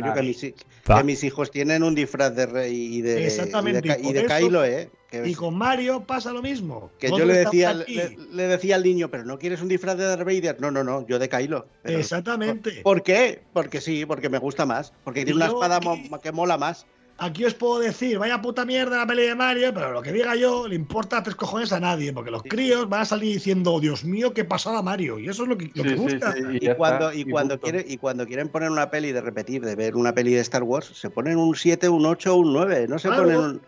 Pues 0.02 0.06
yo 0.06 0.14
que 0.14 1.04
mis, 1.04 1.20
que 1.22 1.28
hijos 1.28 1.52
tienen 1.52 1.84
un 1.84 1.96
disfraz 1.96 2.36
de 2.36 2.46
Rey 2.46 2.96
y 2.98 3.02
de, 3.02 3.26
Exactamente, 3.26 3.88
y 3.88 3.92
de, 3.92 3.98
y 4.02 4.10
y 4.10 4.14
de 4.14 4.22
por 4.22 4.32
eso- 4.32 4.40
Kylo, 4.48 4.66
¿eh? 4.66 4.90
Que, 5.10 5.26
Y 5.28 5.36
con 5.36 5.56
Mario 5.58 6.04
pasa 6.06 6.34
lo 6.34 6.42
mismo. 6.42 6.92
que 7.00 7.10
yo 7.10 7.24
le 7.26 7.34
decía, 7.38 7.74
le, 7.74 8.18
le 8.34 8.44
decía 8.48 8.76
al 8.76 8.84
niño, 8.84 9.10
pero 9.10 9.24
no 9.24 9.40
quieres 9.40 9.62
un 9.62 9.70
disfraz 9.70 9.98
de 9.98 10.04
Darth 10.04 10.26
Vader. 10.26 10.60
No, 10.60 10.70
no, 10.70 10.84
no, 10.84 11.08
yo 11.08 11.18
de 11.18 11.30
Kylo. 11.30 11.66
Pero- 11.82 12.00
Exactamente. 12.00 12.82
¿Por 12.84 13.04
qué? 13.04 13.42
Porque 13.54 13.80
sí, 13.80 14.06
porque 14.06 14.28
me 14.30 14.38
gusta 14.38 14.66
más. 14.66 14.92
Porque 15.06 15.24
tiene 15.24 15.38
una 15.38 15.46
espada 15.48 15.80
mo- 15.80 16.20
que 16.22 16.32
mola 16.34 16.58
más. 16.58 16.86
Aquí 17.20 17.46
os 17.46 17.56
puedo 17.56 17.80
decir, 17.80 18.20
vaya 18.20 18.42
puta 18.44 18.64
mierda 18.64 18.98
la 18.98 19.08
peli 19.08 19.24
de 19.24 19.34
Mario, 19.34 19.74
pero 19.74 19.92
lo 19.92 20.04
que 20.04 20.12
diga 20.12 20.36
yo 20.36 20.68
le 20.68 20.76
importa 20.76 21.24
tres 21.24 21.36
cojones 21.36 21.72
a 21.74 21.80
nadie, 21.80 22.14
porque 22.14 22.30
los 22.30 22.44
Sí. 22.44 22.50
críos 22.50 22.88
van 22.88 23.02
a 23.02 23.06
salir 23.06 23.34
diciendo, 23.34 23.74
"Oh, 23.74 23.80
Dios 23.80 24.04
mío, 24.06 24.34
qué 24.36 24.46
pasada 24.46 24.84
Mario. 24.84 25.18
Y 25.18 25.28
eso 25.28 25.42
es 25.44 25.50
lo 25.50 25.58
que, 25.58 25.72
lo 25.74 25.84
Sí, 25.84 25.90
que 25.90 25.90
sí, 25.90 25.96
busca. 25.96 26.34
sí, 26.34 26.42
Y 26.62 26.76
cuando, 26.76 27.12
y, 27.12 27.26
cuando 27.26 27.56
punto. 27.56 27.64
quiere, 27.72 27.86
y 27.92 27.98
cuando 27.98 28.28
quieren 28.28 28.50
poner 28.50 28.70
una 28.70 28.92
peli 28.92 29.12
de 29.14 29.22
repetir, 29.22 29.64
de 29.66 29.76
ver 29.76 29.96
una 29.96 30.14
peli 30.14 30.34
de 30.34 30.42
Star 30.42 30.62
Wars, 30.62 30.92
se 30.94 31.10
ponen 31.10 31.38
un 31.40 31.56
7, 31.56 31.90
un 31.90 32.06
8, 32.06 32.36
un 32.36 32.54
9. 32.54 32.86
No 32.88 33.00
se 33.00 33.08
Claro. 33.08 33.24
ponen 33.24 33.38
un. 33.40 33.62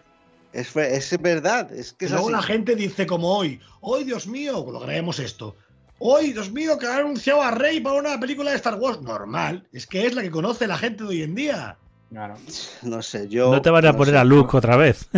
Es, 0.53 0.75
es 0.75 1.19
verdad, 1.21 1.71
es 1.71 1.93
que 1.93 2.05
es 2.05 2.11
luego 2.11 2.27
así. 2.27 2.35
la 2.35 2.41
gente 2.43 2.75
dice 2.75 3.05
como 3.07 3.35
hoy, 3.35 3.59
hoy 3.81 4.03
Dios 4.03 4.27
mío, 4.27 4.65
lo 4.71 4.79
creemos 4.81 5.19
esto. 5.19 5.55
Hoy, 5.99 6.33
Dios 6.33 6.51
mío, 6.51 6.77
que 6.79 6.85
han 6.87 6.99
anunciado 7.01 7.41
a 7.41 7.51
Rey 7.51 7.79
para 7.81 7.99
una 7.99 8.19
película 8.19 8.51
de 8.51 8.57
Star 8.57 8.75
Wars. 8.75 9.01
Normal, 9.01 9.67
es 9.73 9.85
que 9.85 10.05
es 10.05 10.15
la 10.15 10.21
que 10.21 10.31
conoce 10.31 10.65
la 10.65 10.77
gente 10.77 11.03
de 11.03 11.09
hoy 11.09 11.23
en 11.23 11.35
día. 11.35 11.77
Claro. 12.09 12.35
No 12.81 13.01
sé, 13.01 13.27
yo. 13.27 13.51
No 13.51 13.61
te 13.61 13.69
van 13.69 13.85
a 13.85 13.91
no 13.91 13.97
poner 13.97 14.13
sé. 14.15 14.19
a 14.19 14.23
Luke 14.23 14.57
otra 14.57 14.77
vez. 14.77 15.09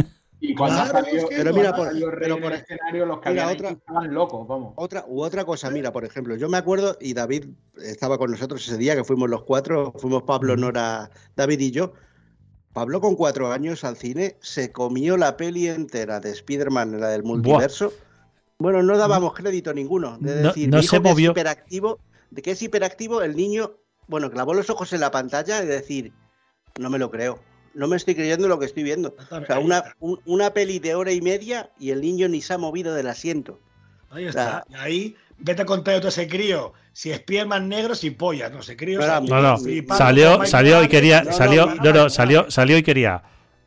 Y 0.43 0.55
cuando 0.55 0.77
Claro, 0.81 0.97
ha 0.97 1.01
salido, 1.03 1.23
es 1.23 1.29
que 1.29 1.35
Pero 1.35 1.53
mira, 1.53 1.75
por- 1.75 1.91
pero 2.19 2.39
por- 2.39 2.51
el 2.51 2.59
escenario, 2.59 3.05
los 3.05 3.19
que 3.21 3.29
mira, 3.29 3.43
habían 3.43 3.57
otra- 3.57 3.69
hecho 3.69 3.77
estaban 3.79 4.13
locos, 4.13 4.47
vamos. 4.47 4.73
Otra, 4.75 5.05
u 5.07 5.21
otra 5.21 5.45
cosa, 5.45 5.69
mira, 5.69 5.91
por 5.93 6.03
ejemplo, 6.03 6.35
yo 6.35 6.49
me 6.49 6.57
acuerdo, 6.57 6.97
y 6.99 7.13
David 7.13 7.45
estaba 7.77 8.17
con 8.17 8.31
nosotros 8.31 8.67
ese 8.67 8.77
día 8.77 8.95
que 8.95 9.03
fuimos 9.03 9.29
los 9.29 9.43
cuatro, 9.43 9.93
fuimos 9.97 10.23
Pablo, 10.23 10.57
Nora, 10.57 11.11
David 11.35 11.59
y 11.59 11.71
yo. 11.71 11.93
Pablo 12.73 13.01
con 13.01 13.15
cuatro 13.15 13.51
años 13.51 13.83
al 13.83 13.97
cine 13.97 14.37
se 14.41 14.71
comió 14.71 15.15
la 15.17 15.37
peli 15.37 15.67
entera 15.67 16.19
de 16.19 16.31
Spider-Man, 16.31 16.99
la 16.99 17.09
del 17.09 17.23
multiverso. 17.23 17.93
Bueno, 18.57 18.81
no 18.81 18.97
dábamos 18.97 19.33
crédito 19.33 19.73
ninguno. 19.73 20.17
De 20.19 20.35
No- 20.41 20.47
decir, 20.49 20.69
no 20.69 20.77
mi 20.77 20.83
se 20.83 20.97
que 20.97 20.99
movió. 21.01 21.31
es 21.31 21.37
hiperactivo, 21.37 21.99
de 22.31 22.41
que 22.41 22.51
es 22.51 22.61
hiperactivo, 22.63 23.21
el 23.21 23.35
niño, 23.35 23.73
bueno, 24.07 24.31
clavó 24.31 24.53
los 24.55 24.69
ojos 24.69 24.91
en 24.93 25.01
la 25.01 25.11
pantalla 25.11 25.61
y 25.63 25.67
decir, 25.67 26.13
no 26.79 26.89
me 26.89 26.99
lo 26.99 27.09
creo. 27.11 27.39
No 27.73 27.87
me 27.87 27.95
estoy 27.95 28.15
creyendo 28.15 28.47
lo 28.47 28.59
que 28.59 28.65
estoy 28.65 28.83
viendo. 28.83 29.15
O 29.29 29.45
sea, 29.45 29.59
una, 29.59 29.95
un- 29.99 30.19
una 30.25 30.53
peli 30.53 30.79
de 30.79 30.93
hora 30.95 31.11
y 31.13 31.21
media 31.21 31.69
y 31.79 31.91
el 31.91 32.01
niño 32.01 32.27
ni 32.27 32.41
se 32.41 32.53
ha 32.53 32.57
movido 32.57 32.93
del 32.93 33.07
asiento. 33.07 33.59
ahí 34.09 34.25
está. 34.25 34.65
Y 34.69 34.75
ahí 34.75 35.15
vete 35.37 35.61
a 35.61 35.65
contar 35.65 36.03
a 36.03 36.07
ese 36.07 36.27
crío 36.27 36.73
si 36.91 37.11
es 37.11 37.19
Spiderman 37.19 37.69
negro, 37.69 37.95
si 37.95 38.11
pollas. 38.11 38.51
No, 38.51 38.59
ese 38.59 38.75
crío. 38.75 38.99
Pero, 38.99 39.21
No, 39.21 39.41
no. 39.41 39.57
Salió, 39.95 40.45
salió 40.45 40.83
y 40.83 40.89
quería, 40.89 41.23
no, 41.23 41.31
salió, 41.31 41.67
no, 41.67 41.75
no, 41.75 41.93
no, 41.93 42.09
salió, 42.09 42.51
salió 42.51 42.77
y 42.77 42.83
quería 42.83 43.23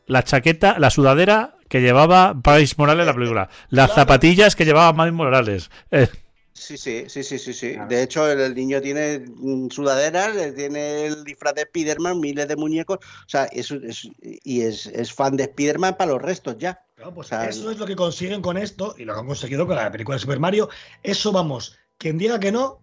la 0.06 0.22
chaqueta, 0.22 0.78
la 0.78 0.90
sudadera 0.90 1.56
que 1.70 1.80
llevaba 1.80 2.34
Miles 2.46 2.76
Morales 2.76 3.00
en 3.02 3.06
la 3.06 3.14
película, 3.14 3.48
las 3.70 3.86
Claro. 3.88 4.02
zapatillas 4.02 4.54
que 4.54 4.66
llevaba 4.66 4.92
Miles 4.92 5.14
Morales. 5.14 5.70
Eh, 5.90 6.08
Sí, 6.54 6.78
sí, 6.78 7.04
sí, 7.08 7.22
sí, 7.24 7.38
sí, 7.38 7.52
sí. 7.52 7.72
Claro. 7.72 7.88
De 7.88 8.02
hecho, 8.02 8.30
el, 8.30 8.40
el 8.40 8.54
niño 8.54 8.80
tiene 8.80 9.18
mm, 9.26 9.70
sudaderas, 9.70 10.54
tiene 10.54 11.06
el 11.06 11.24
disfraz 11.24 11.54
de 11.54 11.62
Spiderman, 11.62 12.20
miles 12.20 12.46
de 12.46 12.56
muñecos, 12.56 12.98
o 12.98 13.28
sea, 13.28 13.44
es, 13.46 13.70
es- 13.72 14.08
y 14.20 14.62
es, 14.62 14.86
es 14.86 15.12
fan 15.12 15.36
de 15.36 15.46
Spiderman 15.46 15.96
para 15.96 16.12
los 16.12 16.22
restos 16.22 16.56
ya. 16.58 16.80
Claro, 16.94 17.12
pues 17.14 17.26
O 17.26 17.28
sea, 17.30 17.48
eso 17.48 17.70
es 17.70 17.78
lo 17.78 17.86
que 17.86 17.96
consiguen 17.96 18.40
con 18.40 18.56
esto 18.56 18.94
y 18.98 19.04
lo 19.04 19.14
que 19.14 19.20
han 19.20 19.26
conseguido 19.26 19.66
con 19.66 19.76
la 19.76 19.90
película 19.90 20.16
de 20.16 20.20
Super 20.20 20.38
Mario. 20.38 20.68
Eso 21.02 21.32
vamos, 21.32 21.76
quien 21.98 22.18
diga 22.18 22.38
que 22.38 22.52
no, 22.52 22.80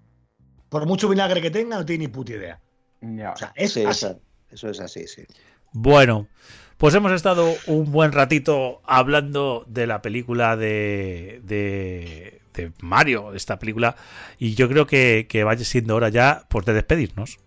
por 0.69 0.85
mucho 0.85 1.09
vinagre 1.09 1.41
que 1.41 1.51
tenga, 1.51 1.77
no 1.77 1.85
tiene 1.85 2.05
ni 2.05 2.09
puta 2.09 2.33
idea. 2.33 2.61
O 3.33 3.37
sea, 3.37 3.53
es 3.55 3.73
Sí, 3.73 3.81
así. 3.83 4.07
eso, 4.07 4.21
eso 4.49 4.69
es 4.69 4.79
así, 4.81 5.07
sí. 5.07 5.23
Bueno, 5.73 6.27
pues 6.77 6.93
hemos 6.95 7.11
estado 7.11 7.63
un 7.65 7.91
buen 7.91 8.11
ratito 8.11 8.81
hablando 8.85 9.63
de 9.67 9.87
la 9.87 10.01
película 10.01 10.57
de, 10.57 11.41
de, 11.43 12.40
de 12.53 12.71
Mario, 12.81 13.33
esta 13.33 13.59
película, 13.59 13.95
y 14.37 14.55
yo 14.55 14.67
creo 14.69 14.85
que, 14.85 15.27
que 15.29 15.43
vaya 15.43 15.65
siendo 15.65 15.95
hora 15.95 16.09
ya 16.09 16.45
pues, 16.49 16.65
de 16.65 16.73
despedirnos. 16.73 17.39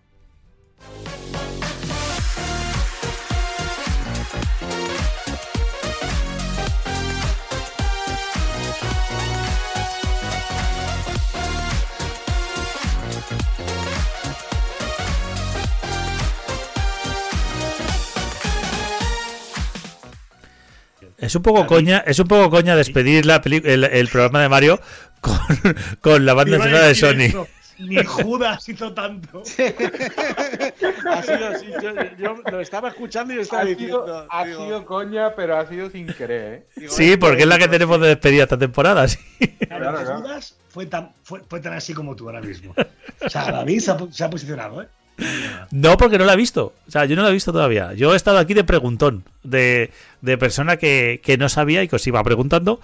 Es 21.24 21.34
un 21.34 21.42
poco 21.42 21.66
coña, 21.66 22.02
es 22.06 22.18
un 22.18 22.28
poco 22.28 22.50
coña 22.50 22.76
despedir 22.76 23.26
la 23.26 23.40
peli- 23.42 23.62
el, 23.64 23.84
el 23.84 24.08
programa 24.08 24.42
de 24.42 24.48
Mario 24.48 24.80
con, 25.20 25.38
con 26.00 26.24
la 26.26 26.34
banda 26.34 26.58
sonora 26.58 26.82
de 26.86 26.94
Sony. 26.94 27.20
eso. 27.22 27.48
Ni 27.76 28.04
Judas 28.04 28.68
hizo 28.68 28.92
tanto. 28.94 29.42
Ha 31.10 31.22
sido, 31.22 31.58
sí, 31.58 31.66
yo, 31.82 31.90
yo 32.18 32.36
lo 32.50 32.60
estaba 32.60 32.88
escuchando 32.88 33.32
y 33.32 33.36
lo 33.36 33.42
estaba 33.42 33.62
Ha 33.62 33.66
diciendo. 33.66 34.04
sido, 34.04 34.26
ha 34.30 34.44
digo, 34.44 34.64
sido 34.64 34.86
coña, 34.86 35.34
pero 35.34 35.56
ha 35.58 35.66
sido 35.68 35.90
sin 35.90 36.06
querer, 36.06 36.52
¿eh? 36.54 36.66
digo, 36.76 36.92
Sí, 36.92 37.16
porque 37.16 37.42
es 37.42 37.48
la 37.48 37.58
que 37.58 37.68
tenemos 37.68 38.00
de 38.00 38.08
despedida 38.08 38.44
esta 38.44 38.58
temporada. 38.58 39.06
sí. 39.08 39.18
Claro. 39.68 39.98
Judas 40.20 40.56
fue 40.68 40.86
tan, 40.86 41.10
fue, 41.22 41.40
fue 41.48 41.60
tan 41.60 41.72
así 41.74 41.92
como 41.94 42.14
tú 42.16 42.26
ahora 42.28 42.40
mismo. 42.40 42.74
O 43.24 43.28
sea, 43.28 43.50
David 43.50 43.80
se 43.80 43.90
ha, 43.90 43.98
se 44.10 44.24
ha 44.24 44.30
posicionado, 44.30 44.82
¿eh? 44.82 44.88
No, 45.70 45.96
porque 45.96 46.18
no 46.18 46.24
la 46.24 46.32
he 46.34 46.36
visto. 46.36 46.72
O 46.86 46.90
sea, 46.90 47.04
yo 47.04 47.14
no 47.16 47.22
la 47.22 47.30
he 47.30 47.32
visto 47.32 47.52
todavía. 47.52 47.92
Yo 47.94 48.12
he 48.12 48.16
estado 48.16 48.38
aquí 48.38 48.54
de 48.54 48.64
preguntón, 48.64 49.24
de, 49.44 49.90
persona 50.38 50.76
que, 50.76 51.20
que 51.22 51.36
no 51.38 51.48
sabía 51.48 51.82
y 51.82 51.88
que 51.88 51.96
os 51.96 52.06
iba 52.06 52.22
preguntando. 52.24 52.80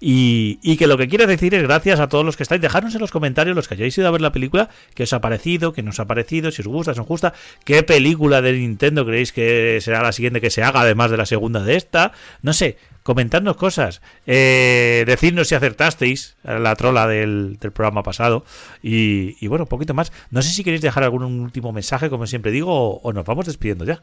Y, 0.00 0.58
y 0.62 0.76
que 0.76 0.86
lo 0.86 0.96
que 0.96 1.08
quiero 1.08 1.26
decir 1.26 1.54
es 1.54 1.62
gracias 1.62 2.00
a 2.00 2.08
todos 2.08 2.24
los 2.24 2.36
que 2.36 2.42
estáis. 2.42 2.60
Dejadnos 2.60 2.94
en 2.94 3.00
los 3.00 3.10
comentarios, 3.10 3.56
los 3.56 3.68
que 3.68 3.74
hayáis 3.74 3.96
ido 3.98 4.08
a 4.08 4.10
ver 4.10 4.20
la 4.20 4.32
película, 4.32 4.68
qué 4.94 5.04
os 5.04 5.12
ha 5.12 5.20
parecido, 5.20 5.72
qué 5.72 5.82
nos 5.82 6.00
ha 6.00 6.06
parecido, 6.06 6.50
si 6.50 6.62
os 6.62 6.68
gusta, 6.68 6.94
si 6.94 7.00
os 7.00 7.06
gusta, 7.06 7.34
qué 7.64 7.82
película 7.82 8.42
de 8.42 8.52
Nintendo 8.52 9.04
creéis 9.04 9.32
que 9.32 9.78
será 9.80 10.02
la 10.02 10.12
siguiente 10.12 10.40
que 10.40 10.50
se 10.50 10.62
haga, 10.62 10.80
además 10.80 11.10
de 11.10 11.16
la 11.16 11.26
segunda 11.26 11.62
de 11.62 11.76
esta. 11.76 12.12
No 12.42 12.52
sé, 12.52 12.76
comentadnos 13.02 13.56
cosas. 13.56 14.02
Eh, 14.26 15.04
decidnos 15.06 15.48
si 15.48 15.54
acertasteis 15.54 16.36
la 16.42 16.74
trola 16.76 17.06
del, 17.06 17.58
del 17.60 17.72
programa 17.72 18.02
pasado. 18.02 18.44
Y, 18.82 19.36
y 19.40 19.48
bueno, 19.48 19.64
un 19.64 19.68
poquito 19.68 19.94
más. 19.94 20.12
No 20.30 20.42
sé 20.42 20.50
si 20.50 20.64
queréis 20.64 20.82
dejar 20.82 21.04
algún 21.04 21.22
último 21.22 21.72
mensaje, 21.72 22.10
como 22.10 22.26
siempre 22.26 22.52
digo, 22.52 22.72
o, 22.72 23.00
o 23.02 23.12
nos 23.12 23.24
vamos 23.24 23.46
despidiendo 23.46 23.84
ya. 23.84 24.02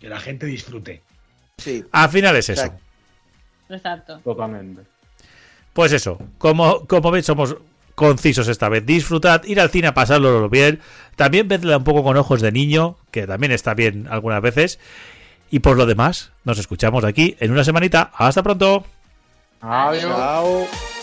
Que 0.00 0.08
la 0.08 0.18
gente 0.18 0.46
disfrute. 0.46 1.02
Sí, 1.58 1.84
Al 1.92 2.08
final 2.08 2.36
es 2.36 2.48
eso. 2.48 2.62
Exacto. 2.62 2.84
Exacto. 3.68 4.20
Totalmente. 4.24 4.82
Pues 5.72 5.92
eso, 5.92 6.18
como, 6.38 6.86
como 6.86 7.10
veis, 7.10 7.26
somos 7.26 7.56
concisos 7.94 8.48
esta 8.48 8.68
vez. 8.68 8.84
Disfrutad, 8.84 9.44
ir 9.44 9.60
al 9.60 9.70
cine 9.70 9.88
a 9.88 9.94
pasarlo 9.94 10.48
bien. 10.48 10.80
También 11.16 11.48
vedla 11.48 11.76
un 11.76 11.84
poco 11.84 12.02
con 12.02 12.16
ojos 12.16 12.40
de 12.40 12.50
niño, 12.50 12.96
que 13.10 13.26
también 13.26 13.52
está 13.52 13.74
bien 13.74 14.08
algunas 14.10 14.42
veces. 14.42 14.78
Y 15.50 15.60
por 15.60 15.76
lo 15.76 15.86
demás, 15.86 16.32
nos 16.44 16.58
escuchamos 16.58 17.04
aquí 17.04 17.36
en 17.40 17.52
una 17.52 17.64
semanita. 17.64 18.10
Hasta 18.14 18.42
pronto. 18.42 18.84
Adiós. 19.60 20.02
Chao. 20.02 20.99